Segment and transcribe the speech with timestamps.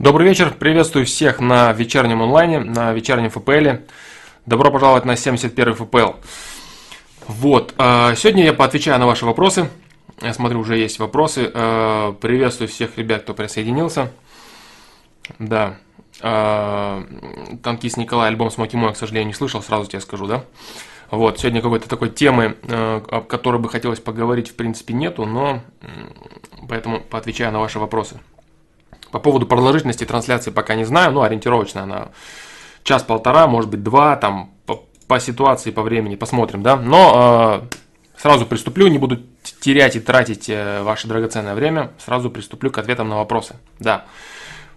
[0.00, 3.84] Добрый вечер, приветствую всех на вечернем онлайне, на вечернем ФПЛ.
[4.44, 6.14] Добро пожаловать на 71 ФПЛ.
[7.28, 9.70] Вот, а, сегодня я поотвечаю на ваши вопросы.
[10.20, 11.48] Я смотрю, уже есть вопросы.
[11.54, 14.10] А, приветствую всех ребят, кто присоединился.
[15.38, 15.76] Да,
[16.20, 17.06] а,
[17.62, 20.44] танкист Николай, альбом «Смоки мой», к сожалению, не слышал, сразу тебе скажу, да?
[21.12, 25.62] Вот, сегодня какой-то такой темы, о которой бы хотелось поговорить, в принципе, нету, но
[26.68, 28.18] поэтому поотвечаю на ваши вопросы.
[29.14, 32.08] По поводу продолжительности трансляции пока не знаю, но ориентировочно она
[32.82, 36.74] час-полтора, может быть два, там по, по ситуации, по времени, посмотрим, да.
[36.74, 39.22] Но э, сразу приступлю, не буду
[39.60, 43.54] терять и тратить э, ваше драгоценное время, сразу приступлю к ответам на вопросы.
[43.78, 44.04] Да.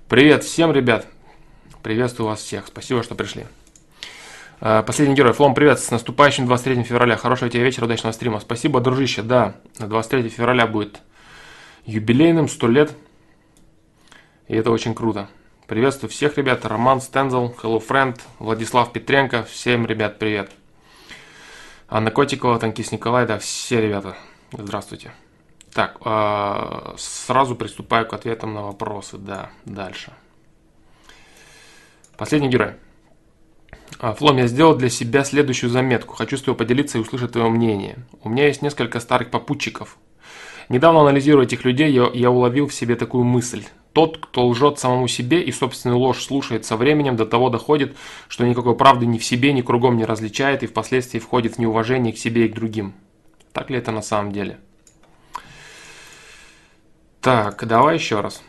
[0.08, 1.08] Привет всем, ребят.
[1.82, 2.68] Приветствую вас всех.
[2.68, 3.48] Спасибо, что пришли.
[4.62, 5.34] Э, последний герой.
[5.34, 5.80] Флом, привет.
[5.80, 7.18] С наступающим 23 февраля.
[7.18, 8.40] Хорошего тебе вечера, удачного стрима.
[8.40, 9.24] Спасибо, дружище.
[9.24, 11.00] Да, 23 февраля будет
[11.88, 12.92] юбилейным, 100 лет
[14.48, 15.30] и это очень круто.
[15.68, 16.66] Приветствую всех ребят.
[16.66, 19.44] Роман Стензел, Hello Friend, Владислав Петренко.
[19.44, 20.52] Всем ребят привет.
[21.90, 24.16] Анна Котикова, Танкист Николай, да, все ребята.
[24.52, 25.12] Здравствуйте.
[25.74, 29.18] Так, э, сразу приступаю к ответам на вопросы.
[29.18, 30.14] Да, дальше.
[32.18, 32.76] Последний герой.
[34.00, 36.16] А, Флом, я сделал для себя следующую заметку.
[36.16, 37.98] Хочу с тобой поделиться и услышать твое мнение.
[38.24, 39.98] У меня есть несколько старых попутчиков.
[40.70, 43.66] Недавно анализируя этих людей, я, я уловил в себе такую мысль.
[43.98, 48.46] Тот, кто лжет самому себе и собственную ложь слушает со временем, до того доходит, что
[48.46, 52.18] никакой правды ни в себе, ни кругом не различает и впоследствии входит в неуважение к
[52.20, 52.94] себе и к другим.
[53.54, 54.60] Так ли это на самом деле?
[57.22, 58.44] Так, давай еще раз.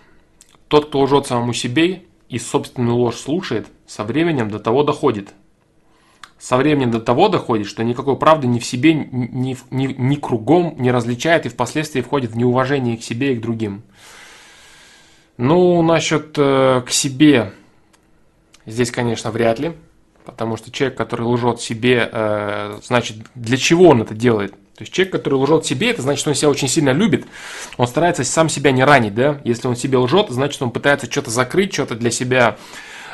[0.69, 5.33] Тот, кто лжет самому себе и собственную ложь слушает, со временем до того доходит.
[6.39, 10.75] Со временем до того доходит, что никакой правды ни в себе, ни, ни, ни кругом
[10.79, 13.83] не различает и впоследствии входит в неуважение к себе и к другим.
[15.39, 17.53] Ну, насчет э, к себе,
[18.67, 19.73] здесь, конечно, вряд ли,
[20.25, 24.51] потому что человек, который лжет себе, э, значит, для чего он это делает?
[24.51, 27.25] То есть человек, который лжет себе, это значит, что он себя очень сильно любит,
[27.77, 29.41] он старается сам себя не ранить, да?
[29.45, 32.57] Если он себе лжет, значит, он пытается что-то закрыть, что-то для себя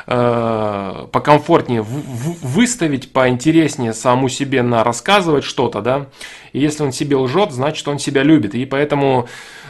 [0.07, 6.07] э, покомфортнее в, в, выставить, поинтереснее саму себе на рассказывать что-то, да?
[6.53, 9.27] И если он себе лжет, значит, он себя любит, и поэтому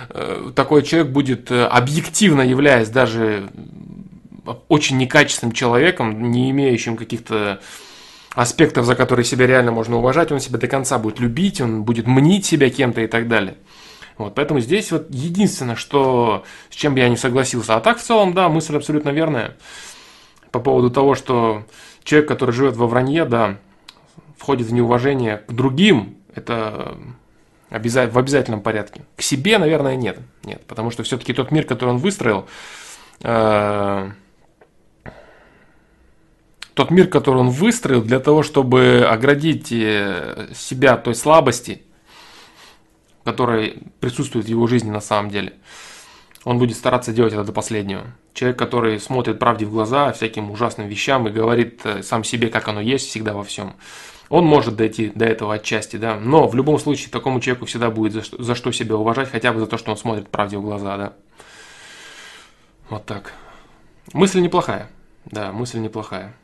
[0.09, 3.50] Э, такой человек будет, э, объективно являясь даже
[4.68, 7.59] очень некачественным человеком, не имеющим каких-то
[8.34, 12.06] аспектов, за которые себя реально можно уважать, он себя до конца будет любить, он будет
[12.06, 13.56] мнить себя кем-то и так далее.
[14.17, 17.75] Вот, поэтому здесь вот единственное, что, с чем бы я не согласился.
[17.75, 19.57] А так в целом, да, мысль абсолютно верная.
[20.56, 21.66] По поводу того, что
[22.06, 23.58] человек, который живет во вранье, да,
[24.38, 26.98] входит в неуважение к другим, это
[27.70, 29.02] в обязательном порядке.
[29.18, 30.18] К себе, наверное, нет.
[30.46, 32.48] Нет, потому что все-таки тот мир, который он выстроил,
[33.20, 34.12] э-
[36.74, 41.82] тот мир, который он выстроил для того, чтобы оградить э, себя той слабости,
[43.26, 45.52] которая присутствует в его жизни на самом деле,
[46.46, 48.06] он будет стараться делать это до последнего.
[48.34, 52.68] Человек, который смотрит правде в глаза, всяким ужасным вещам и говорит э, сам себе, как
[52.70, 53.76] оно есть, всегда во всем
[54.30, 58.14] он может дойти до этого отчасти, да, но в любом случае такому человеку всегда будет
[58.14, 60.62] за что, за что себя уважать, хотя бы за то, что он смотрит правде в
[60.62, 61.14] глаза, да.
[62.90, 63.34] Вот так.
[64.14, 64.90] Мысль неплохая,
[65.26, 66.36] да, мысль неплохая.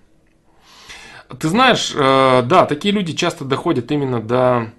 [1.40, 4.72] Ты знаешь, э, да, такие люди часто доходят именно до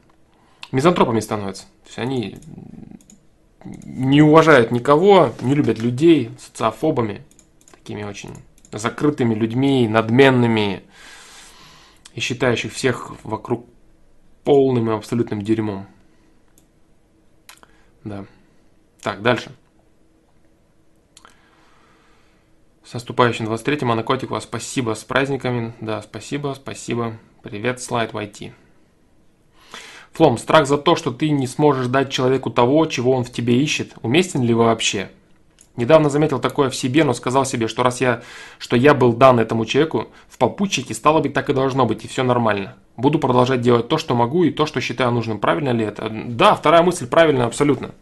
[0.71, 1.65] мизантропами становятся.
[1.65, 2.39] То есть они
[3.65, 7.23] не уважают никого, не любят людей, социофобами,
[7.73, 8.35] такими очень
[8.73, 10.83] закрытыми людьми, надменными,
[12.15, 13.67] и считающих всех вокруг
[14.45, 15.87] полным и абсолютным дерьмом.
[18.05, 18.27] Да.
[19.01, 19.53] Так, дальше.
[22.85, 25.73] С наступающим 23-м, Анна Котикова, спасибо с праздниками.
[25.81, 27.19] Да, спасибо, спасибо.
[27.43, 28.62] Привет, слайд в
[30.13, 33.61] Флом, страх за то, что ты не сможешь дать человеку того, чего он в тебе
[33.61, 35.11] ищет, уместен ли вообще?
[35.75, 38.21] Недавно заметил такое в себе, но сказал себе, что раз я,
[38.59, 42.09] что я был дан этому человеку в попутчике, стало быть, так и должно быть, и
[42.09, 42.75] все нормально.
[42.99, 45.39] Буду продолжать делать то, что могу, и то, что считаю нужным.
[45.39, 46.11] Правильно ли это?
[46.11, 47.93] Да, вторая мысль правильная абсолютно.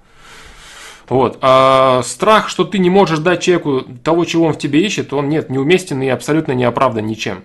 [1.08, 1.38] Вот.
[1.42, 5.28] А страх, что ты не можешь дать человеку того, чего он в тебе ищет, он
[5.28, 7.44] нет, неуместен и абсолютно не оправдан ничем.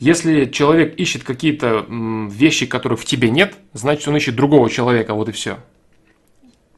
[0.00, 5.28] Если человек ищет какие-то вещи, которых в тебе нет, значит он ищет другого человека, вот
[5.28, 5.58] и все.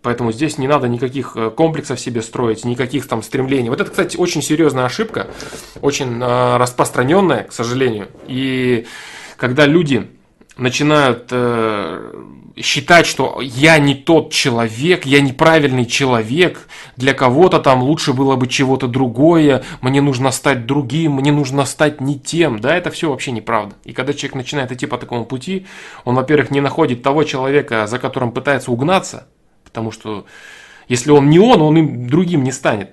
[0.03, 3.71] Поэтому здесь не надо никаких э, комплексов себе строить, никаких там стремлений.
[3.71, 5.29] Вот это, кстати, очень серьезная ошибка,
[5.81, 8.09] очень э, распространенная, к сожалению.
[8.27, 8.87] И
[9.37, 10.11] когда люди
[10.57, 12.13] начинают э,
[12.57, 18.47] считать, что я не тот человек, я неправильный человек, для кого-то там лучше было бы
[18.47, 23.33] чего-то другое, мне нужно стать другим, мне нужно стать не тем, да, это все вообще
[23.33, 23.77] неправда.
[23.85, 25.67] И когда человек начинает идти по такому пути,
[26.05, 29.27] он, во-первых, не находит того человека, за которым пытается угнаться,
[29.65, 30.27] потому что
[30.89, 32.91] если он не он, он им другим не станет.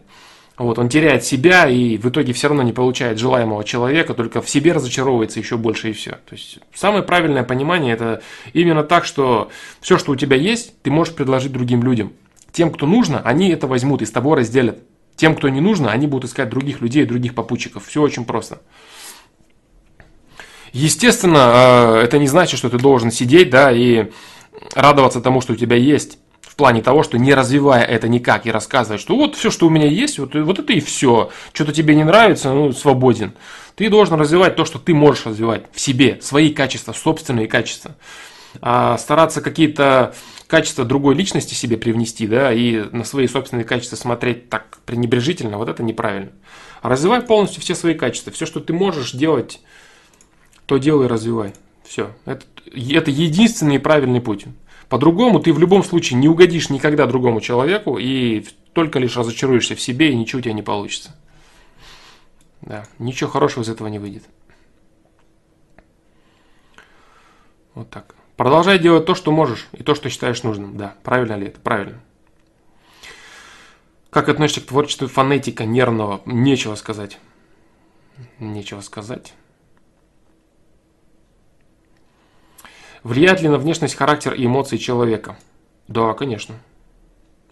[0.60, 4.50] Вот, он теряет себя и в итоге все равно не получает желаемого человека, только в
[4.50, 6.12] себе разочаровывается еще больше и все.
[6.12, 8.22] То есть самое правильное понимание это
[8.52, 12.12] именно так, что все, что у тебя есть, ты можешь предложить другим людям.
[12.52, 14.80] Тем, кто нужно, они это возьмут и с тобой разделят.
[15.16, 17.88] Тем, кто не нужно, они будут искать других людей, других попутчиков.
[17.88, 18.62] Все очень просто.
[20.74, 24.12] Естественно, э, это не значит, что ты должен сидеть, да, и
[24.76, 26.20] радоваться тому, что у тебя есть
[26.60, 29.88] плане того, что не развивая это никак и рассказывая, что вот все, что у меня
[29.88, 31.32] есть, вот, вот это и все.
[31.54, 33.32] Что-то тебе не нравится, ну, свободен.
[33.76, 37.96] Ты должен развивать то, что ты можешь развивать в себе, свои качества, собственные качества.
[38.62, 40.14] А стараться какие-то
[40.48, 45.70] качества другой личности себе привнести, да, и на свои собственные качества смотреть так пренебрежительно, вот
[45.70, 46.32] это неправильно.
[46.82, 48.34] развивай полностью все свои качества.
[48.34, 49.62] Все, что ты можешь делать,
[50.66, 51.54] то делай и развивай.
[51.88, 52.12] Все.
[52.26, 52.46] Это,
[52.76, 54.44] это единственный правильный путь.
[54.90, 58.44] По-другому ты в любом случае не угодишь никогда другому человеку и
[58.74, 61.16] только лишь разочаруешься в себе и ничего у тебя не получится.
[62.62, 64.24] Да, ничего хорошего из этого не выйдет.
[67.76, 68.16] Вот так.
[68.36, 70.76] Продолжай делать то, что можешь, и то, что считаешь нужным.
[70.76, 71.60] Да, правильно ли это?
[71.60, 72.02] Правильно.
[74.10, 76.22] Как относишься к творчеству фонетика нервного?
[76.26, 77.20] Нечего сказать.
[78.40, 79.34] Нечего сказать.
[83.04, 85.38] Влияет ли на внешность, характер и эмоции человека?
[85.88, 86.56] Да, конечно.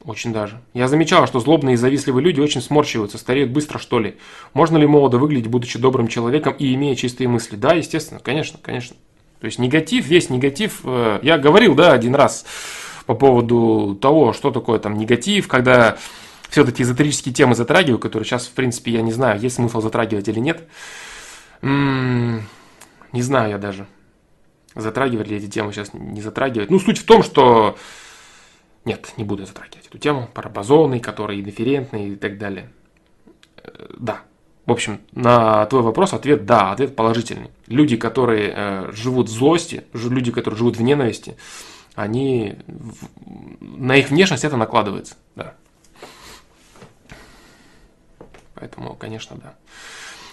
[0.04, 0.62] Очень даже.
[0.74, 4.18] Я замечал, что злобные и завистливые люди очень сморщиваются, стареют быстро, что ли.
[4.54, 7.56] Можно ли молодо выглядеть, будучи добрым человеком и имея чистые мысли?
[7.56, 8.96] Да, естественно, конечно, конечно.
[9.40, 12.46] То есть негатив, весь негатив, э, я говорил, да, один раз
[13.06, 15.98] по поводу того, что такое там негатив, когда
[16.50, 19.82] все вот эти эзотерические темы затрагиваю, которые сейчас, в принципе, я не знаю, есть смысл
[19.82, 20.68] затрагивать или нет.
[21.62, 22.44] М-м,
[23.12, 23.88] не знаю я даже
[24.78, 26.70] затрагивать ли эти темы сейчас не затрагивать.
[26.70, 27.78] Ну, суть в том, что
[28.86, 30.30] нет, не буду затрагивать эту тему.
[30.34, 32.70] Парабозоны, которые индифферентны и так далее.
[33.58, 34.22] Э, да.
[34.66, 37.52] В общем, на твой вопрос ответ да, ответ положительный.
[37.68, 41.38] Люди, которые э, живут в злости, люди, которые живут в ненависти,
[41.96, 42.58] они
[43.60, 45.56] на их внешность это накладывается, да.
[48.56, 49.56] Поэтому, конечно, да.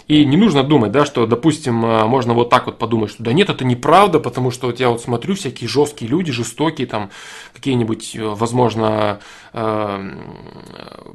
[0.07, 3.33] И не нужно думать, да, что, допустим, э, можно вот так вот подумать, что да
[3.33, 7.11] нет, это неправда, потому что вот я вот смотрю всякие жесткие люди, жестокие, там
[7.55, 9.21] какие-нибудь, э, возможно,
[9.55, 10.11] э,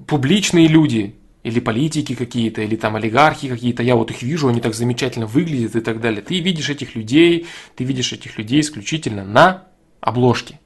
[0.07, 4.73] публичные люди, или политики какие-то, или там олигархи какие-то, я вот их вижу, они так
[4.73, 6.21] замечательно выглядят и так далее.
[6.21, 9.63] Ты видишь этих людей, ты видишь этих людей исключительно на
[10.01, 10.59] обложке,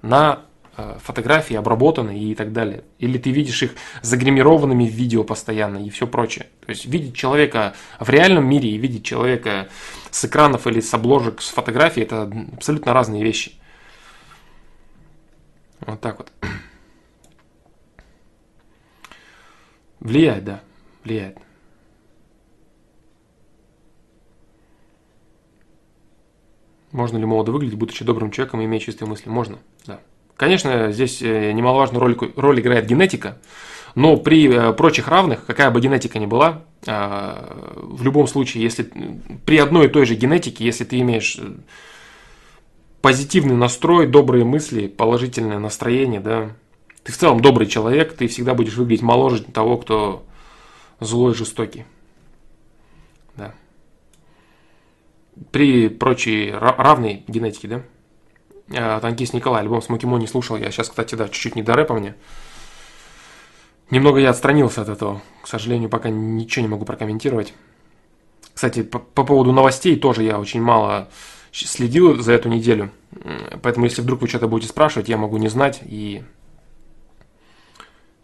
[0.00, 0.40] на
[0.76, 2.84] фотографии обработаны и так далее.
[2.98, 6.46] Или ты видишь их загримированными в видео постоянно и все прочее.
[6.66, 9.68] То есть видеть человека в реальном мире и видеть человека
[10.10, 13.52] с экранов или с обложек с фотографий это абсолютно разные вещи.
[15.80, 16.32] Вот так вот.
[20.00, 20.60] Влияет, да,
[21.04, 21.38] влияет.
[26.94, 29.28] Можно ли молодо выглядеть, будучи добрым человеком и иметь чистые мысли?
[29.28, 29.98] Можно, да.
[30.36, 33.38] Конечно, здесь э, немаловажную роль, роль играет генетика,
[33.94, 38.90] но при э, прочих равных, какая бы генетика ни была, э, в любом случае, если
[39.46, 41.38] при одной и той же генетике, если ты имеешь
[43.00, 46.50] позитивный настрой, добрые мысли, положительное настроение, да,
[47.04, 50.24] ты в целом добрый человек, ты всегда будешь выглядеть моложе того, кто
[51.00, 51.84] злой, жестокий.
[53.36, 53.54] Да.
[55.52, 57.82] При прочей равной генетике, да.
[58.68, 60.56] Э, танкист Николай, альбом Смокимо не слушал.
[60.56, 62.14] Я сейчас, кстати, да, чуть-чуть не до рэпа мне.
[63.90, 65.22] Немного я отстранился от этого.
[65.42, 67.52] К сожалению, пока ничего не могу прокомментировать.
[68.54, 71.08] Кстати, по, по поводу новостей тоже я очень мало
[71.52, 72.90] следил за эту неделю.
[73.62, 75.80] Поэтому, если вдруг вы что-то будете спрашивать, я могу не знать.
[75.84, 76.24] И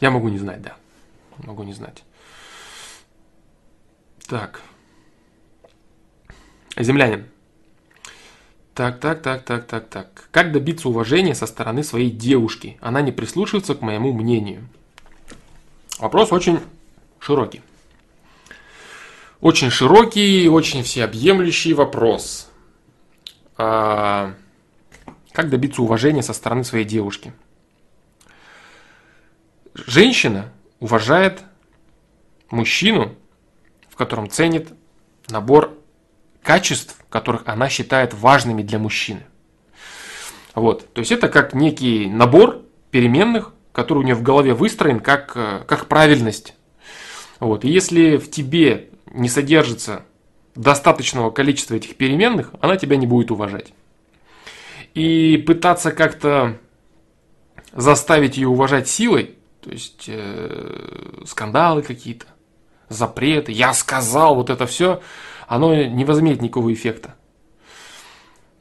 [0.01, 0.77] я могу не знать, да.
[1.39, 2.03] Могу не знать.
[4.27, 4.61] Так.
[6.77, 7.27] Землянин.
[8.75, 10.29] Так, так, так, так, так, так.
[10.31, 12.79] Как добиться уважения со стороны своей девушки?
[12.81, 14.69] Она не прислушивается к моему мнению.
[15.99, 16.61] Вопрос очень
[17.19, 17.63] широкий.
[19.41, 22.51] Очень широкий, очень всеобъемлющий вопрос.
[23.57, 24.35] А,
[25.33, 27.33] как добиться уважения со стороны своей девушки?
[29.75, 31.43] Женщина уважает
[32.51, 33.15] мужчину,
[33.89, 34.69] в котором ценит
[35.29, 35.77] набор
[36.43, 39.23] качеств, которых она считает важными для мужчины.
[40.55, 40.93] Вот.
[40.93, 45.63] То есть это как некий набор переменных, который у нее в голове выстроен как, э,
[45.67, 46.55] как правильность.
[47.39, 47.65] Вот.
[47.65, 50.05] И если в тебе не содержится
[50.55, 53.73] достаточного количества этих переменных, она тебя не будет уважать.
[54.95, 56.59] И пытаться как-то
[57.73, 62.27] заставить ее уважать силой, то есть э, скандалы какие-то,
[62.89, 65.01] запреты, я сказал, вот это все,
[65.51, 67.17] оно не возымеет никакого эффекта.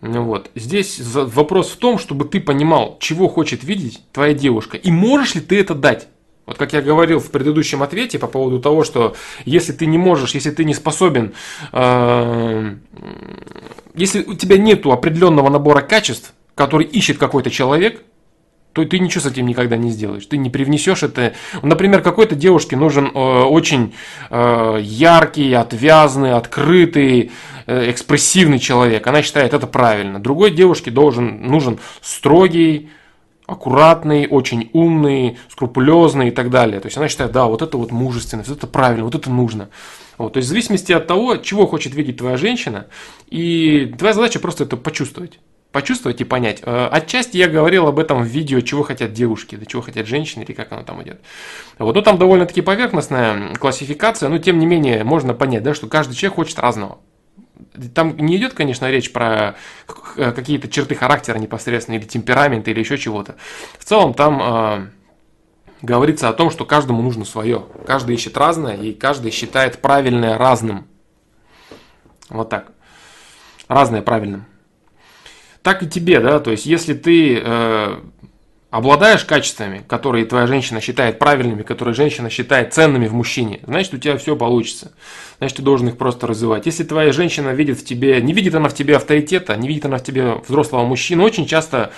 [0.01, 0.49] Вот.
[0.55, 5.41] Здесь вопрос в том, чтобы ты понимал, чего хочет видеть твоя девушка, и можешь ли
[5.41, 6.07] ты это дать.
[6.47, 9.15] Вот как я говорил в предыдущем ответе по поводу того, что
[9.45, 11.33] если ты не можешь, если ты не способен,
[11.73, 12.75] э,
[13.93, 18.01] если у тебя нет определенного набора качеств, который ищет какой-то человек,
[18.73, 20.25] то ты ничего с этим никогда не сделаешь.
[20.25, 21.33] Ты не привнесешь это.
[21.61, 23.93] Например, какой-то девушке нужен э, очень
[24.29, 27.31] э, яркий, отвязный, открытый,
[27.65, 29.05] э, экспрессивный человек.
[29.07, 30.19] Она считает это правильно.
[30.19, 32.89] Другой девушке должен, нужен строгий,
[33.47, 36.79] аккуратный, очень умный, скрупулезный и так далее.
[36.79, 39.69] То есть она считает, да, вот это вот мужественность, вот это правильно, вот это нужно.
[40.19, 42.87] Вот, то есть в зависимости от того, чего хочет видеть твоя женщина,
[43.29, 45.39] и твоя задача просто это почувствовать
[45.71, 46.61] почувствовать и понять.
[46.63, 50.43] Э, отчасти я говорил об этом в видео, чего хотят девушки, да чего хотят женщины,
[50.43, 51.21] или как оно там идет.
[51.77, 56.15] Вот, ну там довольно-таки поверхностная классификация, но тем не менее можно понять, да, что каждый
[56.15, 56.99] человек хочет разного.
[57.93, 59.55] Там не идет, конечно, речь про
[60.17, 63.35] э, какие-то черты характера непосредственно, или темперамент, или еще чего-то.
[63.77, 64.87] В целом там э,
[65.83, 67.65] говорится о том, что каждому нужно свое.
[67.85, 70.87] Каждый ищет разное, и каждый считает правильное разным.
[72.29, 72.71] Вот так.
[73.67, 74.48] Разное правильным
[75.61, 77.99] так и тебе, да, то есть если ты э,
[78.69, 83.97] обладаешь качествами, которые твоя женщина считает правильными, которые женщина считает ценными в мужчине, значит у
[83.97, 84.91] тебя все получится.
[85.39, 86.67] Значит ты должен их просто развивать.
[86.67, 89.97] Если твоя женщина видит в тебе, не видит она в тебе авторитета, не видит она
[89.97, 91.91] в тебе взрослого мужчину, очень часто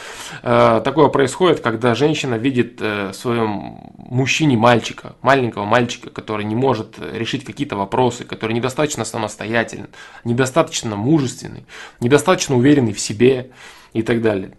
[0.43, 6.95] э, такое происходит, когда женщина видит э, своем мужчине мальчика, маленького мальчика, который не может
[6.99, 9.89] решить какие-то вопросы, который недостаточно самостоятельный,
[10.23, 11.65] недостаточно мужественный,
[11.99, 13.51] недостаточно уверенный в себе
[13.91, 14.53] и так далее.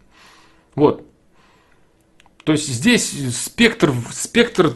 [0.75, 1.07] Вот.
[2.45, 4.75] То есть здесь спектр, спектр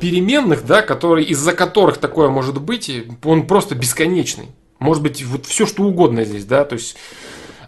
[0.00, 2.90] переменных, да, которые, из-за которых такое может быть,
[3.24, 4.50] он просто бесконечный.
[4.78, 6.96] Может быть, вот все что угодно здесь, да, то есть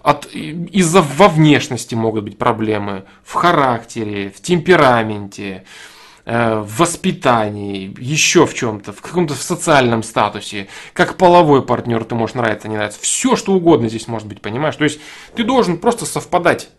[0.02, 5.64] от, из-за во внешности могут быть проблемы, в характере, в темпераменте,
[6.24, 12.34] э, в воспитании, еще в чем-то, в каком-то социальном статусе, как половой партнер ты можешь
[12.34, 13.00] нравиться, не нравиться.
[13.02, 14.76] Все что угодно здесь может быть, понимаешь?
[14.76, 15.00] То есть
[15.34, 16.70] ты должен просто совпадать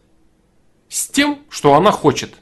[0.87, 2.35] с тем, что она хочет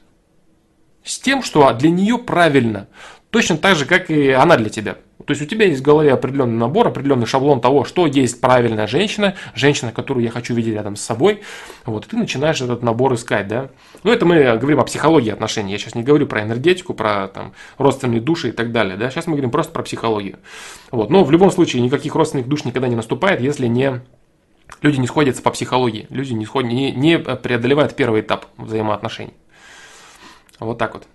[1.04, 2.88] с тем, что для нее правильно,
[3.30, 4.96] точно так же, как и она для тебя.
[5.26, 8.86] То есть у тебя есть в голове определенный набор, определенный шаблон того, что есть правильная
[8.86, 11.42] женщина, женщина, которую я хочу видеть рядом с собой.
[11.84, 13.70] Вот, и ты начинаешь этот набор искать, да.
[14.02, 15.72] Ну, это мы говорим о психологии отношений.
[15.72, 19.10] Я сейчас не говорю про энергетику, про там, родственные души и так далее, да.
[19.10, 20.38] Сейчас мы говорим просто про психологию.
[20.90, 24.00] Вот, но в любом случае никаких родственных душ никогда не наступает, если не
[24.82, 29.34] люди не сходятся по психологии, люди не, сходят, не, не преодолевают первый этап взаимоотношений.
[30.60, 31.08] Вот так вот.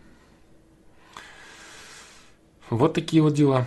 [2.69, 3.65] Вот такие вот дела.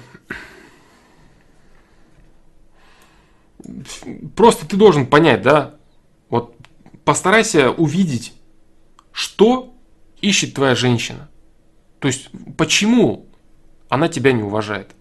[4.37, 5.77] Просто ты должен понять, да,
[6.31, 6.57] вот
[7.05, 8.35] постарайся увидеть,
[9.13, 9.75] что
[10.21, 11.29] ищет твоя женщина.
[12.01, 13.27] То есть, почему
[13.89, 14.95] она тебя не уважает.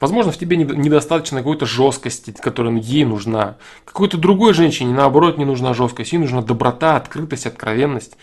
[0.00, 3.58] Возможно, в тебе недостаточно какой-то жесткости, которая ей нужна.
[3.84, 6.12] Какой-то другой женщине, наоборот, не нужна жесткость.
[6.12, 8.16] Ей нужна доброта, открытость, откровенность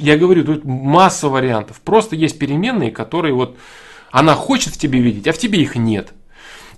[0.00, 1.80] я говорю, тут масса вариантов.
[1.80, 3.56] Просто есть переменные, которые вот
[4.10, 6.12] она хочет в тебе видеть, а в тебе их нет.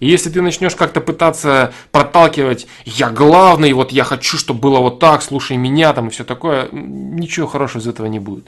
[0.00, 4.98] И если ты начнешь как-то пытаться проталкивать, я главный, вот я хочу, чтобы было вот
[4.98, 8.46] так, слушай меня там и все такое, ничего хорошего из этого не будет.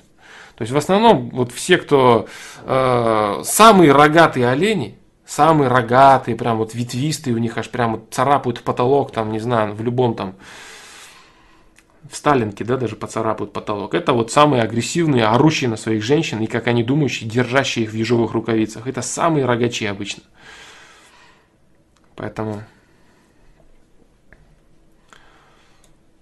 [0.57, 2.27] То есть в основном вот все, кто
[2.65, 8.61] э, самые рогатые олени, самые рогатые, прям вот ветвистые, у них аж прям вот царапают
[8.63, 10.35] потолок, там, не знаю, в любом там
[12.11, 13.95] в Сталинке, да, даже поцарапают потолок.
[13.95, 17.95] Это вот самые агрессивные, орущие на своих женщин и, как они думающие, держащие их в
[17.95, 18.87] ежовых рукавицах.
[18.87, 20.23] Это самые рогачи обычно.
[22.15, 22.63] Поэтому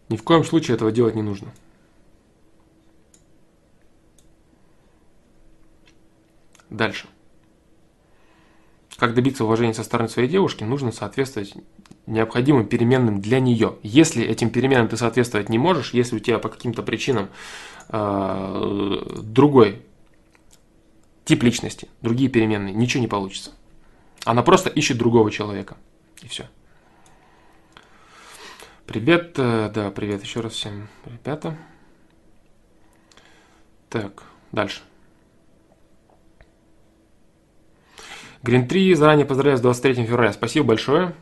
[0.08, 1.52] ни в коем случае этого делать не нужно.
[6.70, 7.06] Дальше.
[8.96, 11.54] Как добиться уважения со стороны своей девушки, нужно соответствовать
[12.06, 13.76] необходимым переменным для нее.
[13.82, 17.28] Если этим переменным ты соответствовать не можешь, если у тебя по каким-то причинам
[17.88, 19.82] э, другой
[21.24, 23.52] тип личности, другие переменные, ничего не получится.
[24.24, 25.76] Она просто ищет другого человека.
[26.22, 26.48] И все.
[28.86, 31.56] Привет, э, да, привет еще раз всем, ребята.
[33.88, 34.80] Так, дальше.
[38.42, 40.32] Green 3, заранее поздравляю с 23 февраля.
[40.32, 41.14] Спасибо большое.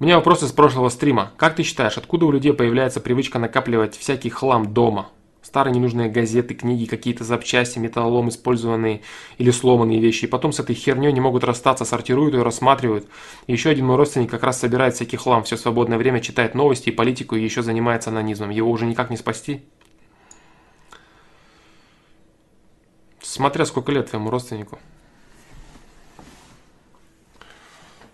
[0.00, 1.32] У меня вопрос из прошлого стрима.
[1.36, 5.08] Как ты считаешь, откуда у людей появляется привычка накапливать всякий хлам дома?
[5.42, 9.02] Старые ненужные газеты, книги, какие-то запчасти, металлолом, использованные
[9.38, 10.26] или сломанные вещи.
[10.26, 13.08] И потом с этой херней не могут расстаться, сортируют ее, рассматривают.
[13.48, 16.90] И еще один мой родственник как раз собирает всякий хлам, все свободное время читает новости
[16.90, 18.50] и политику, и еще занимается анонизмом.
[18.50, 19.64] Его уже никак не спасти?
[23.20, 24.78] Смотря сколько лет твоему родственнику.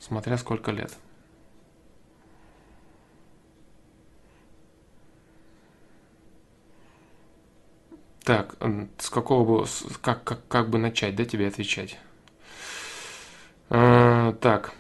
[0.00, 0.94] Смотря сколько лет.
[8.24, 8.56] Так,
[8.98, 9.66] с какого бы,
[10.00, 11.98] как, как, как бы начать, да, тебе отвечать?
[13.68, 14.72] А, так.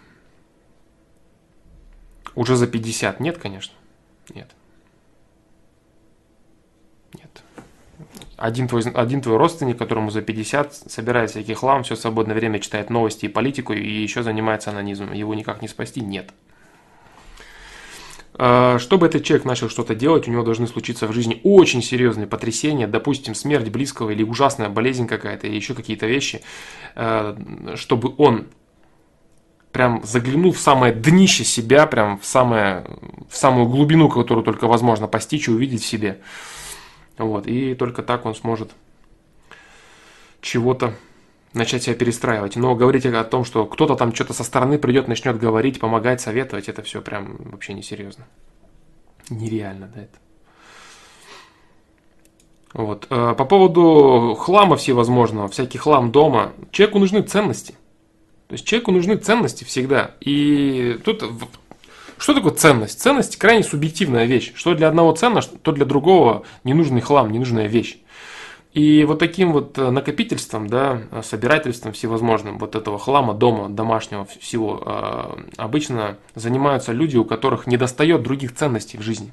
[2.34, 3.74] Уже за 50 нет, конечно.
[4.34, 4.50] Нет.
[7.12, 7.42] Нет.
[8.38, 12.88] Один твой, один твой родственник, которому за 50, собирает всякий хлам, все свободное время читает
[12.88, 15.12] новости и политику, и еще занимается анонизмом.
[15.12, 16.00] Его никак не спасти?
[16.00, 16.32] Нет.
[18.36, 22.88] Чтобы этот человек начал что-то делать, у него должны случиться в жизни очень серьезные потрясения,
[22.88, 26.42] допустим, смерть близкого или ужасная болезнь какая-то, или еще какие-то вещи,
[26.96, 27.36] а,
[27.76, 28.48] чтобы он
[29.70, 32.84] прям заглянул в самое днище себя, прям в, самое,
[33.28, 36.20] в самую глубину, которую только возможно постичь и увидеть в себе.
[37.18, 38.72] Вот, и только так он сможет
[40.40, 40.94] чего-то
[41.54, 42.56] начать себя перестраивать.
[42.56, 46.68] Но говорить о том, что кто-то там что-то со стороны придет, начнет говорить, помогать, советовать,
[46.68, 48.26] это все прям вообще несерьезно.
[49.30, 50.18] Нереально, да, это.
[52.74, 53.06] Вот.
[53.08, 57.74] Э, по поводу хлама всевозможного, всякий хлам дома, человеку нужны ценности.
[58.48, 60.16] То есть человеку нужны ценности всегда.
[60.20, 61.22] И тут
[62.18, 63.00] что такое ценность?
[63.00, 64.52] Ценность крайне субъективная вещь.
[64.54, 67.98] Что для одного ценно, то для другого ненужный хлам, ненужная вещь.
[68.74, 74.26] И вот таким вот э, накопительством, да, э, собирательством всевозможным вот этого хлама дома, домашнего
[74.40, 79.32] всего, э, обычно занимаются люди, у которых не достает других ценностей в жизни.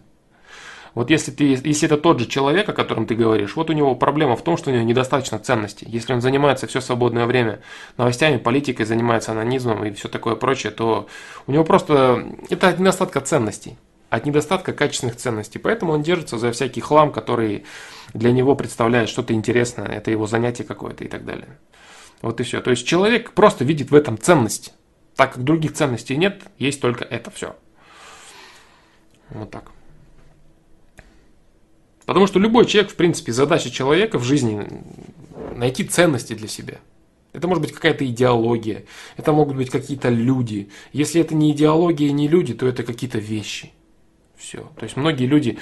[0.93, 3.95] Вот если, ты, если это тот же человек, о котором ты говоришь, вот у него
[3.95, 5.87] проблема в том, что у него недостаточно ценностей.
[5.89, 7.61] Если он занимается все свободное время
[7.97, 11.07] новостями, политикой, занимается анонизмом и все такое прочее, то
[11.47, 13.77] у него просто это недостатка ценностей,
[14.11, 15.57] от недостатка качественных ценностей.
[15.57, 17.65] Поэтому он держится за всякий хлам, который
[18.13, 21.57] для него представляет что-то интересное, это его занятие какое-то и так далее.
[22.21, 22.59] Вот и все.
[22.59, 24.73] То есть человек просто видит в этом ценность.
[25.15, 27.55] Так как других ценностей нет, есть только это все.
[29.29, 29.71] Вот так.
[32.05, 34.67] Потому что любой человек, в принципе, задача человека в жизни
[35.55, 36.79] найти ценности для себя.
[37.31, 38.83] Это может быть какая-то идеология,
[39.15, 40.69] это могут быть какие-то люди.
[40.91, 43.71] Если это не идеология не люди, то это какие-то вещи.
[44.41, 44.69] Все.
[44.77, 45.57] То есть многие люди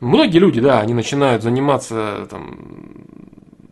[0.00, 3.04] Многие люди, да, они начинают заниматься там,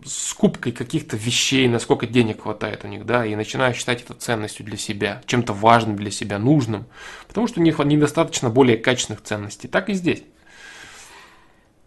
[0.05, 4.77] скупкой каких-то вещей, насколько денег хватает у них, да, и начинают считать это ценностью для
[4.77, 6.85] себя, чем-то важным для себя, нужным,
[7.27, 9.69] потому что у них недостаточно более качественных ценностей.
[9.69, 10.23] Так и здесь.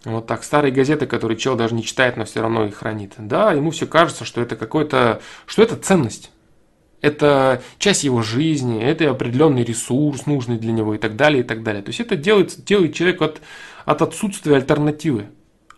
[0.06, 3.14] Вот так, старые газеты, которые чел даже не читает, но все равно их хранит.
[3.20, 6.32] Да, ему все кажется, что это какой-то, что это ценность.
[7.02, 11.64] Это часть его жизни, это определенный ресурс нужный для него и так далее, и так
[11.64, 11.82] далее.
[11.82, 13.42] То есть это делает, делает человек от
[13.86, 15.28] от отсутствия альтернативы,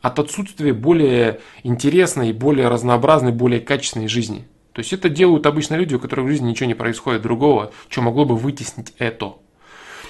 [0.01, 4.47] от отсутствия более интересной, более разнообразной, более качественной жизни.
[4.73, 8.01] То есть это делают обычно люди, у которых в жизни ничего не происходит другого, что
[8.01, 9.36] могло бы вытеснить это.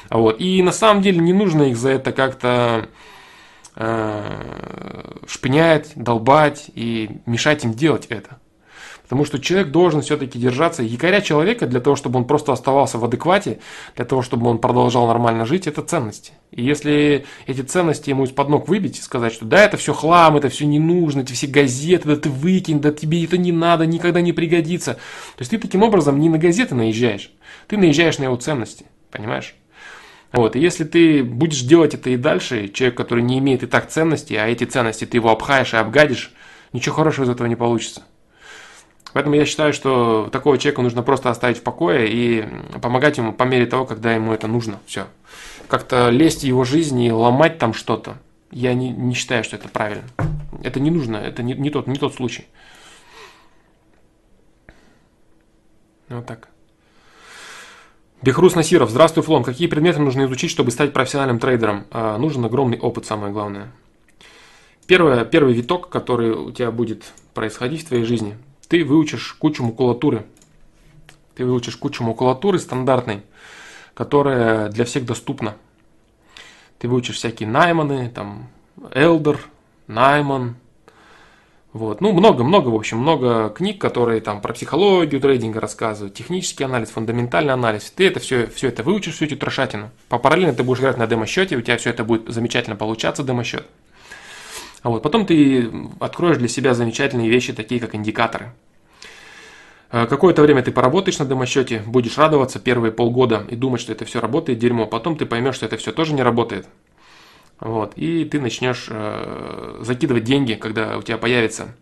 [0.10, 0.40] Вот.
[0.40, 2.88] И на самом деле не нужно их за это как-то
[3.76, 8.40] э, шпынять, долбать и мешать им делать это.
[9.04, 10.82] Потому что человек должен все-таки держаться.
[10.82, 13.60] Якоря человека для того, чтобы он просто оставался в адеквате,
[13.96, 16.32] для того, чтобы он продолжал нормально жить, это ценности.
[16.52, 20.38] И если эти ценности ему из-под ног выбить и сказать, что да, это все хлам,
[20.38, 23.86] это все не нужно, эти все газеты, да ты выкинь, да тебе это не надо,
[23.86, 24.94] никогда не пригодится.
[24.94, 27.32] То есть ты таким образом не на газеты наезжаешь,
[27.68, 29.56] ты наезжаешь на его ценности, понимаешь?
[30.32, 33.90] Вот, и если ты будешь делать это и дальше, человек, который не имеет и так
[33.90, 36.34] ценностей, а эти ценности ты его обхаешь и обгадишь,
[36.72, 38.02] ничего хорошего из этого не получится.
[39.14, 42.46] Поэтому я считаю, что такого человека нужно просто оставить в покое и
[42.82, 44.80] помогать ему по мере того, когда ему это нужно.
[44.88, 45.06] Все.
[45.68, 48.18] Как-то лезть в его жизнь и ломать там что-то.
[48.52, 50.04] Я не, не считаю, что это правильно.
[50.64, 52.48] Это не нужно, это не, не, тот, не тот случай.
[56.10, 56.50] Вот так.
[58.24, 58.90] Бехрус Насиров.
[58.90, 59.44] Здравствуй, Флом.
[59.44, 61.86] Какие предметы нужно изучить, чтобы стать профессиональным трейдером?
[61.92, 63.72] А, нужен огромный опыт, самое главное.
[64.88, 68.38] Первое, первый виток, который у тебя будет происходить в твоей жизни,
[68.74, 70.26] ты выучишь кучу макулатуры.
[71.36, 73.22] Ты выучишь кучу макулатуры стандартной,
[73.94, 75.58] которая для всех доступна.
[76.80, 78.48] Ты выучишь всякие найманы, там,
[78.90, 79.46] Элдер,
[79.86, 80.56] Найман,
[81.72, 82.02] вот.
[82.02, 87.54] Ну, много-много, в общем, много книг, которые там про психологию трейдинга рассказывают, технический анализ, фундаментальный
[87.54, 87.92] анализ.
[87.92, 89.92] Ты это все, все это выучишь, всю эту трошатину.
[90.10, 93.68] По параллельно ты будешь играть на демо-счете, у тебя все это будет замечательно получаться, демо-счет.
[94.82, 98.52] А вот потом ты откроешь для себя замечательные вещи, такие как индикаторы.
[99.94, 104.06] А какое-то время ты поработаешь на демо-счете, будешь радоваться первые полгода и думать, что это
[104.06, 104.88] все работает, дерьмо.
[104.88, 106.68] Потом ты поймешь, что это все тоже не работает.
[107.60, 111.76] Вот, и ты начнешь э, закидывать деньги, когда у тебя появится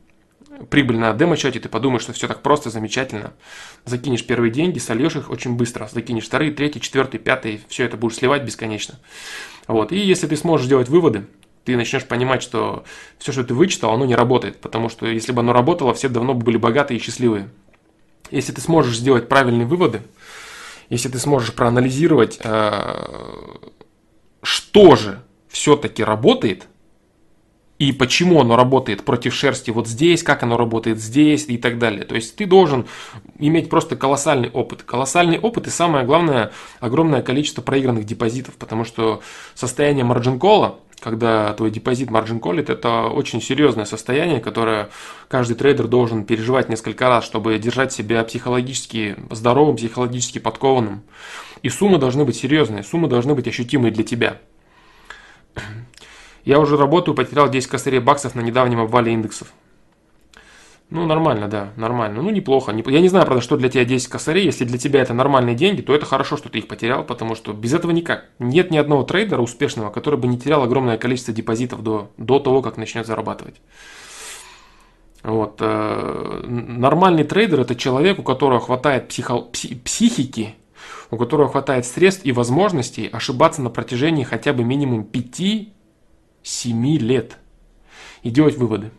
[0.70, 3.32] прибыль на демо-счете, ты подумаешь, что все так просто, замечательно.
[3.86, 5.88] Закинешь первые деньги, сольешь их очень быстро.
[5.90, 9.00] Закинешь вторые, третьи, четвертые, пятые, все это будешь сливать бесконечно.
[9.68, 11.28] Вот, и если ты сможешь сделать выводы,
[11.64, 12.84] ты начнешь понимать, что
[13.20, 14.60] все, что ты вычитал, оно не работает.
[14.60, 17.48] Потому что если бы оно работало, все давно бы были богатые и счастливые.
[18.32, 20.02] Если ты сможешь сделать правильные выводы,
[20.90, 23.06] если ты сможешь проанализировать, э,
[24.42, 26.68] что же все-таки работает,
[27.82, 32.06] и почему оно работает против шерсти вот здесь, как оно работает здесь и так далее.
[32.06, 32.86] То есть ты должен
[33.40, 34.84] иметь просто колоссальный опыт.
[34.84, 39.22] Колоссальный опыт и самое главное, огромное количество проигранных депозитов, потому что
[39.56, 44.90] состояние марджин кола, когда твой депозит марджин колит, это очень серьезное состояние, которое
[45.28, 51.02] каждый трейдер должен переживать несколько раз, чтобы держать себя психологически здоровым, психологически подкованным.
[51.64, 54.38] И суммы должны быть серьезные, суммы должны быть ощутимые для тебя.
[56.46, 59.52] Я уже работаю, потерял 10 косарей баксов на недавнем обвале индексов.
[60.92, 62.22] Ну, нормально, да, нормально.
[62.22, 62.74] Ну, неплохо.
[62.74, 64.44] Я не знаю, правда, что для тебя 10 косарей.
[64.44, 67.54] Если для тебя это нормальные деньги, то это хорошо, что ты их потерял, потому что
[67.54, 68.26] без этого никак.
[68.40, 72.62] Нет ни одного трейдера успешного, который бы не терял огромное количество депозитов до, до того,
[72.62, 73.56] как начнет зарабатывать.
[75.24, 75.60] Вот.
[75.62, 80.56] Э, нормальный трейдер– это человек, у которого хватает психо, пси, психики
[81.10, 85.68] у которого хватает средств и возможностей ошибаться на протяжении хотя бы минимум 5-7
[86.98, 87.38] лет
[88.24, 88.92] и делать выводы.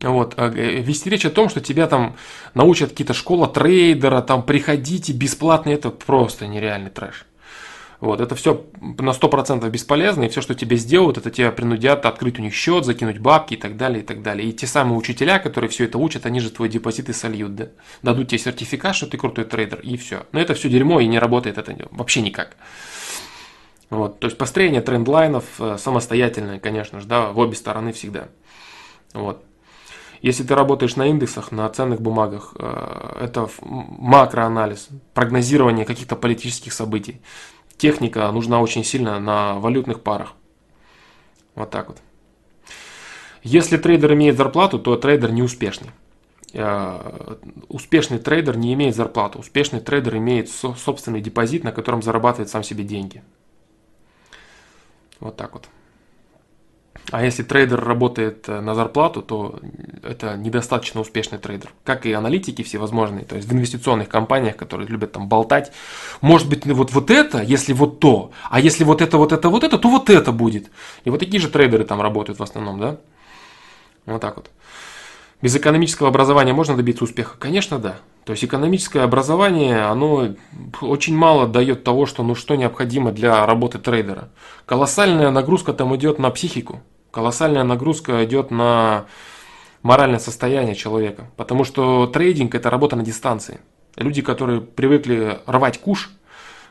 [0.00, 2.16] Вот, а, э, вести речь о том, что тебя там
[2.54, 7.26] научат какие-то школа трейдера, там приходите бесплатно, это просто нереальный трэш.
[8.00, 12.38] Вот, это все на 100% бесполезно, и все, что тебе сделают, это тебя принудят открыть
[12.38, 14.48] у них счет, закинуть бабки и так далее, и так далее.
[14.48, 17.68] И те самые учителя, которые все это учат, они же твой депозит и сольют, да?
[18.02, 20.26] Дадут тебе сертификат, что ты крутой трейдер, и все.
[20.32, 22.56] Но это все дерьмо, и не работает это вообще никак.
[23.88, 28.28] Вот, то есть построение трендлайнов э, самостоятельное, конечно же, да, в обе стороны всегда.
[29.12, 29.44] Вот.
[30.24, 37.20] Если ты работаешь на индексах, на ценных бумагах, э, это макроанализ, прогнозирование каких-то политических событий
[37.76, 40.32] техника нужна очень сильно на валютных парах.
[41.54, 41.98] Вот так вот.
[43.42, 45.90] Если трейдер имеет зарплату, то трейдер не успешный.
[46.54, 47.36] Э,
[47.68, 49.40] успешный трейдер не имеет зарплату.
[49.40, 53.22] Успешный трейдер имеет собственный депозит, на котором зарабатывает сам себе деньги.
[55.20, 55.68] Вот так вот.
[57.10, 59.60] А если трейдер работает э, на зарплату, то
[60.02, 61.70] это недостаточно успешный трейдер.
[61.84, 65.70] Как и аналитики всевозможные, то есть в инвестиционных компаниях, которые любят там болтать.
[66.22, 69.64] Может быть, вот, вот это, если вот то, а если вот это, вот это, вот
[69.64, 70.70] это, то вот это будет.
[71.04, 72.96] И вот такие же трейдеры там работают в основном, да?
[74.06, 74.50] Вот так вот.
[75.42, 77.36] Без экономического образования можно добиться успеха?
[77.38, 77.96] Конечно, да.
[78.24, 80.34] То есть экономическое образование, оно
[80.80, 84.30] очень мало дает того, что, ну, что необходимо для работы трейдера.
[84.64, 86.80] Колоссальная нагрузка там идет на психику
[87.14, 89.06] колоссальная нагрузка идет на
[89.82, 91.30] моральное состояние человека.
[91.36, 93.60] Потому что трейдинг– это работа на дистанции.
[93.96, 96.10] Люди, которые привыкли рвать куш,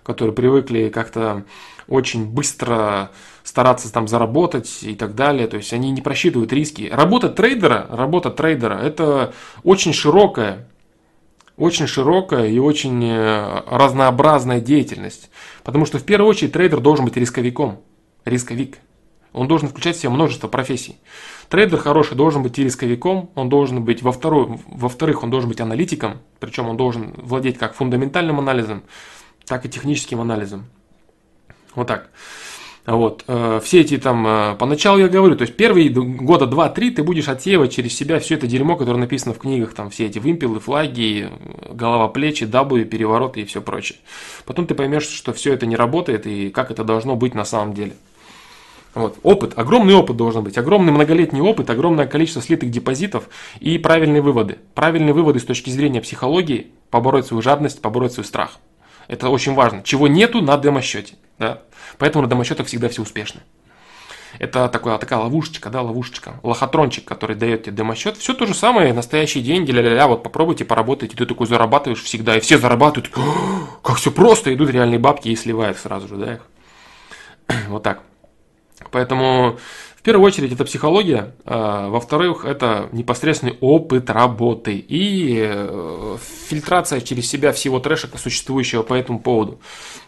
[0.03, 1.45] которые привыкли как-то
[1.87, 3.11] очень быстро
[3.43, 5.47] стараться там заработать и так далее.
[5.47, 6.89] То есть они не просчитывают риски.
[6.91, 10.67] Работа трейдера, работа трейдера– это очень широкая,
[11.55, 15.29] очень широкая и очень э, разнообразная деятельность.
[15.63, 17.79] Потому что в первую очередь трейдер должен быть рисковиком.
[18.25, 18.79] Рисковик.
[19.33, 20.97] Он должен включать в себя множество профессий.
[21.49, 25.59] Трейдер хороший должен быть и рисковиком, он должен быть, во второй, во-вторых, он должен быть
[25.59, 28.83] аналитиком, причем он должен владеть как фундаментальным анализом,
[29.45, 30.65] так и техническим анализом.
[31.75, 32.09] Вот так.
[32.85, 33.23] Вот.
[33.27, 37.29] Э, все эти там, э, поначалу я говорю, то есть первые года два-три ты будешь
[37.29, 41.29] отсеивать через себя все это дерьмо, которое написано в книгах, там все эти вымпелы, флаги,
[41.69, 43.99] голова, плечи, W, перевороты и все прочее.
[44.45, 47.73] Потом ты поймешь, что все это не работает и как это должно быть на самом
[47.73, 47.93] деле.
[48.95, 49.17] Вот.
[49.23, 53.27] Опыт, огромный опыт должен быть, огромный многолетний опыт, огромное количество слитых депозитов
[53.59, 54.59] и правильные выводы.
[54.75, 58.59] Правильные выводы с точки зрения психологии, побороть свою жадность, побороть свой страх.
[59.07, 59.81] Это очень важно.
[59.83, 61.15] Чего нету на демо-счете.
[61.39, 61.63] Да?
[61.97, 63.41] Поэтому на демо-счетах всегда все успешны.
[64.39, 66.39] Это такая, такая ловушечка, да, ловушечка.
[66.43, 68.17] Лохотрончик, который дает тебе демо-счет.
[68.17, 71.15] Все то же самое, настоящие деньги, ля-ля-ля, вот попробуйте, поработайте.
[71.15, 73.13] Ты такой зарабатываешь всегда, и все зарабатывают.
[73.83, 76.47] как все просто, идут реальные бабки и сливают сразу же, да, их.
[77.69, 78.01] Вот так.
[78.93, 79.57] Поэтому
[79.97, 87.27] в первую очередь это психология, а во-вторых, это непосредственный опыт работы и э, фильтрация через
[87.27, 89.53] себя всего трэша, существующего по этому поводу.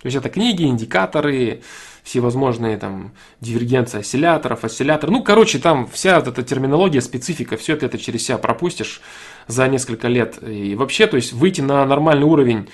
[0.02, 1.62] То есть это книги, индикаторы,
[2.04, 5.10] всевозможные там дивергенции осцилляторов, осциллятор.
[5.10, 9.02] Ну, короче, там вся вот эта терминология, специфика, все ты это через себя пропустишь
[9.48, 10.38] за несколько лет.
[10.48, 12.70] И вообще, то есть выйти на нормальный уровень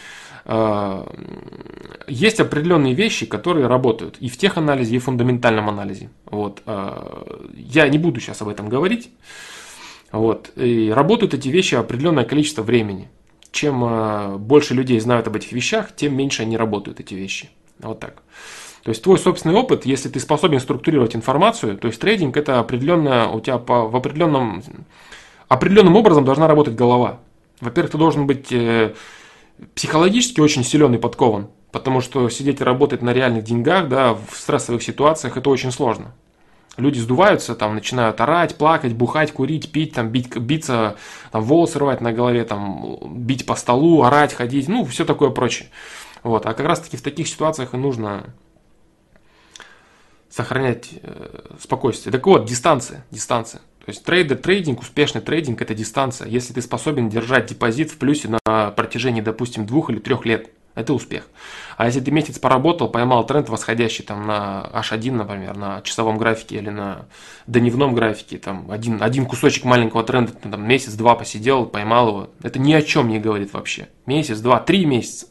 [2.07, 6.09] есть определенные вещи, которые работают и в теханализе, и в фундаментальном анализе.
[6.25, 6.61] Вот.
[6.65, 7.23] Э,
[7.53, 9.11] я не буду сейчас об этом говорить.
[10.11, 10.51] Вот.
[10.55, 13.09] И работают эти вещи определенное количество времени.
[13.51, 17.49] Чем э, больше людей знают об этих вещах, тем меньше они работают, эти вещи.
[17.79, 18.23] Вот так.
[18.83, 23.31] То есть твой собственный опыт, если ты способен структурировать информацию, то есть трейдинг это определенно
[23.31, 24.63] у тебя по, в определенном,
[25.47, 27.19] определенным образом должна работать голова.
[27.59, 28.93] Во-первых, ты должен быть э,
[29.75, 34.35] психологически очень силен и подкован, потому что сидеть и работать на реальных деньгах, да, в
[34.35, 36.13] стрессовых ситуациях это очень сложно.
[36.77, 40.95] Люди сдуваются, там, начинают орать, плакать, бухать, курить, пить, там, бить, биться,
[41.31, 45.69] там, волосы рвать на голове, там, бить по столу, орать, ходить, ну, все такое прочее.
[46.23, 46.45] Вот.
[46.45, 48.33] А как раз таки в таких ситуациях и нужно
[50.29, 52.13] сохранять э, спокойствие.
[52.13, 53.61] Так вот, дистанция, дистанция.
[53.85, 56.27] То есть трейдер, трейдинг, успешный трейдинг– это дистанция.
[56.27, 60.93] Если ты способен держать депозит в плюсе на протяжении, допустим, двух или трех лет, это
[60.93, 61.27] успех.
[61.77, 66.57] А если ты месяц поработал, поймал тренд восходящий там на H1, например, на часовом графике
[66.57, 67.07] или на
[67.47, 72.71] дневном графике, там один, один кусочек маленького тренда, там месяц-два посидел, поймал его, это ни
[72.73, 73.89] о чем не говорит вообще.
[74.05, 75.27] Месяц, два, три месяца.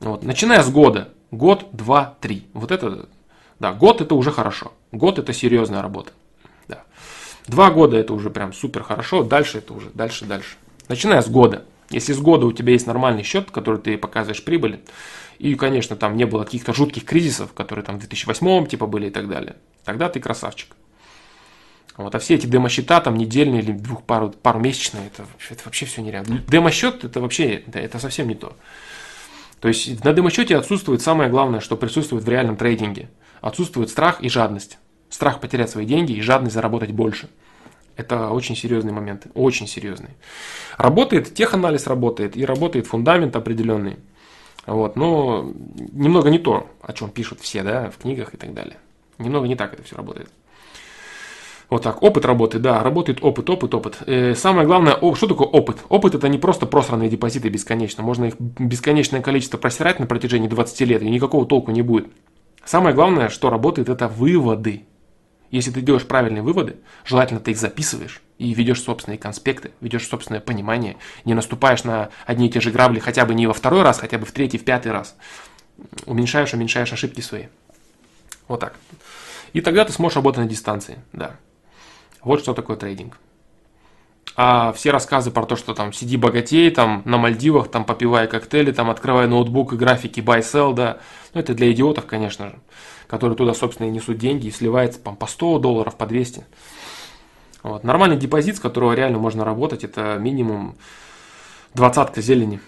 [0.00, 0.22] Вот.
[0.22, 2.46] Начиная с года, год, два, три.
[2.52, 3.08] Вот это
[3.58, 4.72] да, год это уже хорошо.
[4.92, 6.12] Год это серьезная работа.
[7.48, 7.54] Да.
[7.54, 9.22] Два года это уже прям супер хорошо.
[9.24, 10.56] Дальше это уже дальше, дальше.
[10.88, 11.64] Начиная с года.
[11.90, 14.80] Если с года у тебя есть нормальный счет, который ты показываешь прибыль,
[15.38, 19.10] и, конечно, там не было каких-то жутких кризисов, которые там в 2008 типа были и
[19.10, 20.76] так далее, тогда ты красавчик.
[21.96, 25.86] Вот, а все эти демо-счета, там недельные или двух пару, пару месячные, это, это вообще
[25.86, 26.42] все нереально.
[26.46, 28.56] Демо-счет это вообще, это, это совсем не то.
[29.60, 33.08] То есть на демо-счете отсутствует самое главное, что присутствует в реальном трейдинге–
[33.40, 34.78] Отсутствует страх и жадность.
[35.10, 37.28] Страх потерять свои деньги и жадность заработать больше.
[37.96, 40.14] Это очень серьезные моменты, очень серьезные.
[40.76, 43.96] Работает теханализ работает и работает фундамент определенный.
[44.66, 45.52] Вот, но
[45.92, 48.76] немного не то, о чем пишут все, да, в книгах и так далее.
[49.18, 50.30] Немного не так это все работает.
[51.70, 53.98] Вот так, опыт работы, да, работает опыт, опыт, опыт.
[54.06, 55.78] Э, самое главное, о, что такое опыт?
[55.90, 58.02] Опыт это не просто просранные депозиты бесконечно.
[58.02, 62.06] Можно их бесконечное количество просирать на протяжении 20 лет, и никакого толку не будет.
[62.64, 64.84] Самое главное, что работает, это выводы.
[65.50, 70.40] Если ты делаешь правильные выводы, желательно ты их записываешь и ведешь собственные конспекты, ведешь собственное
[70.40, 73.98] понимание, не наступаешь на одни и те же грабли хотя бы не во второй раз,
[73.98, 75.16] хотя бы в третий, в пятый раз.
[76.06, 77.46] Уменьшаешь, уменьшаешь ошибки свои.
[78.46, 78.74] Вот так.
[79.52, 81.36] И тогда ты сможешь работать на дистанции, да.
[82.22, 83.16] Вот что такое трейдинг.
[84.40, 88.70] А все рассказы про то, что там сиди богатей, там на Мальдивах, там попивая коктейли,
[88.70, 90.98] там открывая ноутбук и графики buy-sell, да,
[91.34, 92.58] ну, это для идиотов, конечно же,
[93.08, 96.46] которые туда, собственно, и несут деньги и сливается там, по 100 долларов, по 200.
[97.64, 97.82] Вот.
[97.82, 100.76] Нормальный депозит, с которого реально можно работать, это минимум
[101.74, 102.60] двадцатка зелени.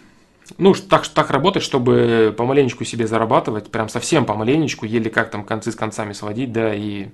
[0.59, 5.70] Ну, так, так работать, чтобы помаленечку себе зарабатывать, прям совсем помаленечку, еле как там концы
[5.70, 7.11] с концами сводить, да, и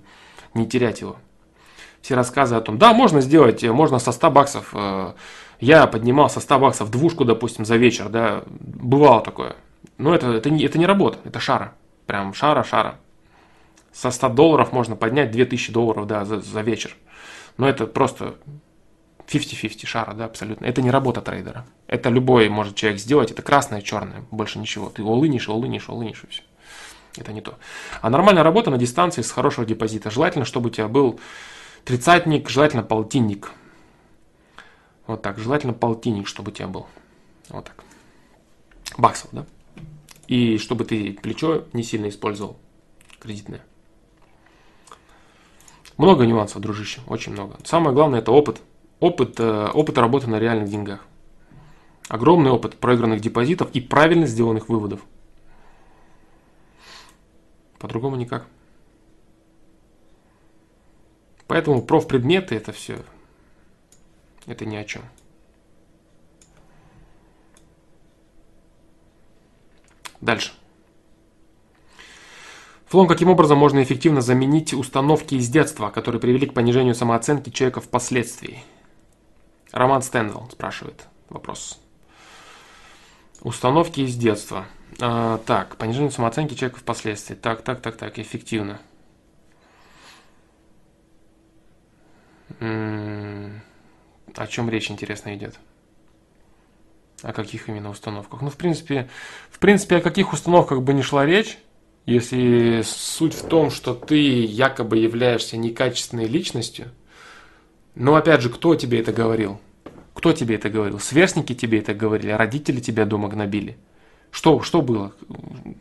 [0.55, 1.19] не терять его.
[2.07, 5.15] Все рассказы о том, да, можно сделать, можно со 100 баксов, э,
[5.59, 9.57] я поднимал со 100 баксов двушку, допустим, за вечер, да, бывало такое.
[9.99, 11.75] Но это, это, не, это не работа, это шара.
[12.07, 13.01] Прям шара, шара.
[13.93, 16.95] Со 100 долларов можно поднять 2000 долларов да, за, за вечер.
[17.57, 18.37] Но это просто
[19.27, 20.65] 50-50 шара, да, абсолютно.
[20.65, 21.67] Это не работа трейдера.
[21.89, 23.33] Это любой может человек сделать.
[23.33, 24.91] Это красное, черное, больше ничего.
[24.91, 26.43] Ты улынишь, улынишь, улынишь и все.
[27.17, 27.55] Это не то.
[28.01, 30.09] А нормальная работа на дистанции с хорошего депозита.
[30.09, 31.19] Желательно, чтобы у тебя был
[31.87, 33.53] тридцатник, желательно полтинник.
[35.07, 36.87] Вот так, желательно полтинник, чтобы у тебя был.
[37.49, 37.85] Вот так.
[38.99, 39.47] Баксов, да?
[40.27, 42.59] И чтобы ты плечо не сильно использовал
[43.21, 43.63] кредитное.
[45.97, 47.57] Много нюансов, дружище, очень много.
[47.65, 48.61] Самое главное это опыт.
[48.99, 51.07] Опыт, э, опыт работы на реальных деньгах.
[52.09, 55.01] Огромный опыт проигранных депозитов и правильно сделанных выводов.
[57.79, 58.47] По-другому никак.
[61.47, 62.99] Поэтому профпредметы это все,
[64.47, 65.03] это ни о чем.
[70.21, 70.53] Дальше.
[72.87, 77.81] Флом, каким образом можно эффективно заменить установки из детства, которые привели к понижению самооценки человека
[77.81, 78.63] впоследствии?
[79.73, 81.79] Роман Стендл спрашивает вопрос.
[83.43, 84.67] Установки из детства–
[85.01, 87.35] А, так, понижение самооценки человека впоследствии.
[87.35, 88.81] Так, так, так, так, эффективно.
[92.61, 95.59] О чем речь, интересно, идет?
[97.23, 98.43] О каких именно установках?
[98.43, 99.09] Ну, в принципе,
[99.51, 101.59] в принципе, о каких установках бы ни шла речь,
[102.05, 106.93] если суть в том, что ты якобы являешься некачественной личностью,
[107.95, 109.59] но опять же, кто тебе это говорил?
[110.15, 111.01] Кто тебе это говорил?
[111.01, 113.77] Сверстники тебе это говорили, родители тебя дома гнобили.
[114.31, 115.15] Что, что было?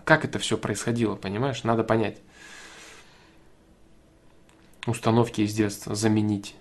[0.04, 1.64] Как это все происходило, понимаешь?
[1.64, 2.18] Надо понять.
[4.88, 6.56] Установки из детства заменить.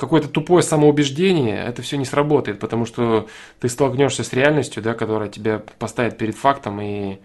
[0.00, 3.28] Какое-то тупое самоубеждение, это все не сработает, потому что
[3.60, 7.18] ты столкнешься с реальностью, да, которая тебя поставит перед фактом, и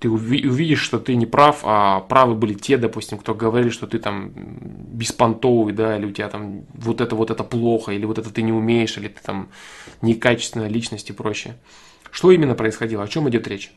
[0.00, 3.98] ты увидишь, что ты не прав, а правы были те, допустим, кто говорили, что ты
[3.98, 8.30] там беспонтовый, да, или у тебя там вот это вот это плохо, или вот это
[8.30, 9.48] ты не умеешь, или ты там
[10.02, 11.56] некачественная личность и прочее.
[12.10, 13.02] Что именно происходило?
[13.02, 13.72] О чем идет речь?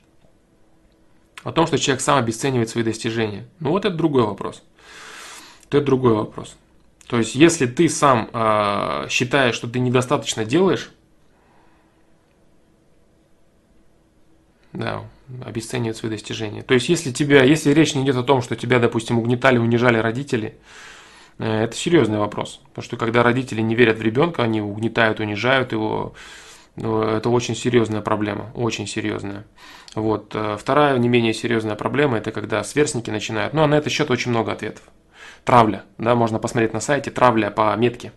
[1.43, 3.45] О том, что человек сам обесценивает свои достижения.
[3.61, 4.63] Ну вот это другой вопрос.
[5.69, 6.57] Это другой вопрос.
[7.07, 10.91] То есть, если ты сам э, считаешь, что ты недостаточно делаешь,
[14.73, 15.03] да,
[15.45, 16.63] обесценивает свои достижения.
[16.63, 19.97] То есть, если тебя, если речь не идет о том, что тебя, допустим, угнетали, унижали
[19.97, 20.57] родители,
[21.39, 22.61] э, это серьезный вопрос.
[22.69, 26.13] Потому что когда родители не верят в ребенка, они угнетают, унижают его,
[26.75, 29.45] ну, это очень серьезная проблема, очень серьезная.
[29.95, 30.31] Вот.
[30.35, 34.11] Э, вторая не менее серьезная проблема, это когда сверстники начинают, ну а на этот счет
[34.11, 34.83] очень много ответов.
[35.47, 38.11] Травля, да, можно посмотреть на сайте, травля по метке.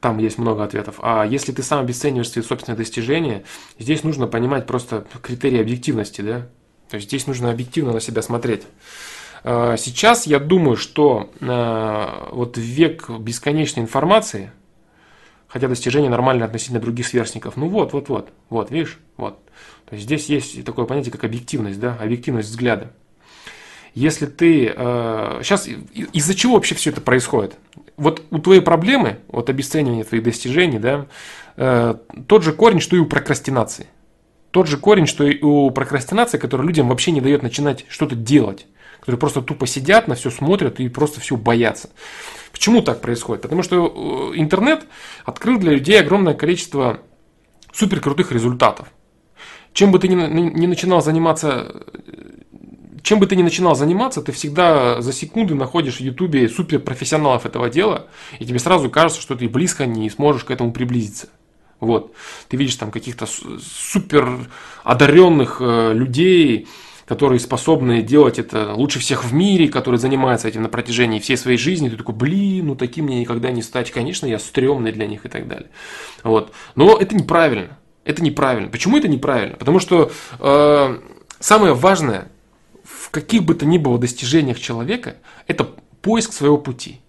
[0.00, 0.96] Там есть много ответов.
[1.00, 3.44] А если ты сам обесцениваешь свои собственные достижения,
[3.78, 6.48] здесь нужно понимать просто критерии объективности, да.
[6.90, 8.64] То есть здесь нужно объективно на себя смотреть.
[9.44, 14.50] Э, сейчас я думаю, что э, вот век бесконечной информации–
[15.52, 17.56] хотя достижения нормальные относительно других сверстников.
[17.56, 19.38] Ну вот, вот, вот, вот, видишь, вот.
[19.84, 22.92] То есть здесь есть такое понятие, как объективность, да, объективность взгляда.
[23.94, 24.72] Если ты...
[24.74, 27.56] Э, сейчас из-за чего вообще все это происходит?
[27.96, 31.06] Вот у твоей проблемы, вот обесценивания твоих достижений, да,
[31.56, 31.94] э,
[32.26, 33.86] тот же корень, что и у прокрастинации.
[34.50, 38.66] Тот же корень, что и у прокрастинации, который людям вообще не дает начинать что-то делать.
[39.00, 41.90] Которые просто тупо сидят, на все смотрят и просто все боятся.
[42.52, 43.42] Почему так происходит?
[43.42, 44.86] Потому что э, интернет
[45.24, 47.00] открыл для людей огромное количество
[47.72, 48.88] суперкрутых результатов.
[49.72, 51.84] Чем бы ты ни, ни начинал заниматься,
[53.02, 57.68] чем бы ты ни начинал заниматься, ты всегда за секунды находишь в Ютубе суперпрофессионалов этого
[57.68, 58.06] дела,
[58.38, 61.28] и тебе сразу кажется, что ты близко не сможешь к этому приблизиться.
[61.80, 62.14] Вот.
[62.48, 64.48] Ты видишь там каких-то супер
[64.84, 66.68] одаренных э, людей,
[67.06, 71.58] которые способны делать это лучше всех в мире, которые занимаются этим на протяжении всей своей
[71.58, 75.26] жизни, ты такой, блин, ну таким мне никогда не стать, конечно, я стрёмный для них
[75.26, 75.70] и так далее.
[76.22, 76.52] Вот.
[76.76, 77.76] Но это неправильно.
[78.04, 78.68] Это неправильно.
[78.68, 79.56] Почему это неправильно?
[79.56, 80.98] Потому что э,
[81.40, 82.31] самое важное
[83.12, 85.68] каких бы то ни было достижениях человека, это
[86.00, 87.00] поиск своего пути.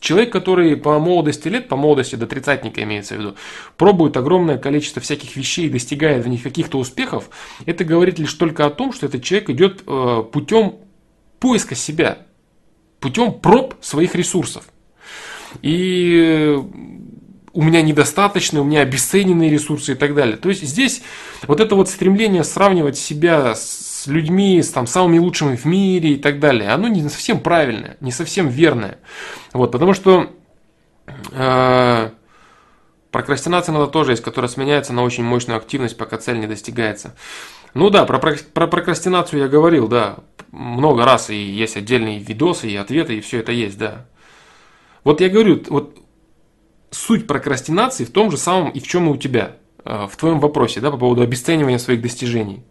[0.00, 3.36] Человек, который по молодости лет, по молодости до тридцатника имеется в виду,
[3.76, 7.30] пробует огромное количество всяких вещей достигает в них каких-то успехов,
[7.64, 10.76] это говорит лишь только о том, что этот человек идет э, путем
[11.40, 12.18] поиска себя,
[13.00, 14.64] путем проб своих ресурсов.
[15.62, 16.58] И
[17.52, 20.36] у меня недостаточно, у меня обесцененные ресурсы и так далее.
[20.36, 21.00] То есть здесь
[21.46, 26.16] вот это вот стремление сравнивать себя с людьми, с там, самыми лучшими в мире и
[26.16, 28.98] так далее, оно не совсем правильное, не совсем верное.
[29.52, 30.30] Вот, потому что
[31.32, 32.10] э,
[33.10, 37.14] прокрастинация надо тоже есть, которая сменяется на очень мощную активность, пока цель не достигается.
[37.74, 40.16] Ну да, про, про прокрастинацию я говорил, да,
[40.50, 44.06] много раз, и есть отдельные видосы, и ответы, и все это есть, да.
[45.04, 45.98] Вот я говорю, вот
[46.90, 50.40] суть прокрастинации в том же самом и в чем и у тебя, э, в твоем
[50.40, 52.64] вопросе, да, по поводу обесценивания своих достижений.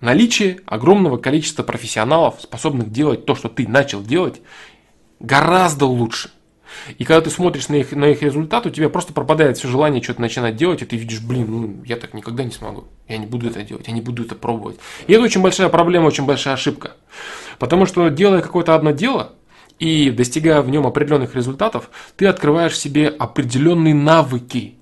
[0.00, 4.40] Наличие огромного количества профессионалов, способных делать то, что ты начал делать,
[5.20, 6.30] гораздо лучше.
[6.98, 10.02] И когда ты смотришь на их, на их результат, у тебя просто пропадает все желание
[10.02, 12.84] что-то начинать делать, и ты видишь, блин, ну я так никогда не смогу.
[13.08, 14.78] Я не буду это делать, я не буду это пробовать.
[15.06, 16.92] И это очень большая проблема, очень большая ошибка.
[17.58, 19.32] Потому что делая какое-то одно дело,
[19.78, 24.74] и достигая в нем определенных результатов, ты открываешь себе определенные навыки.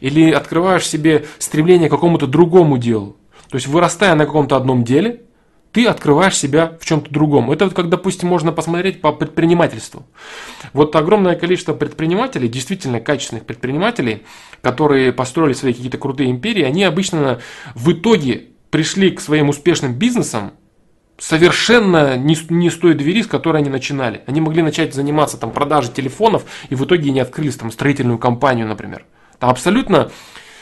[0.00, 3.16] Или открываешь себе стремление к какому-то другому делу.
[3.52, 5.24] То есть, вырастая на каком-то одном деле,
[5.72, 7.50] ты открываешь себя в чем-то другом.
[7.50, 10.06] Это вот как, допустим, можно посмотреть по предпринимательству.
[10.72, 14.22] Вот огромное количество предпринимателей, действительно качественных предпринимателей,
[14.62, 17.40] которые построили свои какие-то крутые империи, они обычно
[17.74, 20.52] в итоге пришли к своим успешным бизнесам
[21.18, 24.22] совершенно не, не с той двери, с которой они начинали.
[24.26, 28.66] Они могли начать заниматься там продажей телефонов и в итоге не открылись там строительную компанию,
[28.66, 29.04] например.
[29.38, 30.10] Там абсолютно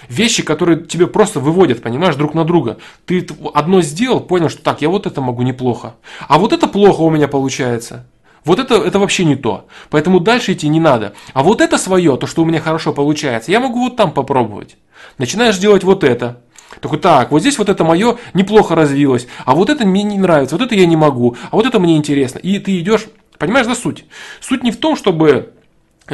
[0.09, 2.78] Вещи, которые тебе просто выводят, понимаешь, друг на друга.
[3.07, 5.94] Ты одно сделал, понял, что так, я вот это могу неплохо.
[6.28, 8.07] А вот это плохо у меня получается.
[8.44, 9.66] Вот это, это вообще не то.
[9.90, 11.12] Поэтому дальше идти не надо.
[11.34, 14.76] А вот это свое, то, что у меня хорошо получается, я могу вот там попробовать.
[15.18, 16.40] Начинаешь делать вот это.
[16.80, 20.57] Такой, так, вот здесь вот это мое неплохо развилось, а вот это мне не нравится,
[20.57, 22.38] вот это я не могу, а вот это мне интересно.
[22.38, 23.07] И ты идешь,
[23.38, 24.05] понимаешь, да, суть?
[24.40, 25.53] Суть не в том, чтобы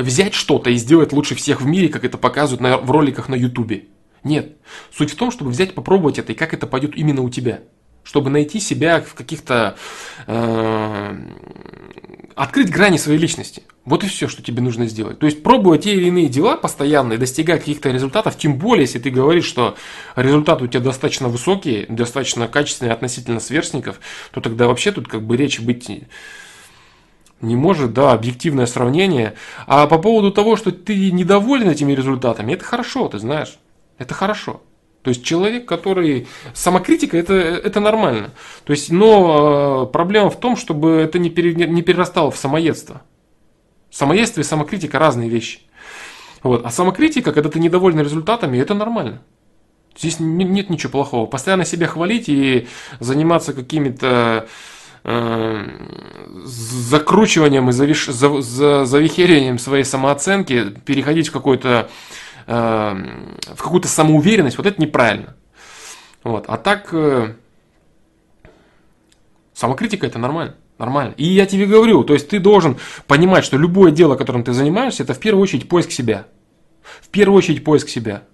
[0.03, 3.35] взять что-то и сделать лучше всех в мире, как это показывают на, в роликах на
[3.35, 3.87] ютубе.
[4.23, 4.57] Нет.
[4.93, 7.61] Суть в том, чтобы взять, попробовать это и как это пойдет именно у тебя.
[8.03, 9.77] Чтобы найти себя в каких-то...
[10.27, 11.17] Э,
[12.37, 13.63] открыть грани своей личности.
[13.85, 15.19] Вот и все, что тебе нужно сделать.
[15.19, 18.99] То есть пробуя те или иные дела постоянно и достигать каких-то результатов, тем более, если
[18.99, 19.77] ты говоришь, что
[20.17, 24.01] результаты у тебя достаточно высокие, достаточно качественные относительно сверстников,
[24.33, 25.89] то тогда вообще тут как бы речи быть
[27.41, 29.35] не может, да, объективное сравнение.
[29.67, 33.59] А по поводу того, что ты недоволен этими результатами, это хорошо, ты знаешь.
[33.99, 34.63] Это хорошо.
[35.03, 36.27] То есть человек, который...
[36.53, 38.33] Самокритика это, это нормально.
[38.65, 43.03] То есть, но э, проблема в том, чтобы это не, пере, не перерастало в самоедство.
[43.91, 45.61] Самоедство и самокритика разные вещи.
[46.43, 46.67] Вот.
[46.67, 49.23] А самокритика, когда ты недоволен результатами, это нормально.
[49.97, 51.27] Здесь нет ничего плохого.
[51.27, 52.67] Постоянно себя хвалить и
[53.01, 54.49] заниматься какими-то
[56.45, 61.89] закручиванием и завихерением своей самооценки, переходить в какой-то
[62.47, 62.95] э,
[63.55, 65.37] в какую-то самоуверенность, вот это неправильно.
[66.25, 66.47] Вот.
[66.49, 67.35] А так э,
[69.55, 70.57] самокритика это нормально.
[70.79, 71.15] Нормально.
[71.17, 72.77] И я тебе говорю, то есть ты должен
[73.07, 76.27] понимать, что любое дело, которым ты занимаешься, это в первую очередь поиск себя.
[77.01, 78.25] В первую очередь поиск себя.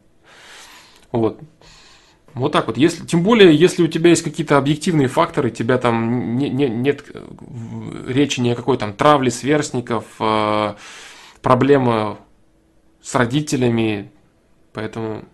[1.13, 1.39] Вот.
[2.35, 2.79] Вот так вот.
[2.79, 7.05] Если, тем более, если у тебя есть какие-то объективные факторы, тебя там не, не, нет
[8.07, 10.75] речи ни о какой там травле сверстников, э,
[11.43, 12.17] проблемы
[13.03, 14.11] с родителями,
[14.73, 15.25] поэтому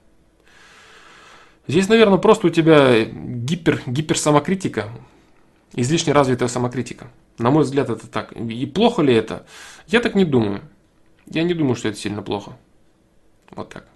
[1.69, 4.89] здесь, наверное, просто у тебя гипер, гиперсамокритика,
[5.75, 7.09] излишне развитая самокритика.
[7.39, 8.33] На мой взгляд, это так.
[8.33, 9.47] И плохо ли это?
[9.87, 10.63] Я так не думаю.
[11.27, 12.57] Я не думаю, что это сильно плохо.
[13.51, 13.87] Вот так.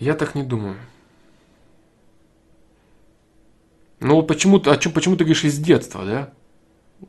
[0.00, 0.76] Я так не думаю.
[4.00, 6.32] Ну почему, а чё, почему ты говоришь из детства, да?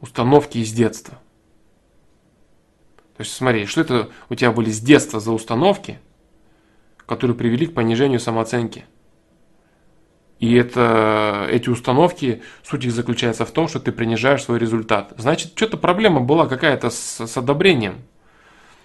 [0.02, 1.18] Установки из детства.
[3.16, 6.00] То есть смотри, что это у тебя были с детства за установки,
[7.06, 8.84] которые привели к понижению самооценки.
[10.40, 15.14] И это, эти установки, суть их заключается в том, что ты принижаешь свой результат.
[15.18, 18.02] Значит, что-то проблема была какая-то с, с одобрением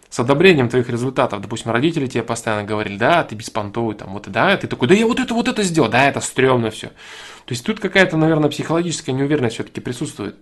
[0.08, 1.40] с одобрением твоих результатов.
[1.40, 5.06] Допустим, родители тебе постоянно говорили, да, ты беспонтовый, там, вот, да, ты такой, да я
[5.06, 6.88] вот это, вот это сделал, да, это стрёмно все.
[6.88, 10.36] То есть тут какая-то, наверное, психологическая неуверенность все-таки присутствует.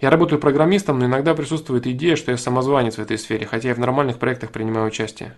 [0.00, 3.74] Я работаю программистом, но иногда присутствует идея, что я самозванец в этой сфере, хотя я
[3.74, 5.34] в нормальных проектах принимаю участие.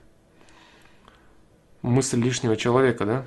[1.82, 3.24] Мысль лишнего человека, да?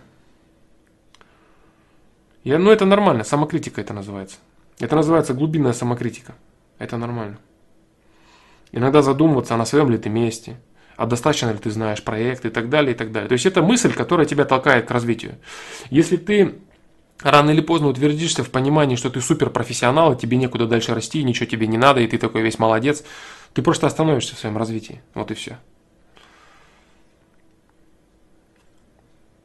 [2.43, 4.37] Я, ну это нормально, самокритика это называется.
[4.79, 6.33] Это называется глубинная самокритика.
[6.79, 7.37] Это нормально.
[8.71, 10.57] Иногда задумываться, а на своем ли ты месте,
[10.95, 13.27] а достаточно ли ты знаешь проект и так далее, и так далее.
[13.27, 15.35] То есть это мысль, которая тебя толкает к развитию.
[15.89, 16.55] Если ты
[17.21, 21.45] рано или поздно утвердишься в понимании, что ты суперпрофессионал, и тебе некуда дальше расти, ничего
[21.47, 23.03] тебе не надо, и ты такой весь молодец,
[23.53, 25.01] ты просто остановишься в своем развитии.
[25.13, 25.57] Вот и все.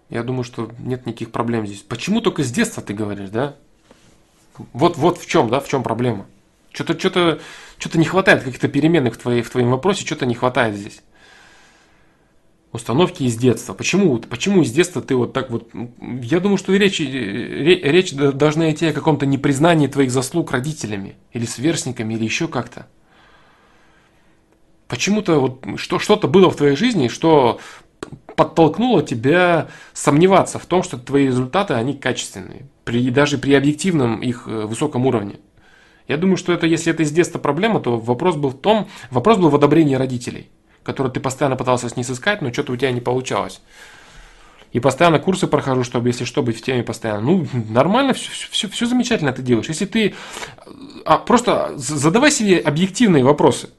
[0.08, 1.80] Я думаю, что нет никаких проблем здесь.
[1.80, 3.56] Почему только с детства ты говоришь, да?
[4.72, 6.26] Вот, вот в чем, да, в чем проблема.
[6.76, 7.40] Что-то, что-то,
[7.78, 11.00] что-то не хватает каких-то переменных в, твоей, в твоем вопросе, что-то не хватает здесь.
[12.70, 13.72] Установки из детства.
[13.72, 15.70] Почему, почему из детства ты вот так вот...
[16.20, 22.12] Я думаю, что речь, речь должна идти о каком-то непризнании твоих заслуг родителями, или сверстниками,
[22.12, 22.88] или еще как-то.
[24.86, 27.58] Почему-то вот что, что-то было в твоей жизни, что
[28.36, 32.68] подтолкнуло тебя сомневаться в том, что твои результаты, они качественные.
[32.84, 35.36] При, даже при объективном их э, высоком уровне.
[36.08, 39.38] Я думаю, что это, если это из детства проблема, то вопрос был в том, вопрос
[39.38, 40.48] был в одобрении родителей,
[40.82, 43.60] которые ты постоянно пытался с ней сыскать, но что-то у тебя не получалось.
[44.72, 47.22] И постоянно курсы прохожу, чтобы, если что, быть в теме постоянно.
[47.22, 49.68] Ну, нормально, все, все, все замечательно ты делаешь.
[49.68, 50.14] Если ты...
[51.04, 53.70] А, просто задавай себе объективные вопросы.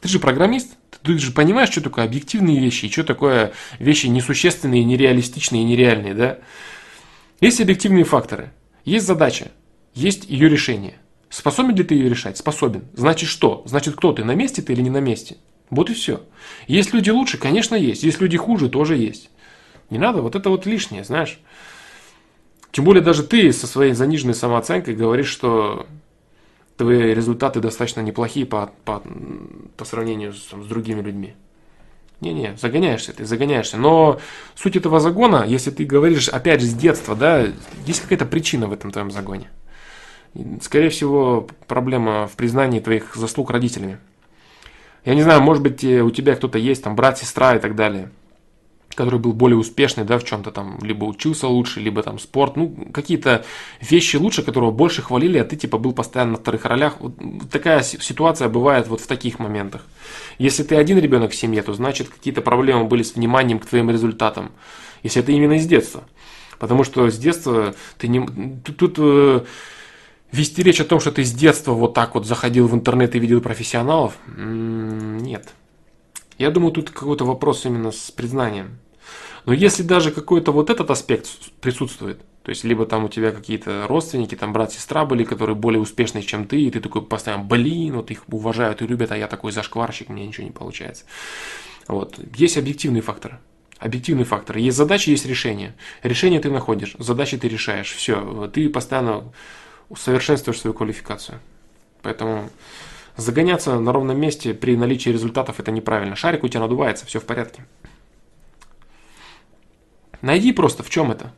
[0.00, 4.82] Ты же программист, ты же понимаешь, что такое объективные вещи, и что такое вещи несущественные,
[4.82, 6.38] нереалистичные, нереальные, да?
[7.42, 8.50] Есть объективные факторы,
[8.84, 9.50] есть задача,
[9.94, 10.94] есть ее решение–
[11.30, 12.36] Способен ли ты ее решать?
[12.36, 12.84] Способен.
[12.92, 13.62] Значит что?
[13.64, 14.24] Значит кто ты?
[14.24, 15.36] На месте ты или не на месте?
[15.70, 16.22] Вот и все.
[16.66, 17.38] Есть люди лучше?
[17.38, 18.02] Конечно, есть.
[18.02, 18.68] Есть люди хуже?
[18.68, 19.30] Тоже есть.
[19.90, 21.40] Не надо, вот это вот лишнее, знаешь.
[22.72, 25.86] Тем более даже ты со своей заниженной самооценкой говоришь, что
[26.76, 29.02] твои результаты достаточно неплохие по, по,
[29.76, 31.34] по сравнению с, там, с другими людьми.
[32.20, 33.76] Не-не, загоняешься ты, загоняешься.
[33.76, 34.20] Но
[34.56, 37.46] суть этого загона, если ты говоришь, опять же, с детства, да,
[37.86, 39.48] есть какая-то причина в этом твоем загоне.
[40.60, 43.98] Скорее всего, проблема в признании твоих заслуг родителями.
[45.04, 48.10] Я не знаю, может быть, у тебя кто-то есть, там, брат, сестра и так далее
[48.94, 52.88] который был более успешный, да, в чем-то там, либо учился лучше, либо там спорт, ну,
[52.92, 53.44] какие-то
[53.80, 56.96] вещи лучше, которого больше хвалили, а ты типа был постоянно на вторых ролях.
[57.00, 57.14] Вот
[57.50, 59.86] такая ситуация бывает вот в таких моментах.
[60.38, 63.90] Если ты один ребенок в семье, то значит какие-то проблемы были с вниманием к твоим
[63.90, 64.50] результатам.
[65.02, 66.02] Если это именно из детства.
[66.58, 68.26] Потому что с детства ты не...
[68.64, 69.40] Тут, тут э,
[70.32, 73.18] вести речь о том, что ты с детства вот так вот заходил в интернет и
[73.18, 75.48] видел профессионалов, нет.
[76.38, 78.78] Я думаю, тут какой-то вопрос именно с признанием.
[79.46, 81.28] Но если даже какой-то вот этот аспект
[81.60, 85.80] присутствует, то есть либо там у тебя какие-то родственники, там брат, сестра были, которые более
[85.80, 89.26] успешные, чем ты, и ты такой постоянно, блин, вот их уважают и любят, а я
[89.26, 91.04] такой зашкварщик, мне ничего не получается.
[91.88, 92.18] Вот.
[92.36, 93.38] Есть объективные факторы.
[93.78, 94.60] Объективные факторы.
[94.60, 95.74] Есть задачи, есть решения.
[96.02, 97.92] Решение ты находишь, задачи ты решаешь.
[97.92, 99.32] Все, ты постоянно
[99.90, 101.38] усовершенствуешь свою квалификацию.
[102.02, 102.48] Поэтому
[103.20, 106.16] Загоняться на ровном месте при наличии результатов это неправильно.
[106.16, 107.66] Шарик у тебя надувается, все в порядке.
[110.22, 111.32] Найди просто, в чем это.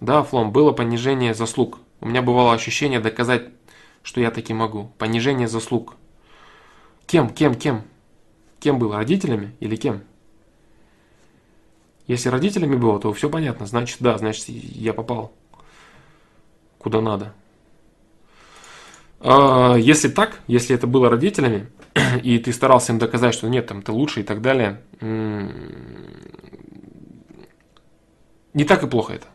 [0.00, 1.78] Да, Флом, было понижение заслуг.
[2.00, 3.44] У меня бывало ощущение доказать,
[4.02, 4.90] что я таки могу.
[4.98, 5.94] Понижение заслуг.
[7.06, 7.82] Кем, кем, кем?
[8.58, 8.96] Кем было?
[8.96, 10.02] Родителями или кем?
[12.08, 13.66] Если родителями было, то все понятно.
[13.66, 15.32] Значит, да, значит, я попал
[16.78, 17.32] куда надо.
[19.20, 21.68] А, если так, если это было родителями,
[22.22, 25.08] и ты старался им доказать, что нет, там ты лучше и так далее, не
[28.64, 29.26] так и плохо это.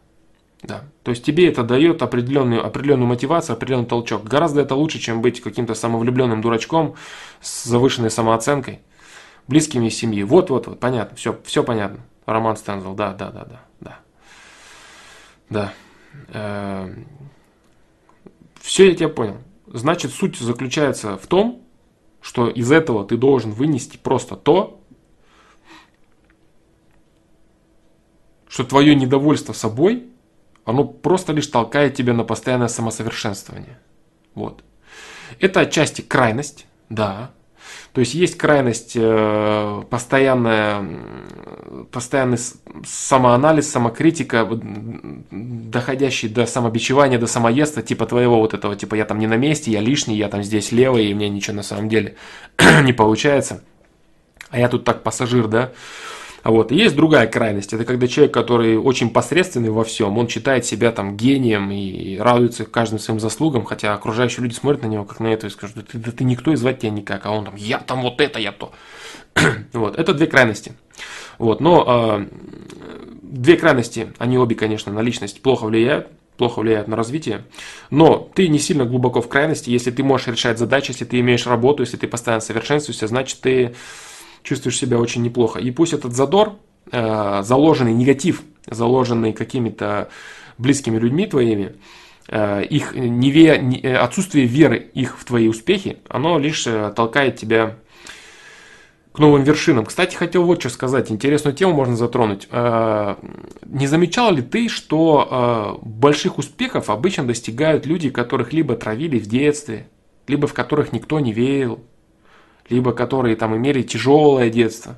[0.64, 0.84] Да.
[1.04, 4.24] То есть тебе это дает определенную, определенную мотивацию, определенный толчок.
[4.24, 6.96] Гораздо это лучше, чем быть каким-то самовлюбленным дурачком
[7.42, 8.80] с завышенной самооценкой,
[9.48, 10.24] близкими из семьи.
[10.24, 12.00] Вот, вот, вот, понятно, все, все понятно.
[12.28, 14.00] Роман Стензел, да, да, да, да, да.
[15.50, 15.74] Да.
[16.30, 17.08] Эм,
[18.60, 19.38] все я тебя понял.
[19.68, 21.64] Значит, суть заключается в том,
[22.22, 24.82] что из этого ты должен вынести просто то,
[28.48, 30.10] что твое недовольство собой,
[30.66, 33.80] оно просто лишь толкает тебя на постоянное самосовершенствование.
[34.36, 34.64] Вот.
[35.40, 37.32] Это отчасти крайность, да,
[37.94, 40.86] то есть есть крайность э, постоянная,
[41.92, 42.38] постоянный
[42.86, 44.48] самоанализ, самокритика,
[45.32, 49.72] доходящий до самобичевания, до самоеста, типа твоего вот этого, типа я там не на месте,
[49.72, 52.16] я лишний, я там здесь левый, и мне ничего на самом деле
[52.84, 53.64] не получается.
[54.50, 55.72] А я тут так пассажир, да?
[56.44, 56.72] А вот.
[56.72, 57.74] И есть другая крайность.
[57.74, 62.66] Это когда человек, который очень посредственный во всем, он считает себя там гением и радуется
[62.66, 65.82] каждым своим заслугам, хотя окружающие люди смотрят на него как на это и скажут, да
[65.84, 68.40] ты, да ты никто и звать тебя никак, а он там, я там вот это,
[68.40, 68.72] я то.
[69.74, 69.98] вот.
[69.98, 70.74] Это две крайности.
[71.38, 71.62] Вот.
[71.62, 72.28] Но э,
[73.22, 77.44] две крайности, они обе, конечно, на личность плохо влияют плохо влияют на развитие.
[77.92, 81.46] Но ты не сильно глубоко в крайности, если ты можешь решать задачи, если ты имеешь
[81.46, 83.76] работу, если ты постоянно совершенствуешься, значит ты
[84.44, 85.60] чувствуешь себя очень неплохо.
[85.60, 86.56] И пусть этот задор,
[86.92, 90.10] э, заложенный негатив, заложенный какими-то
[90.58, 91.76] близкими людьми твоими,
[92.28, 97.78] э, их неве, э, отсутствие веры их в твои успехи, оно лишь толкает тебя
[99.12, 99.86] к новым вершинам.
[99.86, 101.12] Кстати, хотел вот что сказать.
[101.12, 102.48] Интересную тему можно затронуть.
[102.50, 109.90] Не замечал ли ты, что больших успехов обычно достигают люди, которых либо травили в детстве,
[110.28, 111.82] либо в которых никто не верил,
[112.72, 114.98] либо которые там имели тяжелое детство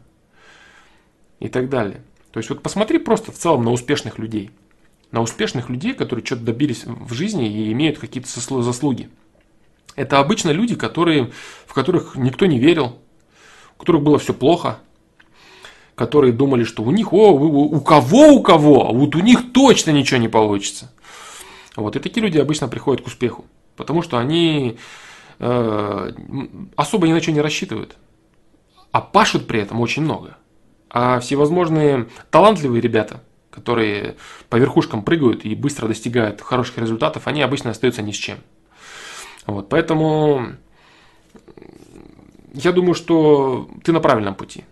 [1.40, 2.02] и так далее.
[2.32, 4.52] То есть вот посмотри просто в целом на успешных людей.
[5.12, 8.30] На успешных людей, которые что-то добились в жизни и имеют какие-то
[8.62, 9.10] заслуги.
[9.96, 11.32] Это обычно люди, которые,
[11.68, 12.98] в которых никто не верил,
[13.76, 14.80] у которых было все плохо,
[15.94, 20.20] которые думали, что у них, о, у кого, у кого, вот у них точно ничего
[20.20, 20.92] не получится.
[21.76, 23.46] Вот, и такие люди обычно приходят к успеху,
[23.76, 24.78] потому что они
[25.40, 27.98] особо ни на что не рассчитывают.
[28.92, 30.38] А пашут при этом очень много.
[30.90, 34.16] А всевозможные талантливые ребята, которые
[34.50, 38.38] по верхушкам прыгают и быстро достигают хороших результатов, они обычно остаются ни с чем.
[39.48, 40.54] Вот, поэтому
[42.54, 44.64] я думаю, что ты на правильном пути.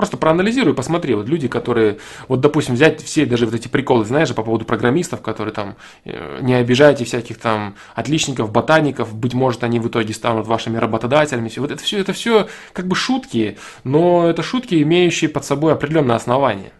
[0.00, 4.34] Просто проанализируй, посмотри, вот люди, которые, вот допустим, взять все даже вот эти приколы, знаешь,
[4.34, 5.76] по поводу программистов, которые там,
[6.06, 11.52] э, не обижайте всяких там отличников, ботаников, быть может, они в итоге станут вашими работодателями.
[11.54, 16.16] Вот это все, это все как бы шутки, но это шутки, имеющие под собой определенное
[16.16, 16.72] основание.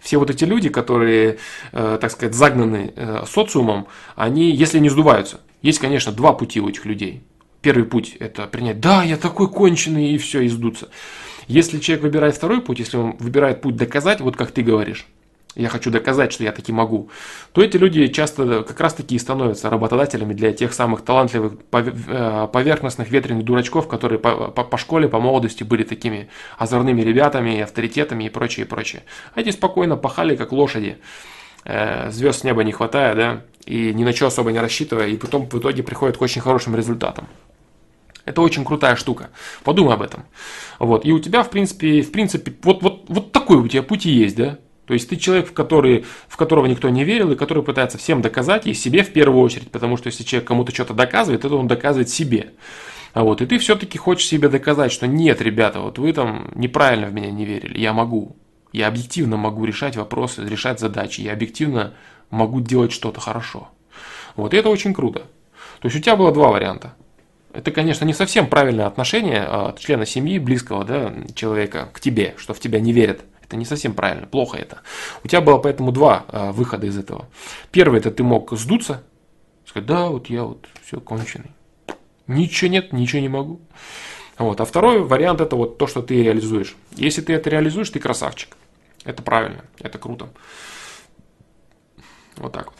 [0.00, 1.36] Все вот эти люди, которые,
[1.72, 6.68] э, так сказать, загнаны э, социумом, они, если не сдуваются, есть, конечно, два пути у
[6.70, 7.22] этих людей.
[7.60, 10.88] Первый путь– это принять, да, я такой конченый, и все, и сдуться.
[11.48, 15.06] Если человек выбирает второй путь, если он выбирает путь доказать, вот как ты говоришь,
[15.54, 17.08] я хочу доказать, что я таки могу,
[17.52, 22.48] то эти люди часто как раз таки и становятся работодателями для тех самых талантливых э,
[22.52, 26.28] поверхностных ветреных дурачков, которые по, по, по школе, по молодости были такими
[26.58, 29.02] озорными ребятами, авторитетами и прочее, и прочее.
[29.34, 30.98] А эти спокойно пахали, как лошади.
[31.64, 35.16] Э, звезд с неба не хватает, да, и ни на что особо не рассчитывая, и
[35.16, 37.26] потом в итоге приходят к очень хорошим результатам.
[38.28, 39.30] Это очень крутая штука.
[39.64, 40.26] Подумай об этом.
[40.78, 41.06] Вот.
[41.06, 44.10] И у тебя, в принципе, в принципе, вот, вот, вот такой у тебя путь и
[44.10, 44.58] есть, да?
[44.84, 48.20] То есть ты человек, в, который, в которого никто не верил, и который пытается всем
[48.20, 51.68] доказать, и себе в первую очередь, потому что если человек кому-то что-то доказывает, это он
[51.68, 52.52] доказывает себе.
[53.14, 57.06] А вот, и ты все-таки хочешь себе доказать, что нет, ребята, вот вы там неправильно
[57.06, 58.36] в меня не верили, я могу.
[58.72, 61.94] Я объективно могу решать вопросы, решать задачи, я объективно
[62.28, 63.68] могу делать что-то хорошо.
[64.36, 65.20] Вот, и это очень круто.
[65.80, 66.94] То есть у тебя было два варианта.
[67.52, 72.34] Это, конечно, не совсем правильное отношение от а, члена семьи, близкого да, человека к тебе,
[72.36, 73.22] что в тебя не верят.
[73.42, 74.82] Это не совсем правильно, плохо это.
[75.24, 77.26] У тебя было поэтому два а, выхода из этого.
[77.70, 79.02] Первый это ты мог сдуться,
[79.64, 81.50] сказать, да, вот я вот все конченый.
[82.26, 83.60] Ничего нет, ничего не могу.
[84.36, 84.60] Вот.
[84.60, 86.76] А второй вариант это вот то, что ты реализуешь.
[86.92, 88.56] Если ты это реализуешь, ты красавчик.
[89.04, 90.28] Это правильно, это круто.
[92.36, 92.77] Вот так вот.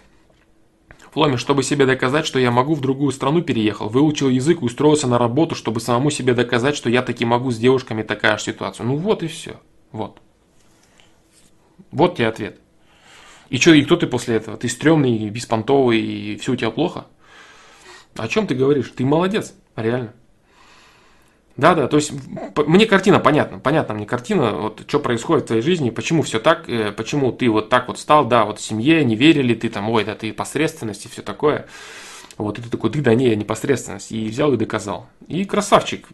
[1.12, 5.18] Фломе, чтобы себе доказать, что я могу, в другую страну переехал, выучил язык устроился на
[5.18, 8.84] работу, чтобы самому себе доказать, что я таки могу с девушками такая же ситуация.
[8.84, 9.60] Ну вот и все.
[9.92, 10.20] Вот.
[11.90, 12.60] Вот тебе ответ.
[13.48, 14.56] И что, и кто ты после этого?
[14.56, 17.06] Ты стрёмный, беспонтовый, и все у тебя плохо?
[18.16, 18.92] О чем ты говоришь?
[18.94, 20.12] Ты молодец, реально.
[21.58, 22.12] Да, да, то есть
[22.56, 26.68] мне картина понятна, понятна мне картина, вот что происходит в твоей жизни, почему все так,
[26.68, 30.04] э, почему ты вот так вот стал, да, вот семье не верили, ты там, ой,
[30.04, 31.66] да ты посредственность и все такое.
[32.36, 34.12] Вот и ты такой, ты да не, я непосредственность.
[34.12, 35.08] И взял и доказал.
[35.26, 36.06] И красавчик.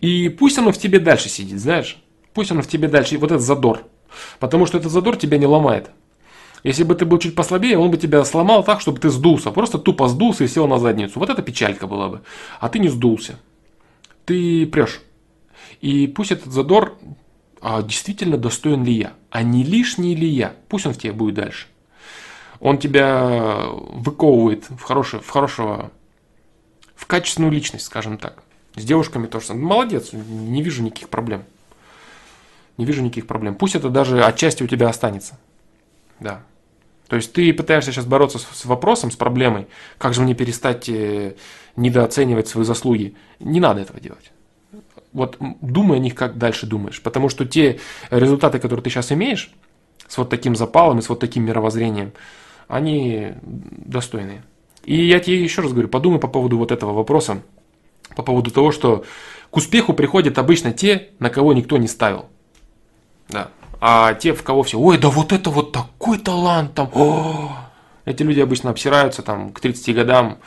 [0.00, 1.98] И пусть оно в тебе дальше сидит, знаешь.
[2.32, 3.82] Пусть оно в тебе дальше, и вот этот задор.
[4.38, 5.90] Потому что этот задор тебя не ломает.
[6.62, 9.50] Если бы ты был чуть послабее, он бы тебя сломал так, чтобы ты сдулся.
[9.50, 11.18] Просто тупо сдулся и сел на задницу.
[11.18, 12.20] Вот это печалька была бы.
[12.60, 13.40] А ты не сдулся
[14.26, 15.00] ты прешь.
[15.80, 16.98] И пусть этот задор
[17.68, 20.54] а действительно достоин ли я, а не лишний ли я.
[20.68, 21.66] Пусть он в тебе будет дальше.
[22.60, 25.90] Он тебя выковывает в, хорошее, в хорошего,
[26.94, 28.42] в качественную личность, скажем так.
[28.76, 29.54] С девушками тоже.
[29.54, 31.44] Молодец, не вижу никаких проблем.
[32.76, 33.54] Не вижу никаких проблем.
[33.54, 35.38] Пусть это даже отчасти у тебя останется.
[36.20, 36.42] Да.
[37.08, 39.66] То есть ты пытаешься сейчас бороться с, с вопросом, с проблемой,
[39.98, 41.34] как же мне перестать э,
[41.76, 43.14] недооценивать свои заслуги.
[43.38, 44.32] Не надо этого делать.
[45.12, 47.02] Вот думай о них, как дальше думаешь.
[47.02, 47.78] Потому что те
[48.10, 49.50] результаты, которые ты сейчас имеешь,
[50.08, 52.12] с вот таким запалом и с вот таким мировоззрением,
[52.68, 54.42] они достойные.
[54.84, 57.42] И я тебе еще раз говорю, подумай по поводу вот этого вопроса,
[58.14, 59.04] по поводу того, что
[59.50, 62.26] к успеху приходят обычно те, на кого никто не ставил.
[63.28, 63.48] Да.
[63.80, 67.52] А те, в кого все, ой, да вот это вот такой талант там, о!
[68.04, 70.38] Эти люди обычно обсираются там к 30 годам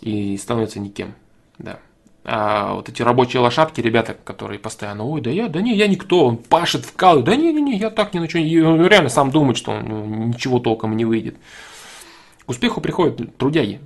[0.00, 1.14] и становятся никем.
[1.58, 1.78] Да.
[2.24, 6.26] А вот эти рабочие лошадки, ребята, которые постоянно, ой, да я, да не, я никто,
[6.26, 9.08] он пашет, вкалывает, да не, не, не, я так ни на что, и он реально
[9.08, 11.36] сам думает, что он ничего толком не выйдет.
[12.44, 13.80] К успеху приходят трудяги.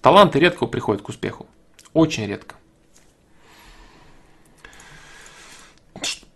[0.00, 1.46] Таланты редко приходят к успеху.
[1.92, 2.54] Очень редко.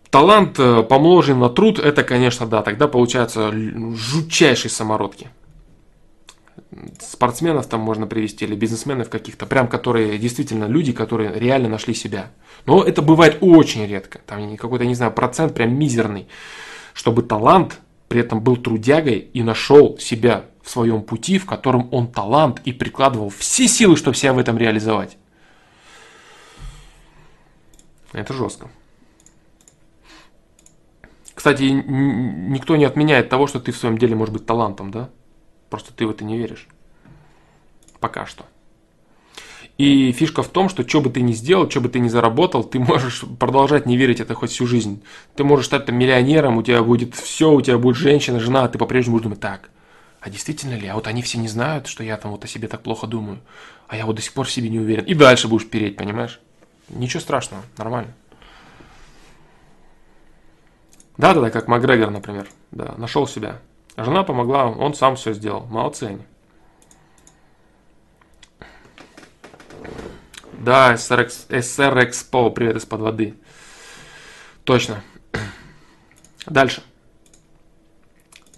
[0.09, 5.29] Талант э, помножен на труд, это, конечно, да, тогда получаются жутчайшие самородки.
[6.99, 12.31] Спортсменов там можно привести, или бизнесменов каких-то, прям которые действительно люди, которые реально нашли себя.
[12.65, 14.19] Но это бывает очень редко.
[14.25, 16.27] Там какой-то, не знаю, процент прям мизерный.
[16.93, 22.07] Чтобы талант при этом был трудягой и нашел себя в своем пути, в котором он
[22.07, 25.17] талант и прикладывал все силы, чтобы себя в этом реализовать.
[28.13, 28.69] Это жестко.
[31.33, 35.09] Кстати, никто не отменяет того, что ты в своем деле можешь быть талантом, да?
[35.71, 36.67] Просто ты в это не веришь.
[37.99, 38.45] Пока что.
[39.77, 42.63] И фишка в том, что что бы ты ни сделал, что бы ты ни заработал,
[42.63, 45.01] ты можешь продолжать не верить это хоть всю жизнь.
[45.35, 48.67] Ты можешь стать там миллионером, у тебя будет все, у тебя будет женщина, жена, а
[48.67, 49.69] ты по-прежнему будешь думать, так,
[50.19, 50.87] а действительно ли?
[50.87, 53.39] А вот они все не знают, что я там вот о себе так плохо думаю.
[53.87, 55.05] А я вот до сих пор в себе не уверен.
[55.05, 56.41] И дальше будешь переть, понимаешь?
[56.89, 58.13] Ничего страшного, нормально.
[61.17, 62.49] Да, да, да, как Макгрегор, например.
[62.71, 63.61] Да, нашел себя.
[63.97, 65.65] Жена помогла, он сам все сделал.
[65.65, 66.21] Молодцы они.
[70.53, 73.35] Да, SRX, SRX привет из-под воды.
[74.63, 75.03] Точно.
[76.45, 76.83] Дальше.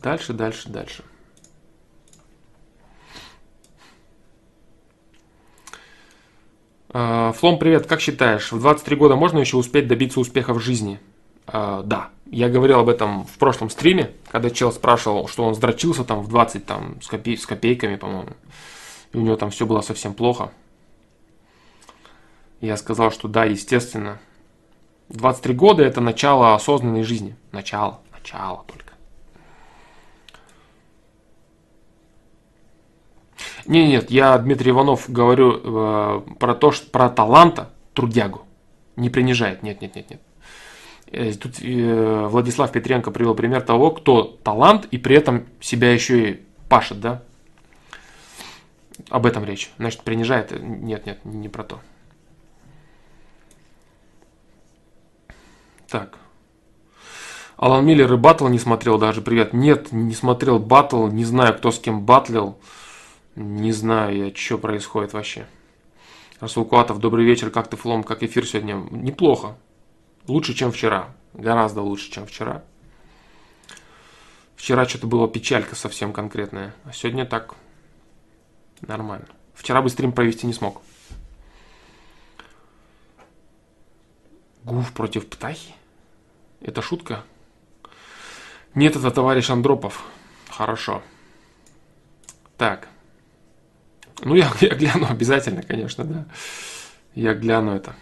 [0.01, 1.03] Дальше, дальше, дальше.
[6.89, 10.99] Э, Флом, привет, как считаешь, в 23 года можно еще успеть добиться успеха в жизни?
[11.47, 16.03] Э, да, я говорил об этом в прошлом стриме, когда чел спрашивал, что он сдрочился
[16.03, 18.31] там в 20 там, с, копей, с копейками, по-моему.
[19.13, 20.51] И у него там все было совсем плохо.
[22.59, 24.19] Я сказал, что да, естественно.
[25.09, 27.35] 23 года это начало осознанной жизни.
[27.51, 28.93] Начало, начало только.
[33.67, 38.41] Не, нет, я Дмитрий Иванов говорю э, про то, что про таланта, трудягу.
[38.95, 39.61] Не принижает.
[39.61, 40.21] Нет, нет, нет, нет.
[41.13, 46.31] Э, тут э, Владислав Петренко привел пример того, кто талант и при этом себя еще
[46.31, 47.21] и пашет, да?
[49.09, 49.71] Об этом речь.
[49.77, 50.51] Значит, принижает.
[50.59, 51.79] Нет, нет, не про то.
[55.87, 56.17] Так.
[57.57, 59.53] Алан Миллер и батл не смотрел даже, привет.
[59.53, 62.57] Нет, не смотрел батл, не знаю, кто с кем батлил.
[63.35, 65.45] Не знаю я, что происходит вообще.
[66.39, 68.83] Расул Куатов, добрый вечер, как ты, Флом, как эфир сегодня?
[68.89, 69.55] Неплохо.
[70.27, 71.13] Лучше, чем вчера.
[71.33, 72.63] Гораздо лучше, чем вчера.
[74.55, 76.73] Вчера что-то было печалька совсем конкретная.
[76.85, 77.55] А сегодня так
[78.81, 79.27] нормально.
[79.53, 80.81] Вчера бы стрим провести не смог.
[84.63, 85.73] Гуф против птахи?
[86.61, 87.25] Это шутка?
[88.73, 90.03] Нет, это товарищ Андропов.
[90.49, 91.03] Хорошо.
[92.57, 92.87] Так.
[94.21, 96.25] Ну, я, я гляну обязательно, конечно, да.
[97.13, 97.95] Я гляну это.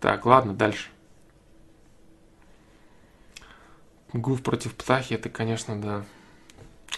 [0.00, 0.88] Так, ладно, дальше.
[4.12, 6.04] Гуф против Птахи, это, конечно, да.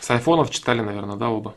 [0.01, 1.55] С айфонов читали, наверное, да, оба?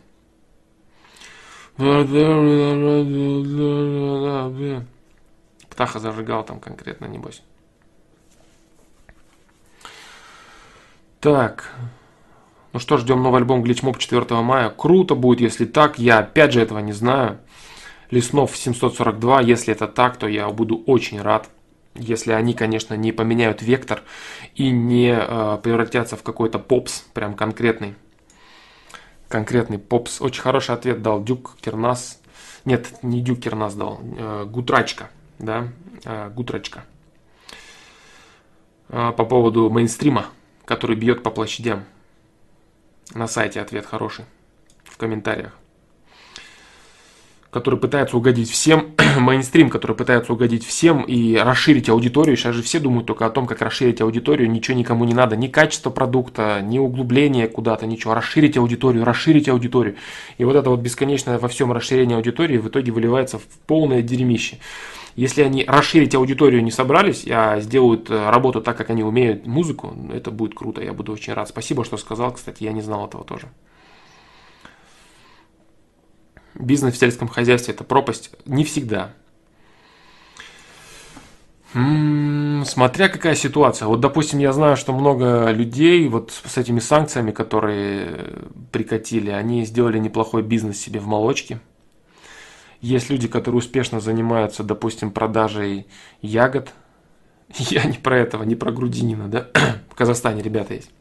[5.70, 7.42] Птаха зажигал там конкретно, небось.
[11.20, 11.72] Так.
[12.74, 14.70] Ну что, ждем новый альбом Glitch Mob 4 мая.
[14.70, 15.98] Круто будет, если так.
[15.98, 17.40] Я опять же этого не знаю.
[18.12, 19.42] Леснов 742.
[19.42, 21.50] Если это так, то я буду очень рад.
[21.96, 24.04] Если они, конечно, не поменяют вектор
[24.56, 27.96] и не э, превратятся в какой-то попс, прям конкретный.
[29.30, 30.22] Конкретный попс.
[30.22, 32.22] Очень хороший ответ дал Дюк Кернас.
[32.66, 34.02] Нет, не Дюк Кернас дал.
[34.18, 35.10] Э, Гутрачка.
[35.40, 35.70] Да,
[36.04, 36.84] э, Гутрачка.
[38.90, 40.26] Э, по поводу мейнстрима
[40.66, 41.86] который бьет по площадям.
[43.14, 44.26] На сайте ответ хороший.
[44.84, 45.54] В комментариях.
[47.56, 48.96] Который пытается угодить всем.
[49.18, 52.36] Мейнстрим, который пытается угодить всем и расширить аудиторию.
[52.36, 54.52] Сейчас же все думают только о том, как расширить аудиторию.
[54.52, 55.38] Ничего никому не надо.
[55.38, 58.14] Ни качество продукта, ни углубление куда-то, ничего.
[58.14, 59.96] Расширить аудиторию, расширить аудиторию.
[60.38, 64.58] И вот это вот бесконечное во всем расширение аудитории в итоге выливается в полное дерьмище.
[65.16, 69.96] Если они расширить аудиторию не собрались, а сделают э, работу так, как они умеют музыку,
[70.14, 71.48] это будет круто, я буду очень рад.
[71.48, 73.48] Спасибо, что сказал, кстати, я не знал этого тоже.
[76.56, 78.32] Бизнес в сельском хозяйстве– это пропасть?
[78.46, 79.14] Не всегда.
[81.74, 83.88] Смотря какая ситуация.
[83.88, 90.00] Вот, допустим, я знаю, что много людей вот с этими санкциями, которые прикатили, они сделали
[90.00, 91.60] неплохой бизнес себе в молочке–
[92.86, 95.88] есть люди, которые успешно занимаются, допустим, продажей
[96.22, 96.72] ягод.
[97.58, 99.48] Я не про этого, не про грудинина, да?
[99.90, 100.92] В Казахстане ребята есть.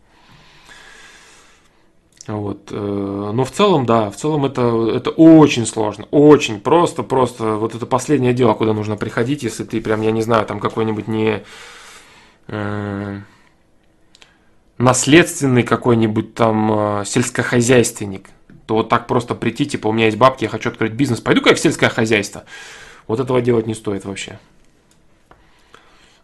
[2.26, 2.68] Вот.
[2.70, 7.74] Э, но в целом, да, в целом это, это очень сложно, очень просто, просто вот
[7.74, 11.42] это последнее дело, куда нужно приходить, если ты прям, я не знаю, там какой-нибудь не
[12.48, 13.20] э,
[14.78, 18.30] наследственный какой-нибудь там э, сельскохозяйственник,
[18.66, 21.50] то вот так просто прийти, типа, у меня есть бабки, я хочу открыть бизнес, пойду-ка
[21.50, 22.44] я в сельское хозяйство.
[23.06, 24.38] Вот этого делать не стоит вообще.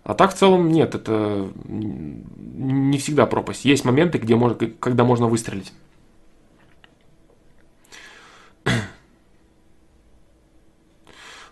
[0.02, 3.66] А так в целом нет, это не всегда пропасть.
[3.66, 5.72] Есть моменты, где можно, когда можно выстрелить.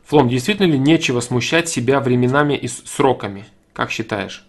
[0.08, 3.44] Флом, действительно ли нечего смущать себя временами и сроками?
[3.74, 4.48] Как считаешь?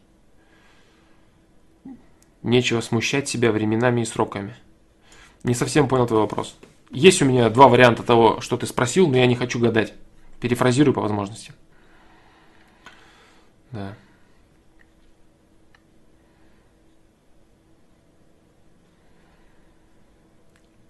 [2.43, 4.55] Нечего смущать себя временами и сроками.
[5.43, 6.55] Не совсем понял твой вопрос.
[6.91, 9.93] Есть у меня два варианта того, что ты спросил, но я не хочу гадать.
[10.39, 11.51] Перефразирую по возможности.
[13.72, 13.95] Да.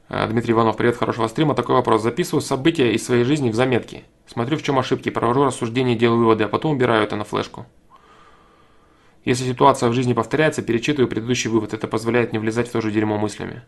[0.09, 1.53] Дмитрий Иванов, привет, хорошего стрима.
[1.53, 2.01] Такой вопрос.
[2.01, 4.05] Записываю события из своей жизни в заметки.
[4.25, 7.67] Смотрю, в чем ошибки, провожу рассуждения, делаю выводы, а потом убираю это на флешку.
[9.23, 11.75] Если ситуация в жизни повторяется, перечитываю предыдущий вывод.
[11.75, 13.61] Это позволяет не влезать в то же дерьмо мыслями.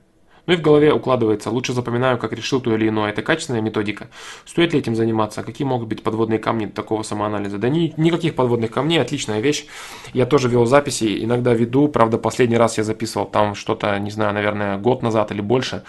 [0.47, 3.11] Ну и в голове укладывается, лучше запоминаю, как решил то или иное.
[3.11, 4.09] Это качественная методика.
[4.45, 5.43] Стоит ли этим заниматься?
[5.43, 7.59] Какие могут быть подводные камни такого самоанализа?
[7.59, 9.67] Да ни, никаких подводных камней, отличная вещь.
[10.13, 11.87] Я тоже вел записи, иногда веду.
[11.87, 15.83] Правда, последний раз я записывал там что-то, не знаю, наверное, год назад или больше.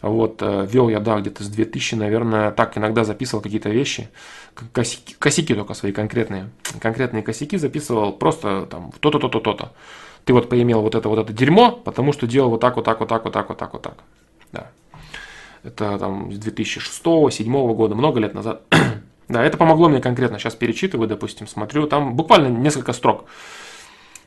[0.00, 4.08] Вот, э, вел я, да, где-то с 2000, наверное, так иногда записывал какие-то вещи.
[4.72, 6.50] Косяки, косяки только свои конкретные.
[6.80, 9.72] Конкретные косяки записывал просто там то-то, то-то, то-то.
[10.24, 13.00] Ты вот поимел вот это, вот это дерьмо, потому что делал вот так, вот так,
[13.00, 13.94] вот так, вот так, вот так, вот так.
[14.52, 14.70] Да.
[15.64, 18.62] Это там с 2006-2007 года, много лет назад.
[19.28, 20.38] да, это помогло мне конкретно.
[20.38, 23.24] Сейчас перечитываю, допустим, смотрю, там буквально несколько строк.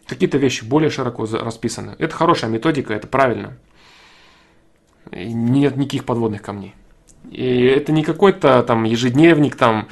[0.06, 1.96] Какие-то вещи более широко расписаны.
[1.98, 3.58] Это хорошая методика, это правильно
[5.12, 6.76] нет никаких подводных камней.
[7.30, 9.88] И это не какой-то там ежедневник, там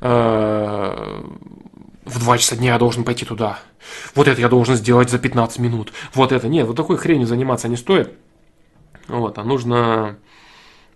[0.00, 1.22] э,
[2.04, 3.58] в 2 часа дня я должен пойти туда.
[4.14, 5.92] Вот это я должен сделать за 15 минут.
[6.14, 6.48] Вот это.
[6.48, 8.12] Нет, вот такой хренью заниматься не стоит.
[9.06, 10.18] Вот, а нужно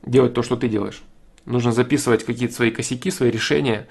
[0.05, 1.03] делать то, что ты делаешь.
[1.45, 3.89] Нужно записывать какие-то свои косяки, свои решения,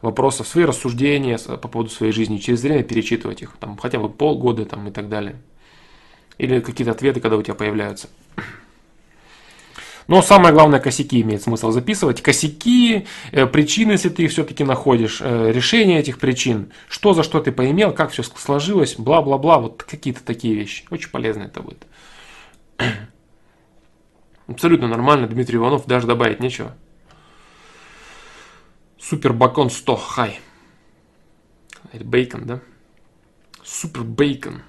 [0.00, 4.64] вопросы, свои рассуждения по поводу своей жизни, через время перечитывать их, там, хотя бы полгода
[4.64, 5.36] там, и так далее.
[6.38, 8.08] Или какие-то ответы, когда у тебя появляются.
[10.06, 12.20] Но самое главное, косяки имеет смысл записывать.
[12.22, 17.40] Косяки, э, причины, если ты их все-таки находишь, э, решение этих причин, что за что
[17.40, 20.84] ты поимел, как все сложилось, бла-бла-бла, вот какие-то такие вещи.
[20.90, 21.86] Очень полезно это будет.
[24.46, 26.76] Абсолютно нормально, Дмитрий Иванов, даже добавить нечего.
[28.98, 30.40] Супер Бакон 100, хай.
[31.92, 32.60] Бейкон, да?
[33.62, 34.62] Супер Бейкон.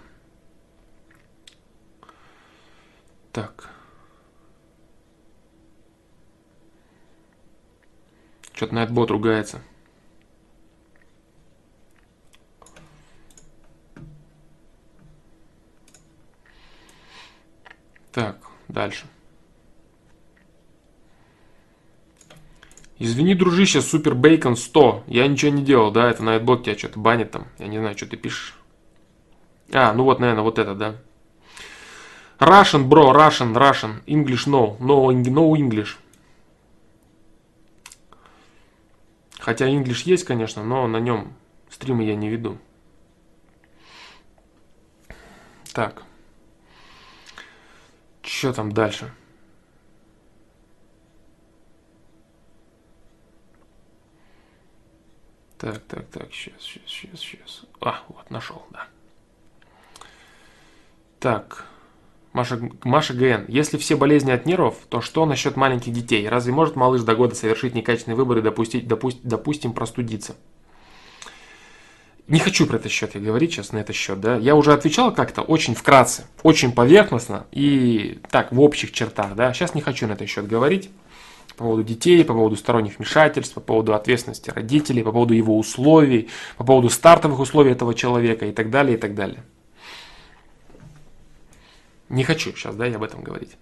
[3.31, 3.74] Так.
[8.55, 9.61] Что-то на бот ругается.
[18.13, 18.37] Так,
[18.69, 19.07] дальше.
[22.97, 25.03] Извини, дружище, супер бейкон 100.
[25.07, 26.09] Я ничего не делал, да?
[26.09, 27.47] Это Найтбот тебя что-то банит там.
[27.59, 28.55] Я не знаю, что ты пишешь.
[29.73, 30.95] А, ну вот, наверное, вот это, да.
[32.39, 34.01] Russian, bro, Russian, Russian.
[34.05, 34.77] English, no.
[34.79, 35.97] No, no English.
[39.45, 41.35] Хотя English есть, конечно, но на нем
[41.69, 42.57] стримы я не веду.
[45.71, 46.01] Так.
[48.23, 49.13] Что там дальше?
[55.59, 57.65] Так, так, так, сейчас, сейчас, сейчас, сейчас.
[57.81, 58.87] А, вот, нашел, да.
[61.19, 61.67] Так.
[62.35, 63.45] Маша, Маша ГН.
[63.47, 66.27] Если все болезни от нервов, то что насчет маленьких детей?
[66.27, 70.35] Разве может малыш до года совершить некачественный выбор и допустить, допусть, допустим, простудиться?
[72.27, 74.35] Не хочу про этот счет я говорить сейчас на этот счет, да.
[74.35, 79.53] Я уже отвечал как-то очень вкратце, очень поверхностно и так в общих чертах, да.
[79.53, 80.89] Сейчас не хочу на этот счет говорить
[81.55, 86.27] по поводу детей, по поводу сторонних вмешательств, по поводу ответственности родителей, по поводу его условий,
[86.57, 89.45] по поводу стартовых условий этого человека и так далее, и так далее.
[92.15, 93.57] Не хочу сейчас, да, я об этом говорить.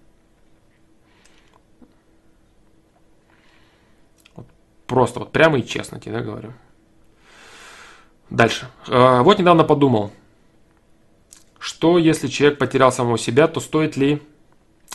[4.86, 6.54] Просто вот прямо и честно тебе да, говорю.
[8.30, 8.70] Дальше.
[8.88, 10.12] А, вот недавно подумал,
[11.58, 14.22] что если человек потерял самого себя, то стоит ли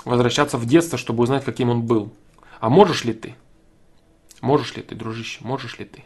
[0.04, 2.12] возвращаться в детство, чтобы узнать, каким он был?
[2.60, 3.34] А можешь ли ты?
[4.40, 6.04] Можешь ли ты, дружище, можешь ли ты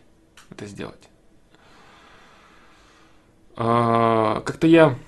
[0.49, 1.11] это сделать?
[3.57, 4.99] А, как-то я,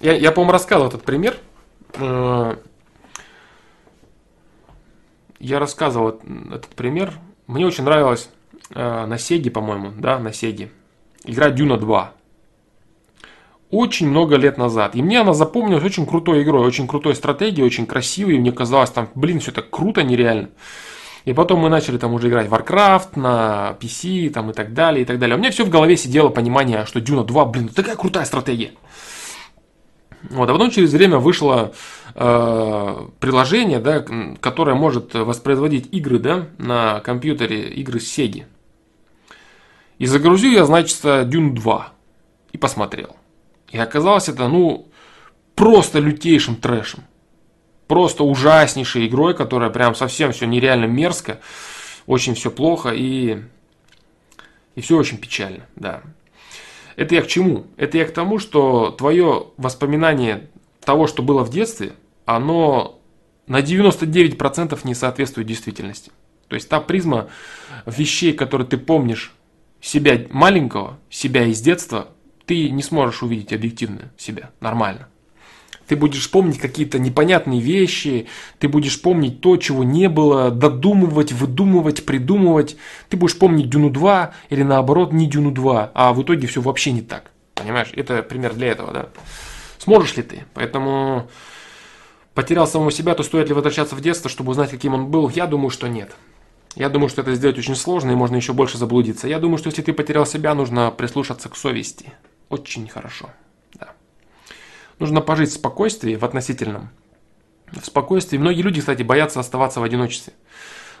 [0.00, 1.38] я, я по-моему, рассказывал этот пример–
[5.38, 6.20] я рассказывал
[6.52, 7.12] этот пример.
[7.46, 8.30] Мне очень нравилось
[8.70, 10.70] э, на Сеге, по-моему, да, на Сеге,
[11.24, 12.12] игра Дюна 2.
[13.70, 14.94] Очень много лет назад.
[14.94, 18.36] И мне она запомнилась очень крутой игрой, очень крутой стратегией, очень красивой.
[18.36, 20.50] И мне казалось, там, блин, все так круто, нереально.
[21.24, 25.02] И потом мы начали там уже играть в Warcraft на PC там, и так далее,
[25.02, 25.36] и так далее.
[25.36, 28.70] У меня все в голове сидело понимание, что Дюна 2, блин, такая крутая стратегия.
[30.30, 31.72] Вот, а потом через время вышло
[32.14, 34.04] э, приложение, да,
[34.40, 38.44] которое может воспроизводить игры да, на компьютере, игры Sega.
[39.98, 41.92] И загрузил я, значит, Dune 2
[42.52, 43.16] и посмотрел.
[43.70, 44.88] И оказалось это, ну,
[45.54, 47.04] просто лютейшим трэшем.
[47.86, 51.40] Просто ужаснейшей игрой, которая прям совсем все нереально мерзко,
[52.06, 53.42] очень все плохо и,
[54.74, 56.02] и все очень печально, да.
[56.96, 57.66] Это я к чему?
[57.76, 60.48] Это я к тому, что твое воспоминание
[60.80, 61.92] того, что было в детстве,
[62.24, 62.98] оно
[63.46, 66.10] на 99% не соответствует действительности.
[66.48, 67.28] То есть та призма
[67.84, 69.34] вещей, которые ты помнишь
[69.80, 72.08] себя маленького, себя из детства,
[72.46, 75.08] ты не сможешь увидеть объективно себя, нормально.
[75.86, 78.26] Ты будешь помнить какие-то непонятные вещи,
[78.58, 82.76] ты будешь помнить то, чего не было, додумывать, выдумывать, придумывать.
[83.08, 86.92] Ты будешь помнить Дюну 2 или наоборот не Дюну 2, а в итоге все вообще
[86.92, 87.30] не так.
[87.54, 87.90] Понимаешь?
[87.94, 89.08] Это пример для этого, да.
[89.78, 90.44] Сможешь ли ты?
[90.54, 91.28] Поэтому
[92.34, 95.28] потерял самого себя, то стоит ли возвращаться в детство, чтобы узнать, каким он был?
[95.28, 96.14] Я думаю, что нет.
[96.74, 99.28] Я думаю, что это сделать очень сложно и можно еще больше заблудиться.
[99.28, 102.12] Я думаю, что если ты потерял себя, нужно прислушаться к совести.
[102.50, 103.30] Очень хорошо.
[104.98, 106.90] Нужно пожить в спокойствии, в относительном.
[107.72, 108.38] В спокойствии.
[108.38, 110.32] Многие люди, кстати, боятся оставаться в одиночестве.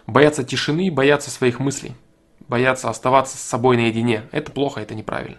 [0.06, 1.94] Боятся тишины, боятся своих мыслей.
[2.48, 4.28] Боятся оставаться с собой наедине.
[4.32, 5.38] Это плохо, это неправильно.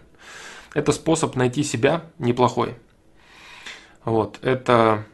[0.74, 2.76] Это способ найти себя неплохой.
[4.03, 5.05] Вот, это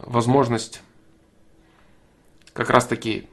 [0.00, 0.82] возможность
[2.52, 3.28] как раз таки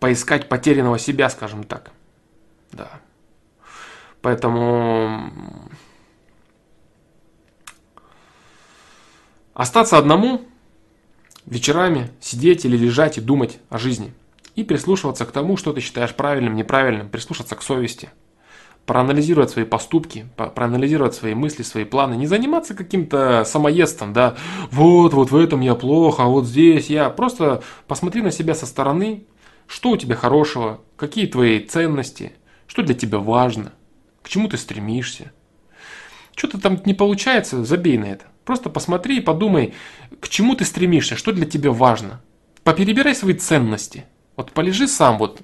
[0.00, 1.90] поискать потерянного себя, скажем так.
[2.72, 3.00] Да.
[4.20, 5.32] Поэтому
[9.58, 10.40] остаться одному
[11.44, 14.14] вечерами, сидеть или лежать и думать о жизни.
[14.54, 18.08] И прислушиваться к тому, что ты считаешь правильным, неправильным, прислушаться к совести–
[18.88, 24.34] проанализировать свои поступки, проанализировать свои мысли, свои планы, не заниматься каким-то самоедством, да,
[24.70, 27.10] вот, вот в этом я плохо, а вот здесь я.
[27.10, 29.26] Просто посмотри на себя со стороны,
[29.66, 32.32] что у тебя хорошего, какие твои ценности,
[32.66, 33.72] что для тебя важно,
[34.22, 35.32] к чему ты стремишься.
[36.34, 38.24] Что-то там не получается, забей на это.
[38.48, 39.74] Просто посмотри и подумай,
[40.20, 42.22] к чему ты стремишься, что для тебя важно.
[42.64, 44.06] Поперебирай свои ценности.
[44.36, 45.42] Вот полежи сам, вот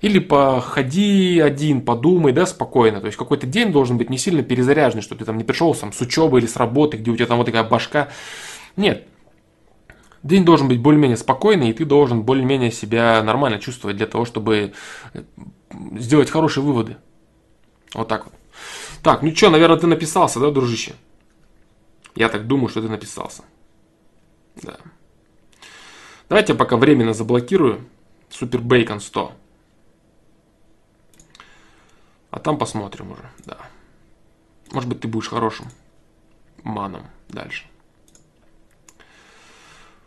[0.00, 2.98] или походи один, подумай, да, спокойно.
[2.98, 5.92] То есть какой-то день должен быть не сильно перезаряженный, что ты там не пришел сам
[5.92, 8.08] с учебы или с работы, где у тебя там вот такая башка.
[8.74, 9.06] Нет.
[10.24, 14.72] День должен быть более-менее спокойный, и ты должен более-менее себя нормально чувствовать для того, чтобы
[15.14, 15.22] э,
[15.96, 16.96] сделать хорошие выводы.
[17.94, 18.34] Вот так вот.
[19.04, 20.94] Так, ну что, наверное, ты написался, да, дружище?
[22.14, 23.44] Я так думаю, что ты написался.
[24.56, 24.78] Да.
[26.28, 27.88] Давайте я пока временно заблокирую.
[28.30, 29.32] Супер Бейкон 100.
[32.30, 33.58] А там посмотрим уже, да.
[34.72, 35.66] Может быть, ты будешь хорошим
[36.62, 37.66] маном дальше.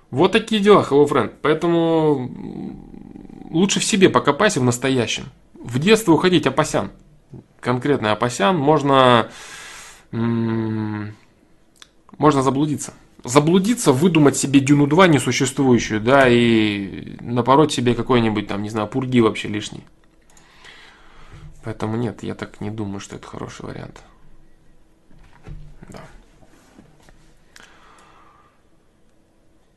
[0.09, 1.33] Вот такие дела, Hello Friend.
[1.41, 2.31] Поэтому
[3.51, 5.25] лучше в себе покопайся в настоящем.
[5.53, 6.91] В детство уходить Апасян.
[7.59, 8.57] Конкретный Апасян.
[8.57, 9.29] Можно,
[12.17, 12.93] можно заблудиться.
[13.23, 19.19] Заблудиться, выдумать себе Дюну 2 несуществующую, да, и напороть себе какой-нибудь там, не знаю, пурги
[19.19, 19.83] вообще лишний.
[21.63, 24.03] Поэтому нет, я так не думаю, что это хороший вариант.
[25.89, 25.99] Да.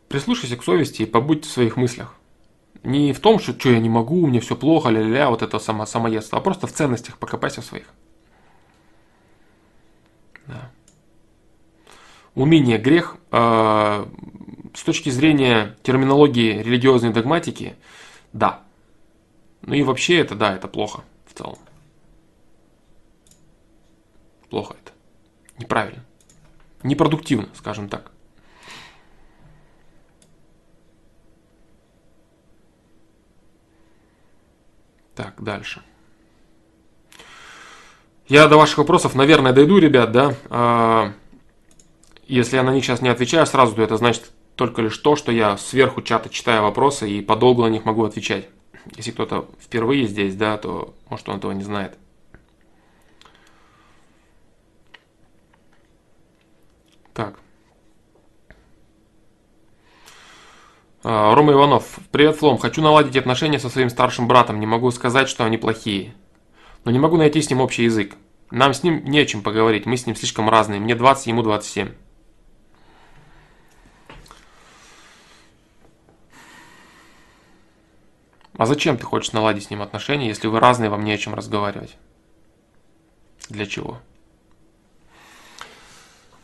[0.08, 2.14] Прислушайся к совести и побудь в своих мыслях.
[2.82, 5.86] Не в том, что, что я не могу, мне все плохо, ля-ля, вот это само,
[5.86, 7.86] самоедство, а просто в ценностях покопайся в своих.
[10.46, 10.70] Да.
[12.38, 14.06] Умение грех э,
[14.72, 17.74] с точки зрения терминологии религиозной догматики,
[18.32, 18.62] да.
[19.62, 21.58] Ну и вообще это, да, это плохо в целом.
[24.50, 24.92] Плохо это.
[25.58, 26.04] Неправильно.
[26.84, 28.12] Непродуктивно, скажем так.
[35.16, 35.82] Так, дальше.
[38.28, 41.14] Я до ваших вопросов, наверное, дойду, ребят, да.
[42.28, 45.32] Если я на них сейчас не отвечаю сразу, то это значит только лишь то, что
[45.32, 48.48] я сверху чата читаю вопросы и подолгу на них могу отвечать.
[48.96, 51.96] Если кто-то впервые здесь, да, то может он этого не знает.
[57.14, 57.40] Так.
[61.02, 61.98] А, Рома Иванов.
[62.12, 62.58] Привет, Флом.
[62.58, 64.60] Хочу наладить отношения со своим старшим братом.
[64.60, 66.12] Не могу сказать, что они плохие.
[66.84, 68.16] Но не могу найти с ним общий язык.
[68.50, 69.86] Нам с ним не о чем поговорить.
[69.86, 70.78] Мы с ним слишком разные.
[70.78, 71.88] Мне 20, ему 27.
[78.58, 81.32] А зачем ты хочешь наладить с ним отношения, если вы разные, вам не о чем
[81.32, 81.96] разговаривать?
[83.48, 83.98] Для чего?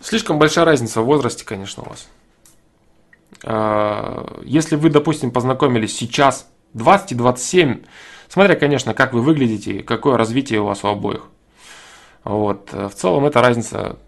[0.01, 2.09] Слишком большая разница в возрасте, конечно, у вас.
[3.43, 7.83] А, если вы, допустим, познакомились сейчас 20 и 27,
[8.29, 11.27] смотря, конечно, как вы выглядите, какое развитие у вас у обоих.
[12.23, 12.73] Вот.
[12.73, 13.99] В целом эта разница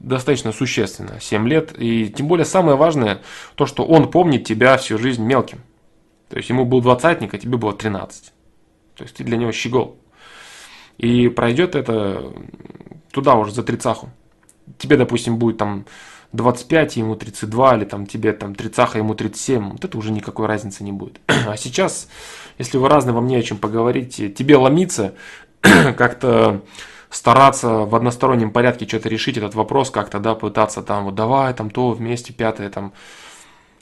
[0.00, 1.72] достаточно существенна, 7 лет.
[1.78, 3.22] И тем более самое важное,
[3.54, 5.60] то, что он помнит тебя всю жизнь мелким.
[6.32, 8.32] То есть ему был двадцатник, а тебе было 13.
[8.96, 9.98] То есть ты для него щегол.
[10.96, 12.32] И пройдет это
[13.10, 14.08] туда уже за тридцаху
[14.78, 15.84] тебе, допустим, будет там
[16.32, 20.46] 25, ему 32, или там тебе там 30, а ему 37, вот это уже никакой
[20.46, 21.20] разницы не будет.
[21.46, 22.08] А сейчас,
[22.56, 25.14] если вы разные, вам не о чем поговорить, тебе ломиться,
[25.60, 26.62] как-то
[27.10, 31.68] стараться в одностороннем порядке что-то решить этот вопрос, как-то, да, пытаться там, вот давай, там
[31.68, 32.94] то, вместе, пятое, там,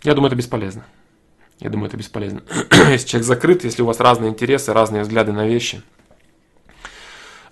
[0.02, 0.84] я думаю, это бесполезно.
[1.60, 2.42] Я думаю, это бесполезно.
[2.90, 5.82] если человек закрыт, если у вас разные интересы, разные взгляды на вещи–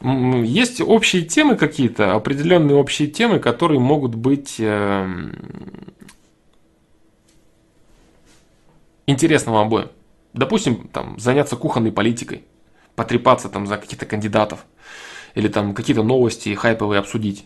[0.01, 5.35] есть общие темы какие-то, определенные общие темы, которые могут быть эм,
[9.07, 9.89] интересно вам обоим?
[10.35, 12.45] Допустим, там, заняться кухонной политикой,
[12.95, 14.65] потрепаться там за каких-то кандидатов,
[15.35, 17.45] или там какие-то новости хайповые обсудить.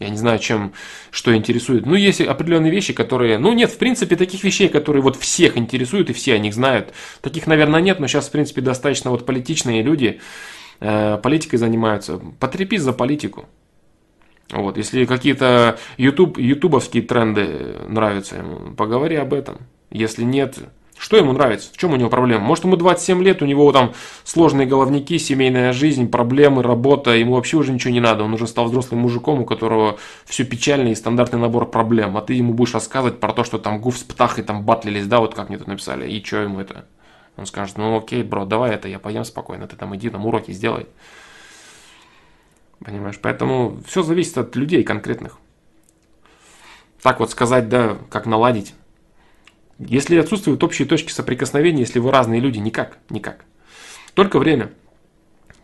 [0.00, 0.72] Я не знаю, чем,
[1.10, 1.84] что интересует.
[1.84, 3.36] Ну, есть определенные вещи, которые...
[3.36, 6.94] Ну, нет, в принципе, таких вещей, которые вот всех интересуют, и все о них знают.
[7.20, 10.18] Таких, наверное, нет, но сейчас, в принципе, достаточно вот политичные люди
[10.80, 12.18] э, политикой занимаются.
[12.38, 13.46] Потрепись за политику.
[14.50, 19.58] Вот, если какие-то YouTube, ютубовские тренды нравятся ему, поговори об этом.
[19.90, 20.58] Если нет,
[21.00, 21.72] что ему нравится?
[21.72, 22.44] В чем у него проблема?
[22.44, 27.56] Может, ему 27 лет, у него там сложные головники, семейная жизнь, проблемы, работа, ему вообще
[27.56, 28.22] уже ничего не надо.
[28.22, 29.96] Он уже стал взрослым мужиком, у которого
[30.26, 32.18] все печально и стандартный набор проблем.
[32.18, 35.20] А ты ему будешь рассказывать про то, что там гуф с птахой там батлились, да,
[35.20, 36.06] вот как мне тут написали.
[36.06, 36.84] И что ему это?
[37.38, 40.52] Он скажет, ну окей, бро, давай это, я поем спокойно, ты там иди, там уроки
[40.52, 40.86] сделай.
[42.84, 43.18] Понимаешь?
[43.22, 45.38] Поэтому все зависит от людей конкретных.
[47.00, 48.74] Так вот сказать, да, как наладить
[49.80, 53.44] если отсутствуют общие точки соприкосновения, если вы разные люди, никак, никак.
[54.14, 54.72] Только время.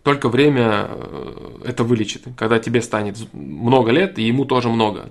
[0.02, 2.22] Только время э, это вылечит.
[2.36, 5.10] Когда тебе станет много лет, и ему тоже много.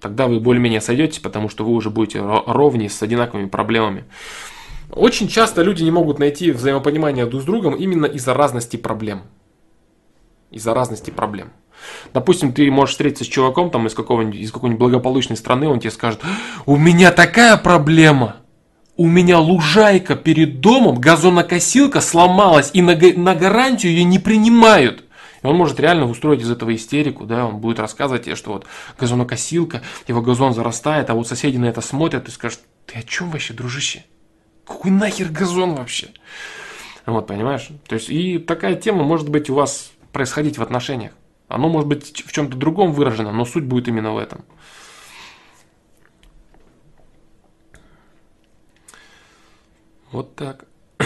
[0.00, 4.04] Тогда вы более-менее сойдетесь, потому что вы уже будете ровнее с одинаковыми проблемами.
[4.90, 9.22] Очень часто люди не могут найти взаимопонимание друг с другом именно из-за разности проблем.
[10.50, 11.52] Из-за разности проблем.
[12.12, 15.90] Допустим, ты можешь встретиться с чуваком там из, какого-нибудь, из какой-нибудь благополучной страны, он тебе
[15.90, 16.20] скажет,
[16.66, 18.36] у меня такая проблема,
[18.96, 25.04] у меня лужайка перед домом, газонокосилка сломалась, и на, на гарантию ее не принимают.
[25.42, 28.66] И он может реально устроить из этого истерику, да, он будет рассказывать тебе, что вот
[28.98, 33.30] газонокосилка, его газон зарастает, а вот соседи на это смотрят и скажут, ты о чем
[33.30, 34.04] вообще, дружище?
[34.66, 36.08] Какой нахер газон вообще?
[37.06, 37.68] Вот, понимаешь?
[37.88, 41.12] То есть, и такая тема может быть у вас происходить в отношениях.
[41.52, 44.42] Оно может быть в чем-то другом выражено, но суть будет именно в этом.
[50.10, 50.64] Вот так.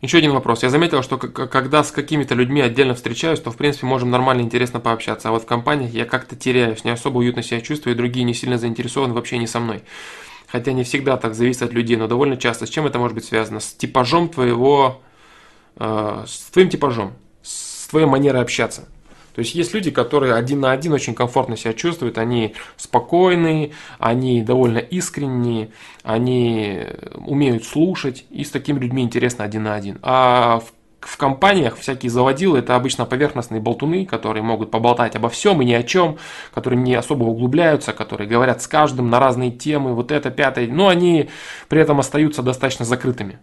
[0.00, 0.62] Еще один вопрос.
[0.62, 4.78] Я заметил, что когда с какими-то людьми отдельно встречаюсь, то в принципе можем нормально интересно
[4.78, 5.28] пообщаться.
[5.28, 8.34] А вот в компаниях я как-то теряюсь, не особо уютно себя чувствую, и другие не
[8.34, 9.82] сильно заинтересованы в общении со мной
[10.50, 12.66] хотя не всегда так зависит от людей, но довольно часто.
[12.66, 13.60] С чем это может быть связано?
[13.60, 15.00] С типажом твоего,
[15.76, 18.88] э, с твоим типажом, с твоей манерой общаться.
[19.34, 23.70] То есть есть люди, которые один на один очень комфортно себя чувствуют, они спокойные,
[24.00, 25.70] они довольно искренние,
[26.02, 30.00] они умеют слушать, и с такими людьми интересно один на один.
[30.02, 30.72] А в
[31.08, 35.72] в компаниях всякие заводилы это обычно поверхностные болтуны, которые могут поболтать обо всем и ни
[35.72, 36.18] о чем,
[36.52, 40.88] которые не особо углубляются, которые говорят с каждым на разные темы, вот это, пятое, но
[40.88, 41.30] они
[41.68, 43.38] при этом остаются достаточно закрытыми.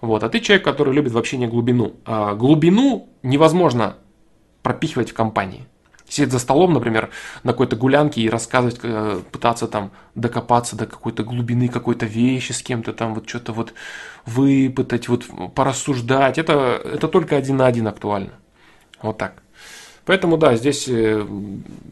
[0.00, 0.22] Вот.
[0.22, 1.94] А ты человек, который любит вообще не глубину.
[2.04, 3.96] А глубину невозможно
[4.62, 5.66] пропихивать в компании
[6.12, 7.08] сидеть за столом, например,
[7.42, 12.62] на какой-то гулянке и рассказывать, э, пытаться там докопаться до какой-то глубины какой-то вещи с
[12.62, 13.72] кем-то там, вот что-то вот
[14.26, 16.36] выпытать, вот порассуждать.
[16.36, 18.32] Это, это только один на один актуально.
[19.00, 19.42] Вот так.
[20.04, 21.26] Поэтому, да, здесь э,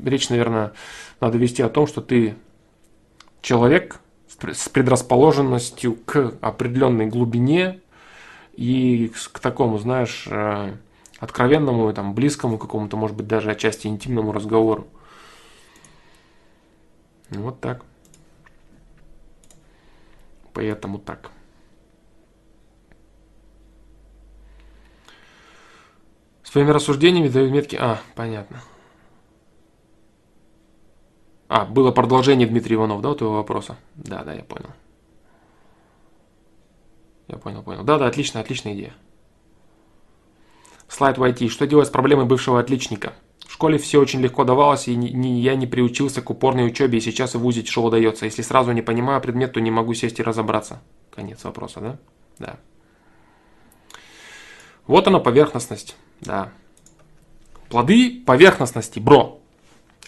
[0.05, 0.73] речь, наверное,
[1.21, 2.37] надо вести о том, что ты
[3.41, 7.81] человек с предрасположенностью к определенной глубине
[8.55, 10.75] и к такому, знаешь, э,
[11.21, 14.89] откровенному, там, близкому какому-то, может быть, даже отчасти интимному разговору.
[17.29, 17.85] Вот так.
[20.53, 21.31] Поэтому так.
[26.43, 27.77] Своими рассуждениями дают метки...
[27.77, 28.61] А, понятно.
[31.47, 33.77] А, было продолжение Дмитрия Иванов, да, у твоего вопроса?
[33.95, 34.71] Да, да, я понял.
[37.29, 37.85] Я понял, понял.
[37.85, 38.95] Да, да, отлично, отличная идея.
[40.91, 41.49] Слайд в IT.
[41.49, 43.13] Что делать с проблемой бывшего отличника?
[43.47, 47.01] В школе все очень легко давалось, и не, я не приучился к упорной учебе, и
[47.01, 48.25] сейчас в ВУЗе тяжело дается.
[48.25, 50.83] Если сразу не понимаю предмет, то не могу сесть и разобраться.
[51.15, 51.99] Конец вопроса, да?
[52.39, 52.57] Да.
[54.89, 56.53] Вот она поверхностность, да.
[57.69, 59.41] Плоды поверхностности, бро.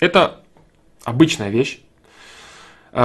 [0.01, 0.43] Это
[1.05, 1.81] обычная вещь.
[2.91, 3.01] Э,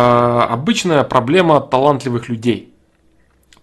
[0.49, 2.73] обычная проблема талантливых людей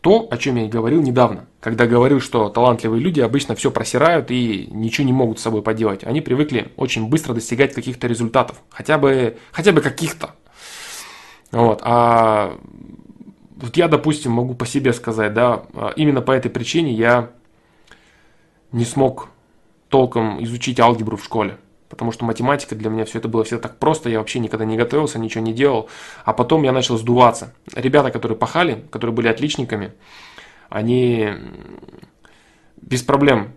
[0.05, 4.31] то, о чем я и говорил недавно, когда говорил, что талантливые люди обычно все просирают
[4.31, 6.05] и ничего не могут с собой поделать.
[6.05, 10.35] Они привыкли очень быстро достигать каких-то результатов, хотя бы, хотя бы каких-то.
[11.53, 11.81] Вот.
[11.83, 12.59] А
[13.57, 15.63] вот я, допустим, могу по себе сказать, да,
[15.97, 17.31] именно по этой причине я
[18.71, 19.31] не смог
[19.89, 21.57] толком изучить алгебру в школе
[21.95, 24.77] потому что математика для меня все это было все так просто, я вообще никогда не
[24.77, 25.89] готовился, ничего не делал,
[26.25, 27.55] а потом я начал сдуваться.
[27.73, 29.93] Ребята, которые пахали, которые были отличниками,
[30.75, 31.29] они
[32.77, 33.53] без проблем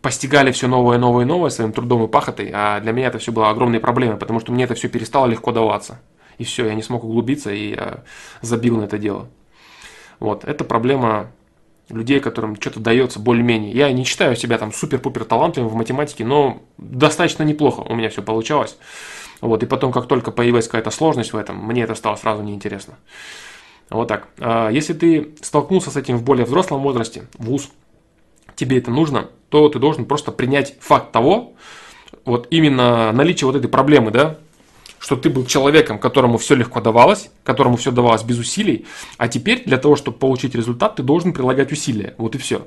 [0.00, 3.50] постигали все новое, новое, новое своим трудом и пахотой, а для меня это все было
[3.50, 6.00] огромной проблемой, потому что мне это все перестало легко даваться.
[6.38, 7.76] И все, я не смог углубиться, и
[8.40, 9.28] забил на это дело.
[10.20, 11.32] Вот, это проблема
[11.88, 13.72] людей, которым что-то дается более-менее.
[13.72, 18.22] Я не считаю себя там супер-пупер талантливым в математике, но достаточно неплохо у меня все
[18.22, 18.78] получалось.
[19.40, 22.94] Вот, и потом, как только появилась какая-то сложность в этом, мне это стало сразу неинтересно.
[23.90, 24.28] Вот так.
[24.38, 27.70] А если ты столкнулся с этим в более взрослом возрасте, вуз,
[28.56, 31.54] тебе это нужно, то ты должен просто принять факт того,
[32.24, 34.38] вот именно наличие вот этой проблемы, да,
[34.98, 38.86] что ты был человеком, которому все легко давалось, которому все давалось без усилий,
[39.18, 42.14] а теперь для того, чтобы получить результат, ты должен прилагать усилия.
[42.18, 42.66] Вот и все.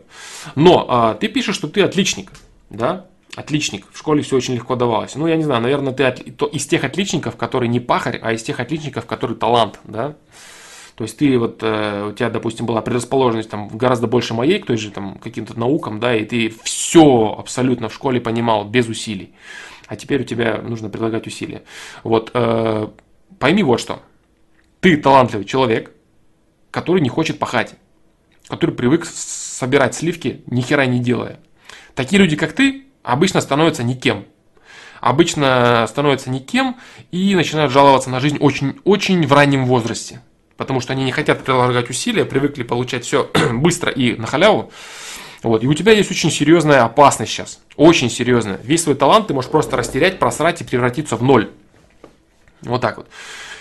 [0.56, 2.32] Но а, ты пишешь, что ты отличник,
[2.70, 3.86] да, отличник.
[3.92, 5.16] В школе все очень легко давалось.
[5.16, 8.32] Ну, я не знаю, наверное, ты от, то, из тех отличников, которые не пахарь, а
[8.32, 10.16] из тех отличников, которые талант, да.
[11.00, 14.66] То есть ты вот, э, у тебя, допустим, была предрасположенность там гораздо больше моей к
[14.66, 19.34] той же там каким-то наукам, да, и ты все абсолютно в школе понимал без усилий.
[19.88, 21.64] А теперь у тебя нужно прилагать усилия.
[22.04, 22.90] Вот, э,
[23.40, 24.02] пойми вот что.
[24.82, 25.94] Ты талантливый человек,
[26.70, 27.76] который не хочет пахать,
[28.50, 31.40] который привык собирать сливки, ни хера не делая.
[31.96, 34.26] Такие люди, как ты, обычно становятся никем.
[35.00, 36.76] Обычно становятся никем
[37.10, 40.20] и начинают жаловаться на жизнь очень-очень в раннем возрасте
[40.60, 44.72] потому что они не хотят прилагать усилия, привыкли получать все быстро и на халяву.
[45.42, 45.64] Вот.
[45.64, 47.62] И у тебя есть очень серьезная опасность сейчас.
[47.78, 48.60] Очень серьезная.
[48.62, 51.50] Весь свой талант ты можешь просто растерять, просрать и превратиться в ноль.
[52.62, 53.08] Вот так вот.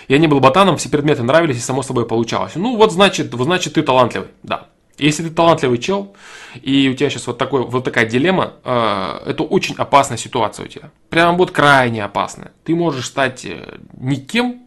[0.09, 2.57] Я не был ботаном, все предметы нравились и само собой получалось.
[2.57, 4.31] Ну вот значит, значит ты талантливый.
[4.43, 4.67] Да.
[4.99, 6.17] Если ты талантливый чел,
[6.61, 10.69] и у тебя сейчас вот, такой, вот такая дилемма, э, это очень опасная ситуация у
[10.69, 10.91] тебя.
[11.11, 12.51] Прям вот крайне опасная.
[12.65, 14.63] Ты можешь стать э, никем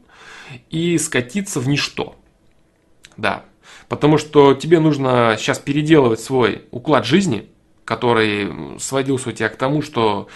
[0.69, 2.15] и скатиться в ничто.
[3.21, 3.43] Да.
[3.87, 7.49] Потому что тебе нужно сейчас переделывать свой уклад жизни,
[7.85, 10.27] который сводился у тебя к тому, что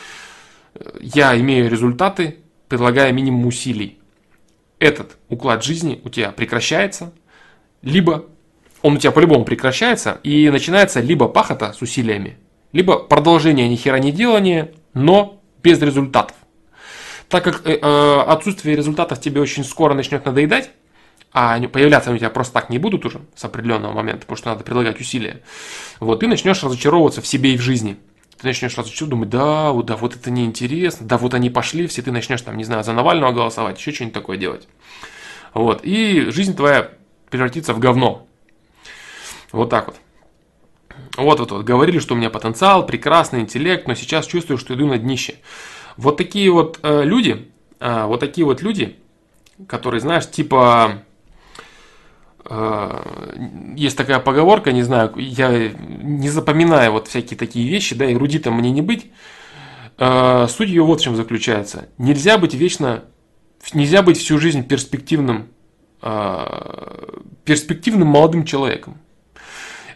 [0.75, 2.37] э, я имею результаты,
[2.67, 3.97] предлагая минимум усилий.
[4.77, 7.11] Этот уклад жизни у тебя прекращается,
[7.81, 8.25] либо
[8.83, 12.37] он у тебя по-любому прекращается, и начинается либо пахота с усилиями,
[12.71, 16.35] либо продолжение ни хера не делания, но без результатов.
[17.29, 20.69] Так как э, э отсутствие результатов тебе очень скоро начнет надоедать,
[21.37, 24.49] а появляться они у тебя просто так не будут уже с определенного момента, потому что
[24.51, 25.41] надо прилагать усилия,
[25.99, 27.97] вот ты начнешь разочаровываться в себе и в жизни.
[28.39, 32.01] Ты начнешь разочаровываться, думать, да, вот, да, вот это неинтересно, да, вот они пошли все,
[32.01, 34.69] ты начнешь там, не знаю, за Навального голосовать, еще что-нибудь такое делать.
[35.53, 36.91] Вот, и жизнь твоя
[37.29, 38.25] превратится в говно.
[39.51, 39.97] Вот так вот.
[41.17, 44.87] Вот, вот, вот, говорили, что у меня потенциал, прекрасный интеллект, но сейчас чувствую, что иду
[44.87, 45.35] на днище.
[45.97, 47.51] Вот такие вот э, люди,
[47.81, 48.95] э, вот такие вот люди,
[49.67, 51.03] которые, знаешь, типа
[52.47, 58.55] есть такая поговорка, не знаю, я не запоминаю вот всякие такие вещи, да, и эрудитом
[58.55, 59.11] мне не быть.
[59.97, 61.89] Э, суть ее вот в чем заключается.
[61.97, 63.05] Нельзя быть вечно,
[63.73, 65.47] нельзя быть всю жизнь перспективным,
[66.01, 67.09] э,
[67.45, 68.99] перспективным молодым человеком.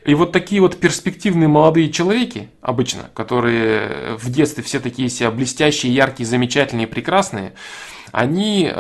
[0.06, 5.94] И вот такие вот перспективные молодые человеки, обычно, которые в детстве все такие себя блестящие,
[5.94, 7.54] яркие, замечательные, прекрасные,
[8.12, 8.72] они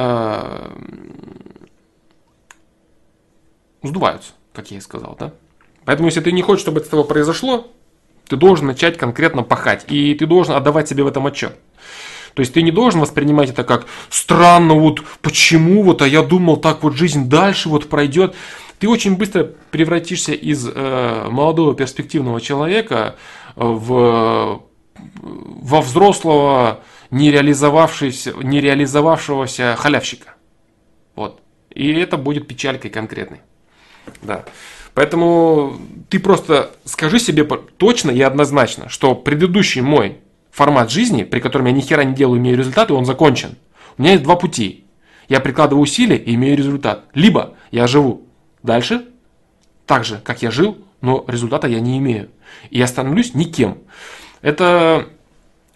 [3.84, 5.34] сдуваются, как я и сказал, да?
[5.86, 7.68] Поэтому, если ты не хочешь, чтобы это произошло,
[8.28, 9.86] ты должен начать конкретно пахать.
[9.90, 11.56] И ты должен отдавать себе в этом отчет.
[12.36, 16.58] То есть ты не должен воспринимать это как странно, вот почему вот, а я думал,
[16.58, 18.36] так вот жизнь дальше вот пройдет.
[18.78, 23.16] Ты очень быстро превратишься из э, молодого перспективного человека
[23.56, 24.62] в,
[24.96, 26.82] во взрослого
[27.12, 30.36] нереализовавшегося, нереализовавшегося халявщика.
[31.16, 31.42] Вот.
[31.72, 33.42] И это будет печалькой конкретной.
[34.22, 34.46] Да.
[34.94, 35.80] Поэтому
[36.10, 37.44] ты просто скажи себе
[37.78, 40.18] точно и однозначно, что предыдущий мой
[40.52, 43.56] формат жизни, при котором я ни хера не делаю, имею результаты, он закончен.
[43.98, 44.86] У меня есть два пути.
[45.30, 47.06] Я прикладываю усилия и имею результат.
[47.14, 48.24] Либо я живу
[48.64, 49.06] дальше,
[49.86, 52.30] так же, как я жил, но результата я не имею.
[52.70, 53.78] И я становлюсь никем.
[54.42, 55.08] Это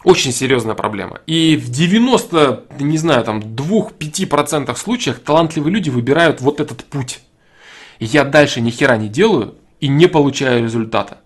[0.04, 1.22] очень серьезная проблема.
[1.28, 7.22] И в 90, не знаю, там 2-5% случаях талантливые люди выбирают вот этот путь
[8.00, 11.20] я дальше ни хера не делаю и не получаю результата.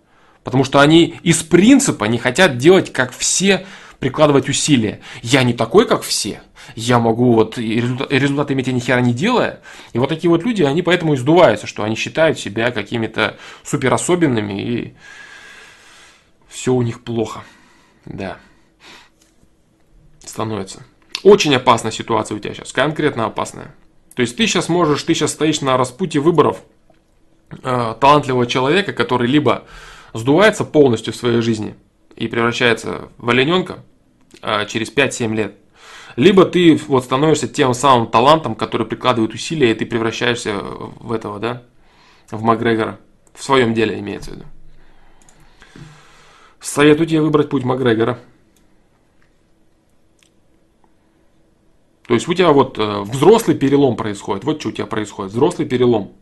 [0.43, 3.65] Потому что они из принципа не хотят делать как все,
[3.99, 5.01] прикладывать усилия.
[5.21, 6.41] Я не такой, как все.
[6.75, 9.61] Я могу вот результат, результат иметь, я ни хера не делая.
[9.93, 13.93] И вот такие вот люди, они поэтому и сдуваются, что они считают себя какими-то супер
[13.93, 14.95] особенными и
[16.47, 17.43] все у них плохо.
[18.05, 18.37] Да.
[20.23, 20.83] Становится.
[21.23, 23.73] Очень опасная ситуация у тебя сейчас, конкретно опасная.
[24.17, 26.63] То есть ты сейчас можешь, ты сейчас стоишь на распутье выборов
[27.51, 29.65] э, талантливого человека, который либо
[30.11, 31.75] сдувается полностью в своей жизни,
[32.15, 33.83] и превращается в олененка
[34.41, 35.55] а, через 5-7 лет.
[36.15, 41.37] Либо ты вот становишься тем самым талантом, который прикладывает усилия, и ты превращаешься в этого,
[41.37, 41.61] да,
[42.31, 42.99] в Макгрегора.
[43.35, 44.45] В своем деле имеется в виду.
[46.59, 48.17] Советую тебе выбрать путь Макгрегора.
[52.07, 54.45] То есть у тебя вот э, взрослый перелом происходит.
[54.45, 55.33] Вот что у тебя происходит.
[55.33, 56.13] Взрослый перелом.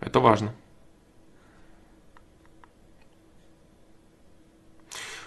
[0.00, 0.54] Это важно.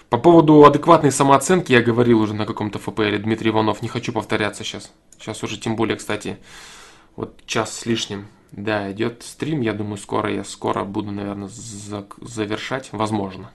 [0.10, 4.64] По поводу адекватной самооценки я говорил уже на каком-то ФПЛ, Дмитрий Иванов, не хочу повторяться
[4.64, 4.94] сейчас.
[5.20, 6.38] Сейчас уже тем более, кстати,
[7.18, 8.28] вот час с лишним.
[8.54, 11.50] Да, идет стрим, я думаю, скоро я скоро буду, наверное,
[12.22, 13.52] завершать, возможно.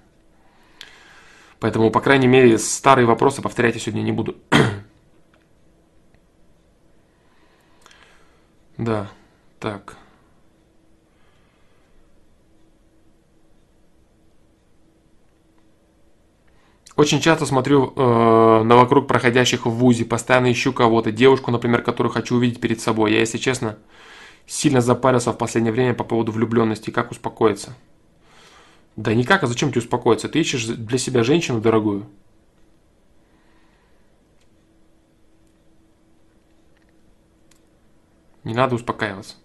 [1.58, 4.36] Поэтому, по крайней мере, старые вопросы повторять я сегодня не буду.
[8.84, 9.10] Да,
[9.58, 9.96] так.
[16.94, 22.12] Очень часто смотрю э, на вокруг проходящих в ВУЗе, постоянно ищу кого-то, девушку, например, которую
[22.12, 23.12] хочу увидеть перед собой.
[23.12, 23.78] Я, если честно,
[24.46, 26.90] сильно запарился в последнее время по поводу влюбленности.
[26.90, 27.74] Как успокоиться?
[28.96, 30.28] Да никак, а зачем тебе успокоиться?
[30.28, 32.06] Ты ищешь для себя женщину дорогую.
[38.44, 39.36] Не надо успокаиваться.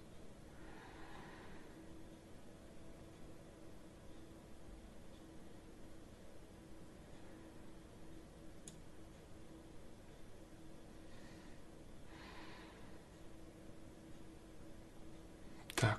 [15.80, 15.98] А,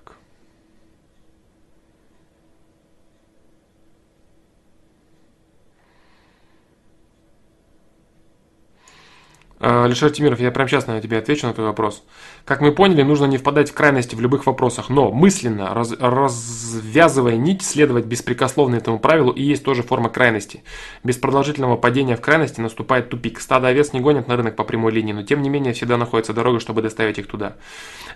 [9.61, 12.05] Алишер Тимиров, я прямо сейчас на тебе отвечу на твой вопрос.
[12.45, 17.37] Как мы поняли, нужно не впадать в крайности в любых вопросах, но мысленно, раз, развязывая
[17.37, 20.63] нить, следовать беспрекословно этому правилу и есть тоже форма крайности.
[21.03, 23.41] Без продолжительного падения в крайности наступает тупик.
[23.41, 26.33] Стадо овец не гонят на рынок по прямой линии, но тем не менее всегда находится
[26.33, 27.57] дорога, чтобы доставить их туда.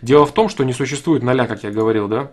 [0.00, 2.30] Дело в том, что не существует ноля, как я говорил, да?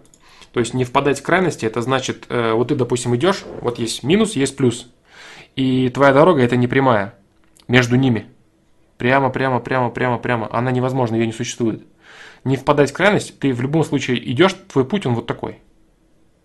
[0.53, 4.03] То есть не впадать в крайности, это значит, э, вот ты, допустим, идешь, вот есть
[4.03, 4.87] минус, есть плюс.
[5.55, 7.15] И твоя дорога это не прямая
[7.67, 8.27] между ними.
[8.99, 10.49] Прямо, прямо, прямо, прямо, прямо.
[10.51, 11.87] Она невозможна, ее не существует.
[12.43, 15.59] Не впадать в крайность, ты в любом случае идешь, твой путь, он вот такой.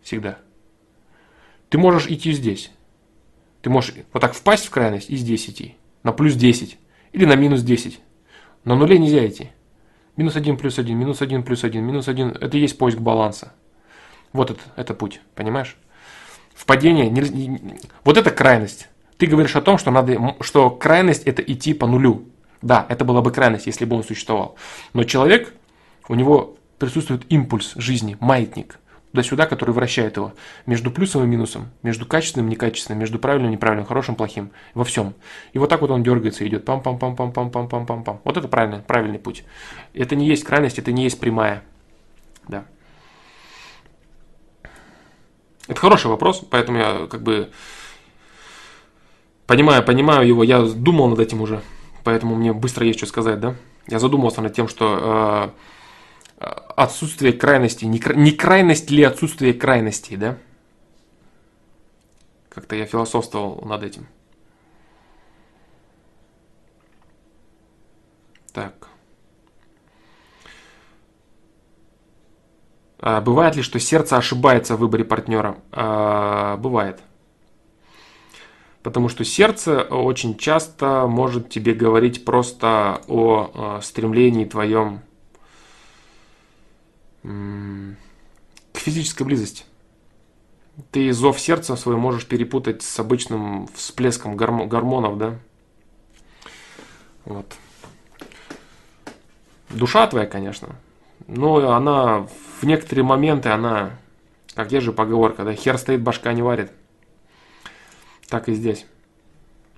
[0.05, 0.39] Всегда.
[1.69, 2.71] Ты можешь идти здесь.
[3.61, 5.75] Ты можешь вот так впасть в крайность и здесь идти.
[6.05, 6.79] На плюс 10.
[7.11, 7.99] Или на минус 10.
[8.63, 9.51] На нуле нельзя идти.
[10.17, 12.37] Минус 1 плюс 1, минус 1 плюс 1, минус 1.
[12.41, 13.53] Это и есть поиск баланса.
[14.33, 15.77] Вот это, это путь, понимаешь?
[16.55, 18.89] Впадение, не, не, вот это крайность.
[19.17, 22.29] Ты говоришь о том, что, надо, что крайность это идти по нулю.
[22.65, 24.57] Да, это была бы крайность, если бы он существовал.
[24.95, 25.53] Но человек,
[26.09, 28.79] у него присутствует импульс жизни, маятник,
[29.13, 30.33] туда-сюда, который вращает его
[30.65, 34.51] между плюсом и минусом, между качественным и некачественным, между правильным и неправильным, хорошим и плохим,
[34.73, 35.13] во всем.
[35.53, 38.21] И вот так вот он дергается и идет пам-пам-пам-пам-пам-пам-пам-пам.
[38.25, 39.45] Вот это правильный, правильный путь.
[39.93, 41.63] Это не есть крайность, это не есть прямая.
[42.49, 42.65] Да.
[45.69, 47.51] Это хороший вопрос, поэтому я как бы
[49.47, 51.61] понимаю, понимаю его, я думал над этим уже
[52.05, 53.57] поэтому мне быстро есть что сказать, да?
[53.89, 55.53] Я задумался над тем, что
[56.39, 60.39] э, отсутствие крайности, не, не крайность ли отсутствие крайностей, да?
[62.49, 64.07] Как-то я философствовал над этим.
[68.53, 68.89] Так.
[73.01, 75.57] А, бывает ли, что сердце ошибается в выборе партнера?
[75.73, 77.01] А, бывает.
[78.85, 85.01] Потому что сердце очень часто может тебе говорить просто о э, стремлении твоем
[87.23, 89.65] к физической близости.
[90.91, 95.39] Ты зов сердца свой можешь перепутать с обычным всплеском гормонов, да?
[97.25, 97.47] Вот.
[99.71, 100.77] Душа твоя, конечно.
[101.27, 102.27] Но она
[102.61, 103.93] в некоторые моменты, она,
[104.55, 106.71] как есть же поговорка, да, хер стоит, башка не варит
[108.29, 108.87] так и здесь.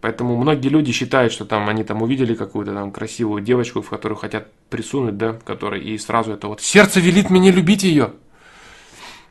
[0.01, 4.19] Поэтому многие люди считают, что там они там увидели какую-то там красивую девочку, в которую
[4.19, 8.13] хотят присунуть, да, в которой и сразу это вот сердце велит мне любить ее.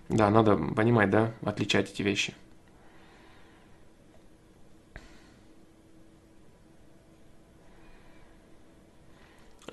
[0.10, 2.34] Да, надо понимать, да, отличать эти вещи.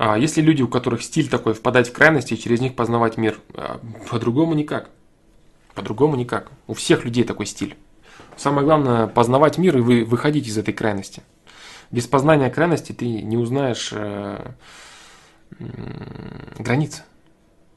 [0.04, 3.38] А если люди, у которых стиль такой, впадать в крайности и через них познавать мир,
[3.54, 4.90] а, по-другому никак.
[5.74, 6.50] По-другому никак.
[6.66, 7.76] У всех людей такой стиль.
[8.36, 11.22] Самое главное познавать мир и вы, выходить из этой крайности.
[11.90, 14.52] Без познания крайности ты не узнаешь э,
[16.58, 17.02] границ.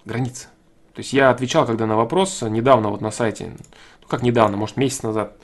[0.06, 0.48] Границ.
[0.94, 3.58] То есть я отвечал когда на вопрос недавно вот на сайте,
[4.02, 5.38] ну как недавно, может месяц назад,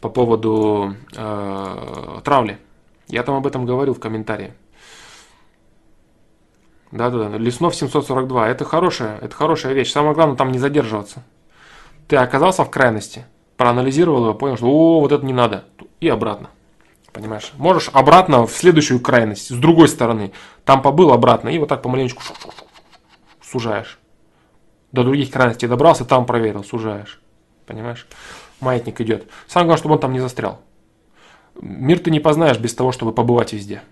[0.00, 2.58] по поводу э, травли.
[3.06, 4.52] Я там об этом говорил в комментарии.
[6.90, 9.92] Да-да-да, Леснов 742, это хорошая, это хорошая вещь.
[9.92, 11.22] Самое главное там не задерживаться.
[12.06, 13.26] Ты оказался в крайности,
[13.58, 15.64] проанализировал его, понял, что о, вот это не надо,
[16.00, 16.48] и обратно.
[17.12, 17.52] Понимаешь?
[17.58, 20.32] Можешь обратно в следующую крайность, с другой стороны.
[20.64, 22.22] Там побыл обратно, и вот так помаленечку
[23.42, 23.98] сужаешь.
[24.92, 27.20] До других крайностей добрался, там проверил, сужаешь.
[27.66, 28.06] Понимаешь?
[28.60, 29.28] Маятник идет.
[29.48, 30.60] Самое главное, чтобы он там не застрял.
[31.60, 33.82] Мир ты не познаешь без того, чтобы побывать везде.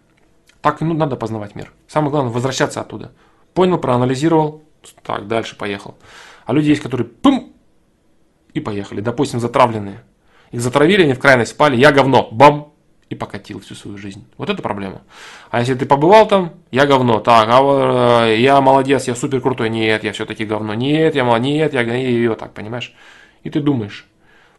[0.61, 1.73] Так ну, надо познавать мир.
[1.89, 3.13] Самое главное возвращаться оттуда.
[3.53, 4.63] Понял, проанализировал,
[5.03, 5.97] так, дальше поехал.
[6.45, 7.46] А люди есть, которые пум,
[8.57, 9.01] и поехали.
[9.01, 10.03] Допустим, затравленные.
[10.51, 12.73] Их затравили, они в крайность спали, я говно, бам,
[13.09, 14.27] и покатил всю свою жизнь.
[14.37, 15.03] Вот это проблема.
[15.51, 19.71] А если ты побывал там, я говно, так, а э, я молодец, я супер крутой,
[19.71, 22.95] нет, я все-таки говно, нет, я молодец, нет, я и вот так, понимаешь?
[23.45, 24.07] И ты думаешь,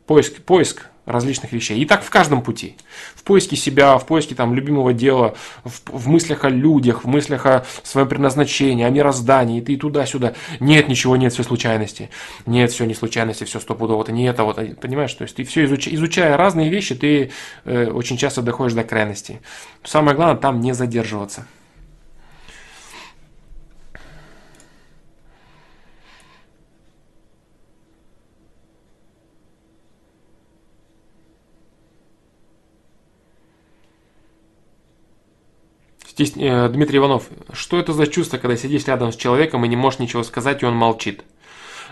[0.06, 1.80] поиск, поиск различных вещей.
[1.80, 2.76] И так в каждом пути.
[3.16, 7.46] В поиске себя, в поиске там любимого дела, в, в мыслях о людях, в мыслях
[7.46, 10.34] о своем предназначении, о мироздании, и туда-сюда.
[10.60, 12.10] Нет, ничего нет, все случайности.
[12.46, 15.14] Нет, все не случайности, все стопудово, это не это, вот, понимаешь?
[15.14, 17.32] То есть ты все изучая, изучая разные вещи, ты
[17.64, 19.40] э, очень часто доходишь до крайности.
[19.84, 21.48] Самое главное там не задерживаться.
[36.18, 37.30] Здесь э, Дмитрий Иванов.
[37.54, 40.66] Что это за чувство, когда сидишь рядом с человеком и не можешь ничего сказать, и
[40.66, 41.24] он молчит?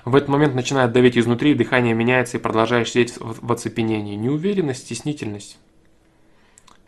[0.04, 4.16] В этот момент начинает давить изнутри, дыхание меняется и продолжаешь сидеть в оцепенении.
[4.16, 5.60] Неуверенность, стеснительность.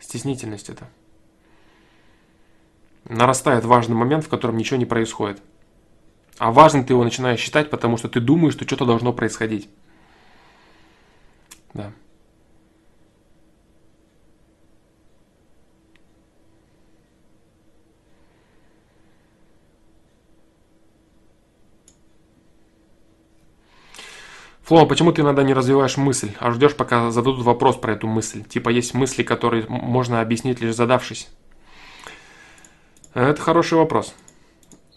[0.00, 0.88] Стеснительность это.
[3.04, 5.40] Нарастает важный момент, в котором ничего не происходит.
[6.38, 9.68] А важным ты его начинаешь считать, потому что ты думаешь, что что-то должно происходить.
[11.72, 11.92] Да.
[24.68, 28.44] Фло, почему ты иногда не развиваешь мысль, а ждешь, пока зададут вопрос про эту мысль?
[28.44, 31.30] Типа есть мысли, которые можно объяснить лишь задавшись.
[33.14, 34.14] Это хороший вопрос.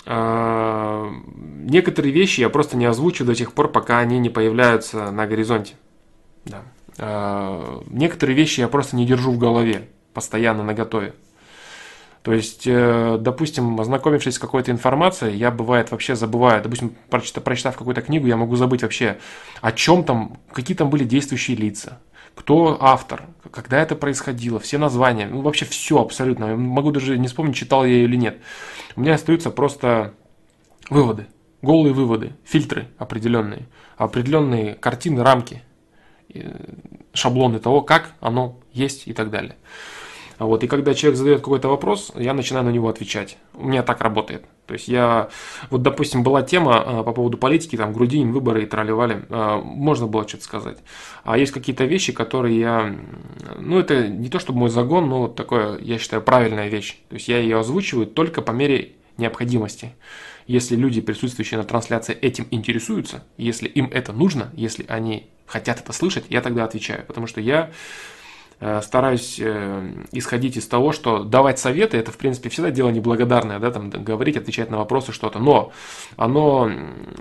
[0.05, 5.25] А, некоторые вещи я просто не озвучу до тех пор, пока они не появляются на
[5.25, 5.75] горизонте.
[6.97, 11.13] А, некоторые вещи я просто не держу в голове, постоянно на готове.
[12.23, 18.01] То есть, э, допустим, ознакомившись с какой-то информацией, я бывает вообще забываю, допустим, прочитав, какую-то
[18.01, 19.17] книгу, я могу забыть вообще,
[19.61, 21.99] о чем там, какие там были действующие лица,
[22.35, 26.55] кто автор, когда это происходило, все названия, ну вообще все абсолютно.
[26.55, 28.37] Могу даже не вспомнить, читал я ее или нет.
[28.95, 30.13] У меня остаются просто
[30.91, 31.25] выводы,
[31.63, 33.67] голые выводы, фильтры определенные,
[33.97, 35.63] определенные картины, рамки,
[36.33, 36.51] э,
[37.13, 39.55] шаблоны того, как оно есть и так далее.
[40.41, 43.37] Вот, и когда человек задает какой-то вопрос, я начинаю на него отвечать.
[43.53, 44.43] У меня так работает.
[44.65, 45.29] То есть я,
[45.69, 50.07] вот допустим, была тема а, по поводу политики, там Грудинин, выборы и тролливали, а, можно
[50.07, 50.79] было что-то сказать.
[51.23, 52.95] А есть какие-то вещи, которые я,
[53.59, 56.97] ну это не то чтобы мой загон, но вот такое, я считаю, правильная вещь.
[57.09, 59.93] То есть я ее озвучиваю только по мере необходимости.
[60.47, 65.93] Если люди, присутствующие на трансляции, этим интересуются, если им это нужно, если они хотят это
[65.93, 67.05] слышать, я тогда отвечаю.
[67.05, 67.69] Потому что я
[68.61, 73.71] стараюсь э, исходить из того, что давать советы, это, в принципе, всегда дело неблагодарное, да,
[73.71, 75.71] там, говорить, отвечать на вопросы, что-то, но
[76.15, 76.71] оно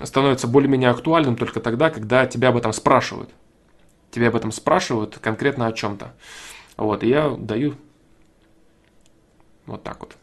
[0.05, 3.31] становится более-менее актуальным только тогда, когда тебя об этом спрашивают.
[4.11, 6.13] Тебя об этом спрашивают конкретно о чем-то.
[6.77, 7.75] Вот, и я даю
[9.65, 10.17] вот так вот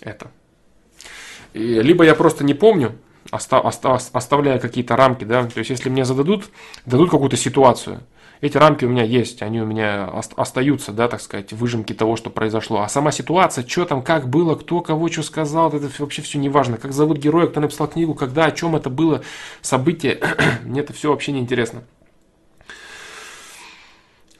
[0.00, 0.32] это.
[1.52, 2.98] И, либо я просто не помню,
[3.30, 6.50] остав, остав, оставляя какие-то рамки, да, то есть если мне зададут,
[6.86, 8.00] дадут какую-то ситуацию–
[8.42, 10.06] эти рамки у меня есть, они у меня
[10.36, 12.80] остаются, да, так сказать, выжимки того, что произошло.
[12.80, 16.48] А сама ситуация, что там, как было, кто кого что сказал, это вообще все не
[16.48, 16.76] важно.
[16.76, 19.22] Как зовут героя, кто написал книгу, когда, о чем это было,
[19.60, 20.20] событие,
[20.64, 21.84] мне это все вообще не интересно.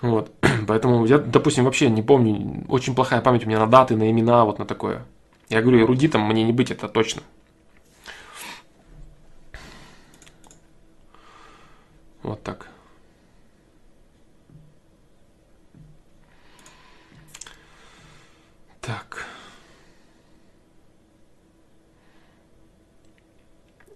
[0.01, 0.33] Вот.
[0.67, 4.45] Поэтому я, допустим, вообще не помню, очень плохая память у меня на даты, на имена,
[4.45, 5.07] вот на такое.
[5.49, 7.23] Я говорю, эрудитом мне не быть, это точно.
[12.25, 12.72] Вот так.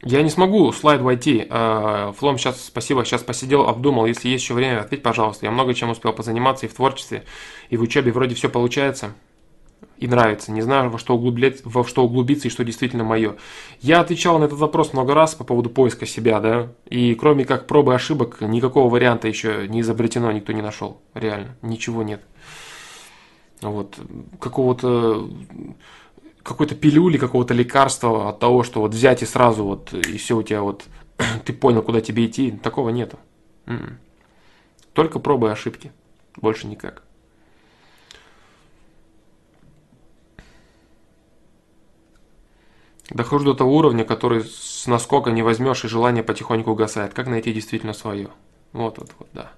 [0.06, 1.48] Я не смогу слайд войти.
[1.50, 4.06] А, Флом, сейчас спасибо, сейчас посидел, обдумал.
[4.06, 5.46] Если есть еще время, ответь, пожалуйста.
[5.46, 7.24] Я много чем успел позаниматься и в творчестве,
[7.70, 9.14] и в учебе вроде все получается.
[9.98, 13.36] и нравится, не знаю, во что, углублять, во что углубиться и что действительно мое.
[13.80, 17.66] Я отвечал на этот вопрос много раз по поводу поиска себя, да, и кроме как
[17.66, 22.22] пробы ошибок, никакого варианта еще не изобретено, никто не нашел, реально, ничего нет.
[23.62, 23.98] Вот,
[24.38, 25.30] какого-то
[26.46, 30.42] какой-то пилюли, какого-то лекарства от того, что вот взять и сразу вот, и все у
[30.42, 30.84] тебя вот,
[31.44, 33.18] ты понял, куда тебе идти, такого нету.
[33.66, 33.98] М-м.
[34.92, 35.92] Только пробы и ошибки,
[36.36, 37.02] больше никак.
[43.10, 47.14] Дохожу до того уровня, который с наскока не возьмешь и желание потихоньку угасает.
[47.14, 48.28] Как найти действительно свое?
[48.72, 49.52] Вот, вот, вот, да.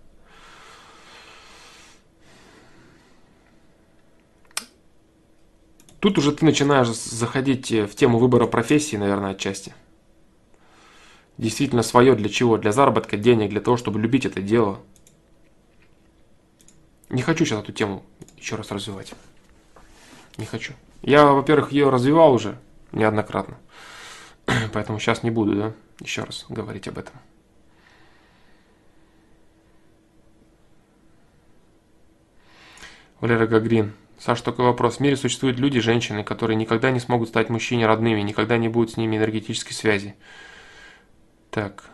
[6.01, 9.75] Тут уже ты начинаешь заходить в тему выбора профессии, наверное, отчасти.
[11.39, 12.57] Действительно свое для чего?
[12.57, 14.81] Для заработка денег, для того, чтобы любить это дело.
[17.11, 18.05] Не хочу сейчас эту тему
[18.37, 19.15] еще раз развивать.
[20.37, 20.73] Не хочу.
[21.03, 22.59] Я, во-первых, ее развивал уже,
[22.93, 23.57] неоднократно.
[24.73, 27.15] Поэтому сейчас не буду, да, еще раз говорить об этом.
[33.20, 33.95] Валера Гагрин.
[34.19, 34.97] Саша, такой вопрос.
[34.97, 38.93] В мире существуют люди, женщины, которые никогда не смогут стать мужчине родными, никогда не будут
[38.93, 40.16] с ними энергетической связи.
[41.51, 41.85] Так.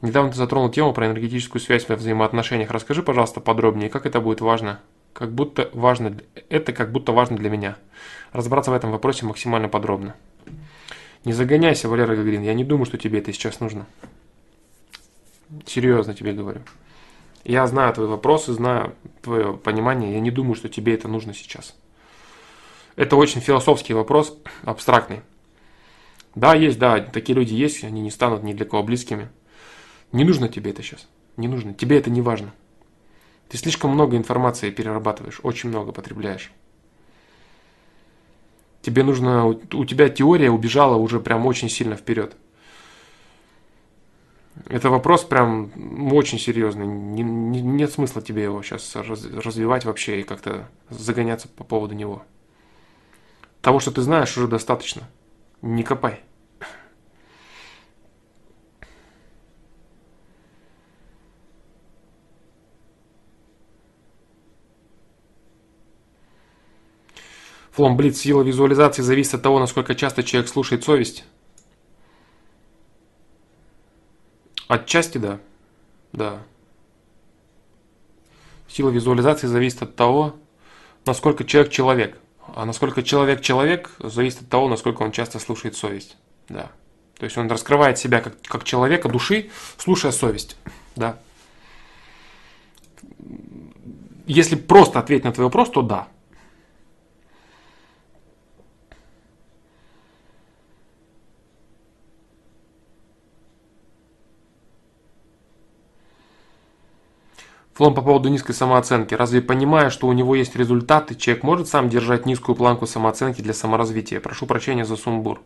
[0.00, 2.70] Недавно ты затронул тему про энергетическую связь во взаимоотношениях.
[2.70, 4.80] Расскажи, пожалуйста, подробнее, как это будет важно
[5.14, 6.18] как будто важно,
[6.50, 7.78] это как будто важно для меня.
[8.32, 10.14] Разобраться в этом вопросе максимально подробно.
[11.24, 13.86] Не загоняйся, Валера Гагарин, я не думаю, что тебе это сейчас нужно.
[15.64, 16.60] Серьезно тебе говорю.
[17.44, 21.76] Я знаю твои вопросы, знаю твое понимание, я не думаю, что тебе это нужно сейчас.
[22.96, 25.20] Это очень философский вопрос, абстрактный.
[26.34, 29.28] Да, есть, да, такие люди есть, они не станут ни для кого близкими.
[30.12, 31.06] Не нужно тебе это сейчас.
[31.36, 31.74] Не нужно.
[31.74, 32.52] Тебе это не важно.
[33.48, 36.50] Ты слишком много информации перерабатываешь, очень много потребляешь.
[38.80, 42.36] Тебе нужно, у тебя теория убежала уже прям очень сильно вперед.
[44.66, 45.72] Это вопрос прям
[46.12, 46.86] очень серьезный.
[46.86, 51.94] Не, не, нет смысла тебе его сейчас раз, развивать вообще и как-то загоняться по поводу
[51.94, 52.22] него.
[53.60, 55.02] Того, что ты знаешь, уже достаточно.
[55.60, 56.20] Не копай.
[67.72, 71.24] Фломблиц сила визуализации зависит от того, насколько часто человек слушает совесть.
[74.74, 75.38] Отчасти да.
[76.12, 76.42] Да.
[78.66, 80.34] Сила визуализации зависит от того,
[81.06, 82.18] насколько человек человек.
[82.56, 86.16] А насколько человек человек, зависит от того, насколько он часто слушает совесть.
[86.48, 86.72] Да.
[87.18, 90.56] То есть он раскрывает себя как, как человека души, слушая совесть.
[90.96, 91.18] Да.
[94.26, 96.08] Если просто ответить на твой вопрос, то да.
[107.74, 109.14] Флом по поводу низкой самооценки.
[109.14, 113.52] Разве понимая, что у него есть результаты, человек может сам держать низкую планку самооценки для
[113.52, 114.20] саморазвития?
[114.20, 115.42] Прошу прощения за сумбур.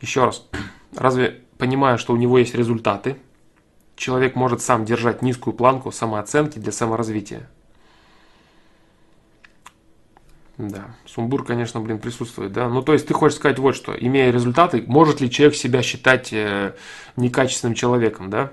[0.00, 0.46] Еще раз.
[0.96, 3.18] Разве понимая, что у него есть результаты,
[3.96, 7.50] человек может сам держать низкую планку самооценки для саморазвития?
[10.56, 12.68] Да, сумбур, конечно, блин, присутствует, да.
[12.68, 16.32] Ну, то есть ты хочешь сказать вот что, имея результаты, может ли человек себя считать
[16.32, 16.74] э,
[17.16, 18.52] некачественным человеком, да?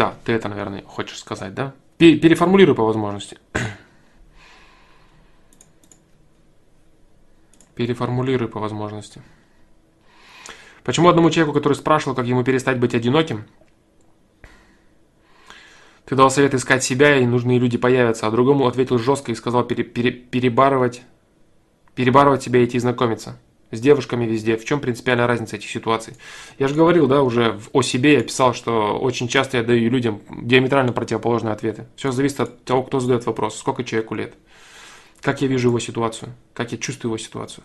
[0.00, 1.74] Да, ты это, наверное, хочешь сказать, да?
[1.98, 3.36] Переформулируй по возможности.
[7.74, 9.20] Переформулируй по возможности.
[10.84, 13.44] Почему одному человеку, который спрашивал, как ему перестать быть одиноким,
[16.06, 19.64] ты дал совет искать себя, и нужные люди появятся, а другому ответил жестко и сказал
[19.64, 21.02] пере, пере, перебарывать,
[21.94, 23.38] перебарывать себя и идти знакомиться
[23.70, 24.56] с девушками везде.
[24.56, 26.14] В чем принципиальная разница этих ситуаций?
[26.58, 30.20] Я же говорил, да, уже о себе я писал, что очень часто я даю людям
[30.30, 31.86] диаметрально противоположные ответы.
[31.96, 34.34] Все зависит от того, кто задает вопрос, сколько человеку лет,
[35.20, 37.64] как я вижу его ситуацию, как я чувствую его ситуацию.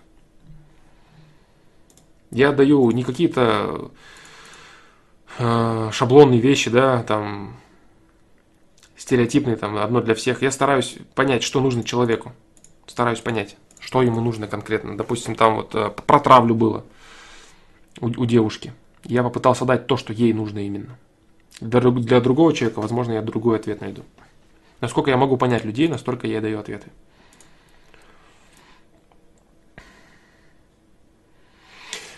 [2.32, 3.92] Я даю не какие-то
[5.40, 7.56] э, шаблонные вещи, да, там
[8.98, 10.42] стереотипные, там одно для всех.
[10.42, 12.34] Я стараюсь понять, что нужно человеку.
[12.88, 13.56] Стараюсь понять
[13.86, 14.98] что ему нужно конкретно.
[14.98, 16.84] Допустим, там вот э, про травлю было
[18.02, 18.74] у, у девушки.
[19.04, 20.98] Я попытался дать то, что ей нужно именно.
[21.62, 24.02] Для, для другого человека, возможно, я другой ответ найду.
[24.82, 26.88] Насколько я могу понять людей, настолько я даю ответы.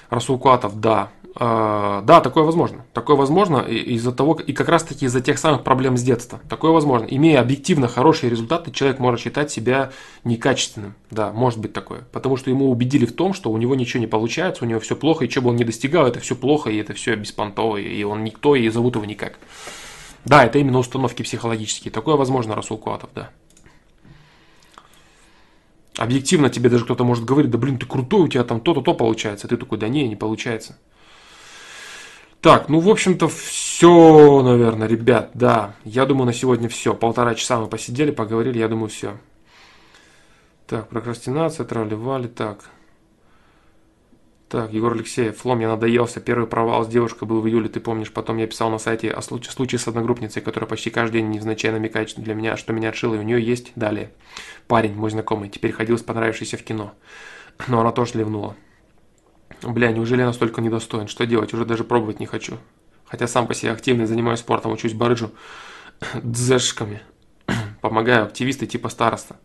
[0.09, 1.11] Расул Куатов, да.
[1.39, 2.85] Э, да, такое возможно.
[2.93, 6.39] Такое возможно из-за того, и как раз таки из-за тех самых проблем с детства.
[6.49, 7.05] Такое возможно.
[7.05, 9.91] Имея объективно хорошие результаты, человек может считать себя
[10.23, 10.95] некачественным.
[11.11, 12.01] Да, может быть такое.
[12.11, 14.95] Потому что ему убедили в том, что у него ничего не получается, у него все
[14.95, 18.03] плохо, и что бы он не достигал, это все плохо, и это все беспонтово, и
[18.03, 19.37] он никто, и зовут его никак.
[20.25, 21.91] Да, это именно установки психологические.
[21.91, 23.29] Такое возможно, Расул Куатов, да.
[25.97, 28.93] Объективно тебе даже кто-то может говорить, да блин, ты крутой, у тебя там то-то, то
[28.93, 29.47] получается.
[29.47, 30.77] А ты такой, да не, не получается.
[32.47, 35.75] Так, ну, в общем-то, все, наверное, ребят, да.
[35.83, 36.93] Я думаю, на сегодня все.
[36.93, 39.17] Полтора часа мы посидели, поговорили, я думаю, все.
[40.65, 42.69] Так, прокрастинация, трали-вали, так.
[44.47, 46.21] Так, Егор Алексеев, Флом, я надоелся.
[46.21, 48.13] Первый провал с девушкой был в июле, ты помнишь.
[48.13, 51.73] Потом я писал на сайте о случае, случае с одногруппницей, которая почти каждый день невзначай
[51.73, 53.73] намекает для меня, что меня отшила, и у нее есть.
[53.75, 54.11] Далее.
[54.69, 56.93] Парень, мой знакомый, теперь ходил с понравившейся в кино.
[57.67, 58.55] Но она тоже ливнула.
[59.61, 61.07] Бля, неужели я настолько недостоин?
[61.07, 61.53] Что делать?
[61.53, 62.57] Уже даже пробовать не хочу.
[63.05, 65.31] Хотя сам по себе активный, занимаюсь спортом, учусь барыджу
[66.23, 67.01] дзешками.
[67.81, 69.37] Помогаю активисты типа староста.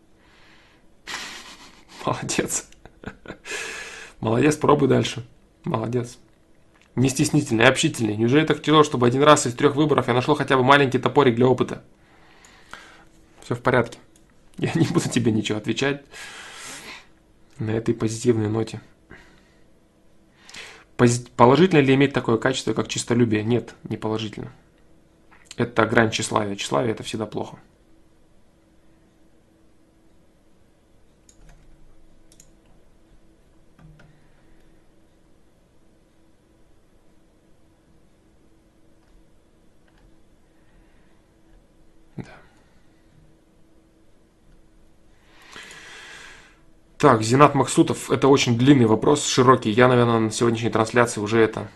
[2.05, 2.69] Молодец.
[4.21, 5.25] Молодец, пробуй дальше.
[5.65, 6.19] Молодец.
[6.95, 8.17] Не стеснительный, общительный.
[8.17, 11.37] Неужели так тяжело, чтобы один раз из трех выборов я нашел хотя бы маленький топорик
[11.37, 11.83] для опыта?
[13.43, 13.99] Все в порядке.
[14.59, 16.05] Я не буду тебе ничего отвечать
[17.59, 18.81] на этой позитивной ноте.
[20.97, 23.43] Положительно ли иметь такое качество, как чистолюбие?
[23.43, 24.53] Нет, не положительно.
[25.57, 26.57] Это грань тщеславия.
[26.57, 27.59] Тщеславие– это всегда плохо.
[47.03, 49.73] Так, Зинат Максутов, это очень длинный вопрос, широкий.
[49.73, 51.69] Я, наверное, на сегодняшней трансляции уже это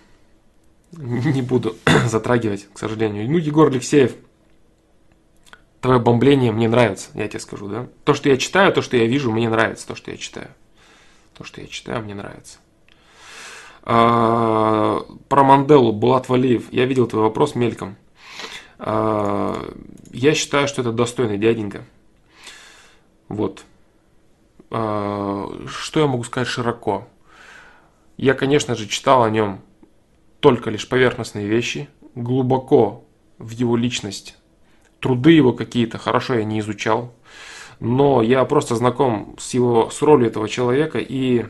[0.92, 1.74] не буду
[2.06, 3.28] затрагивать, к сожалению.
[3.28, 4.14] Ну, Егор Алексеев,
[5.80, 7.88] твое бомбление мне нравится, я тебе скажу, да.
[8.04, 10.46] То, что я читаю, то, что я вижу, мне нравится, то, что я читаю.
[11.36, 12.58] То, что я читаю, мне нравится.
[13.82, 17.96] А, про Манделу, Булат Валиев, я видел твой вопрос мельком.
[18.78, 19.74] А,
[20.12, 21.84] я считаю, что это достойный дяденька.
[23.28, 23.64] Вот.
[24.70, 27.06] А, что я могу сказать широко?
[28.16, 29.60] Я, конечно же, читал о нем
[30.40, 33.04] только лишь поверхностные вещи, глубоко
[33.38, 34.36] в его личность,
[35.00, 37.12] труды его какие-то хорошо я не изучал,
[37.80, 41.44] но я просто знаком с его с ролью этого человека и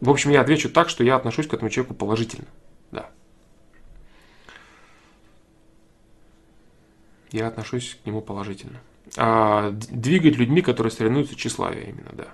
[0.00, 2.46] в общем, я отвечу так, что я отношусь к этому человеку положительно.
[7.32, 8.80] Я отношусь к нему положительно.
[9.16, 12.28] А двигать людьми, которые соревнуются тщеславие именно, да.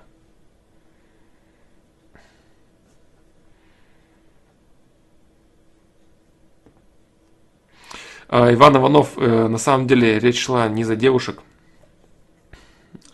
[8.28, 11.42] А, Иван Иванов, э, на самом деле речь шла не за девушек.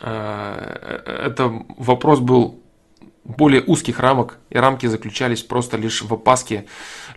[0.00, 2.62] А, э, это вопрос был
[3.28, 6.64] более узких рамок, и рамки заключались просто лишь в опаске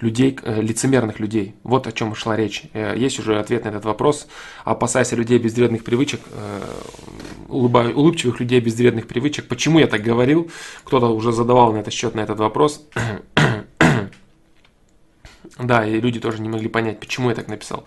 [0.02, 1.56] людей, э, лицемерных людей.
[1.64, 2.64] Вот о чем шла речь.
[2.74, 4.28] Э, есть уже ответ на этот вопрос.
[4.66, 6.62] Опасайся людей безвредных привычек, э,
[7.48, 9.48] улыбчивых людей безвредных привычек.
[9.48, 10.52] Почему я так говорил?
[10.84, 12.86] Кто-то уже задавал на этот счет, на этот вопрос.
[15.58, 17.86] Да, и люди тоже не могли понять, почему я так написал.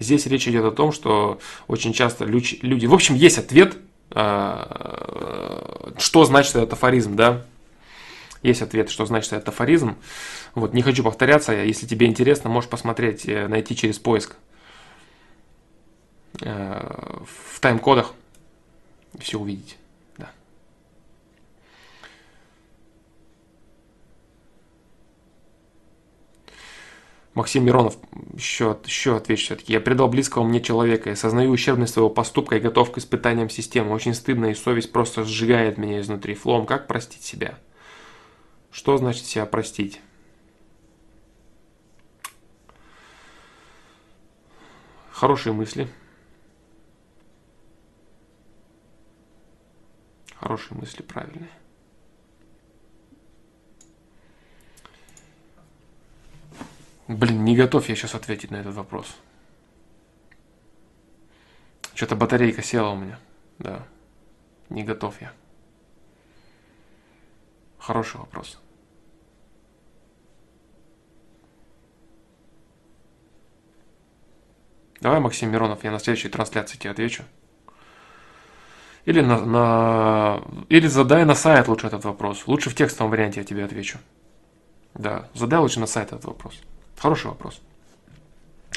[0.00, 1.38] Здесь речь идет о том, что
[1.68, 2.86] очень часто люди...
[2.86, 3.76] В общем, есть ответ,
[4.10, 7.44] что значит этот афоризм, да?
[8.42, 9.96] Есть ответ, что значит этот афоризм.
[10.54, 14.36] Вот, не хочу повторяться, если тебе интересно, можешь посмотреть, э, найти через поиск
[16.40, 18.14] э, в тайм-кодах,
[19.18, 19.76] все увидеть.
[27.34, 27.96] Максим Миронов,
[28.34, 29.72] еще, еще отвечу все-таки.
[29.72, 33.94] Я предал близкого мне человека, я сознаю ущербность своего поступка и готов к испытаниям системы.
[33.94, 36.34] Очень стыдно, и совесть просто сжигает меня изнутри.
[36.34, 37.58] Флом, как простить себя?
[38.72, 40.00] Что значит себя простить?
[45.12, 45.88] Хорошие мысли.
[50.36, 51.50] Хорошие мысли, правильные.
[57.06, 59.14] Блин, не готов я сейчас ответить на этот вопрос.
[61.94, 63.20] Что-то батарейка села у меня.
[63.58, 63.86] Да.
[64.70, 65.32] Не готов я.
[67.82, 68.58] Хороший вопрос.
[75.00, 77.24] Давай, Максим Миронов, я на следующей трансляции тебе отвечу.
[79.04, 82.46] Или, на, на, или задай на сайт лучше этот вопрос.
[82.46, 83.98] Лучше в текстовом варианте я тебе отвечу.
[84.94, 86.54] Да, задай лучше на сайт этот вопрос.
[86.96, 87.60] Хороший вопрос.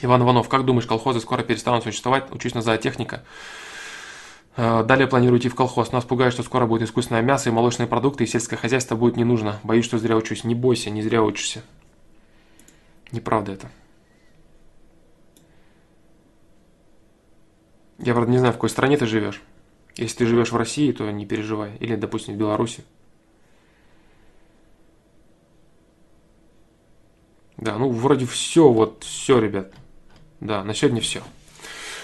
[0.01, 2.31] Иван Иванов, как думаешь, колхозы скоро перестанут существовать?
[2.31, 3.17] Учусь на зоотехника.
[3.17, 3.64] Э,
[4.55, 5.91] далее планирую идти в колхоз.
[5.91, 9.23] Нас пугает, что скоро будет искусственное мясо и молочные продукты, и сельское хозяйство будет не
[9.23, 9.59] нужно.
[9.63, 10.43] Боюсь, что зря учусь.
[10.43, 11.63] Не бойся, не зря учишься.
[13.11, 13.69] Неправда это.
[17.97, 19.41] Я, правда, не знаю, в какой стране ты живешь.
[19.95, 21.77] Если ты живешь в России, то не переживай.
[21.79, 22.83] Или, допустим, в Беларуси.
[27.57, 29.73] Да, ну вроде все, вот все, ребят.
[30.41, 31.23] Да, на сегодня все.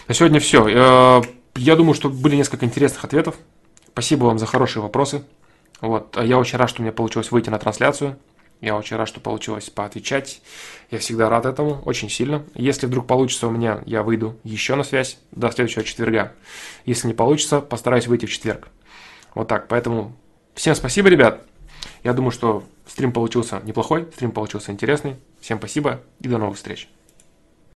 [0.07, 1.22] На сегодня все.
[1.56, 3.36] Я думаю, что были несколько интересных ответов.
[3.90, 5.23] Спасибо вам за хорошие вопросы.
[5.82, 8.18] Вот, я очень рад, что у меня получилось выйти на трансляцию.
[8.61, 10.41] Я очень рад, что получилось поотвечать.
[10.91, 12.45] Я всегда рад этому, очень сильно.
[12.53, 16.34] Если вдруг получится у меня, я выйду еще на связь до следующего четверга.
[16.86, 18.68] Если не получится, постараюсь выйти в четверг.
[19.34, 20.15] Вот так, поэтому
[20.53, 21.44] всем спасибо, ребят.
[22.03, 25.15] Я думаю, что стрим получился неплохой, стрим получился интересный.
[25.40, 26.88] Всем спасибо и до новых встреч.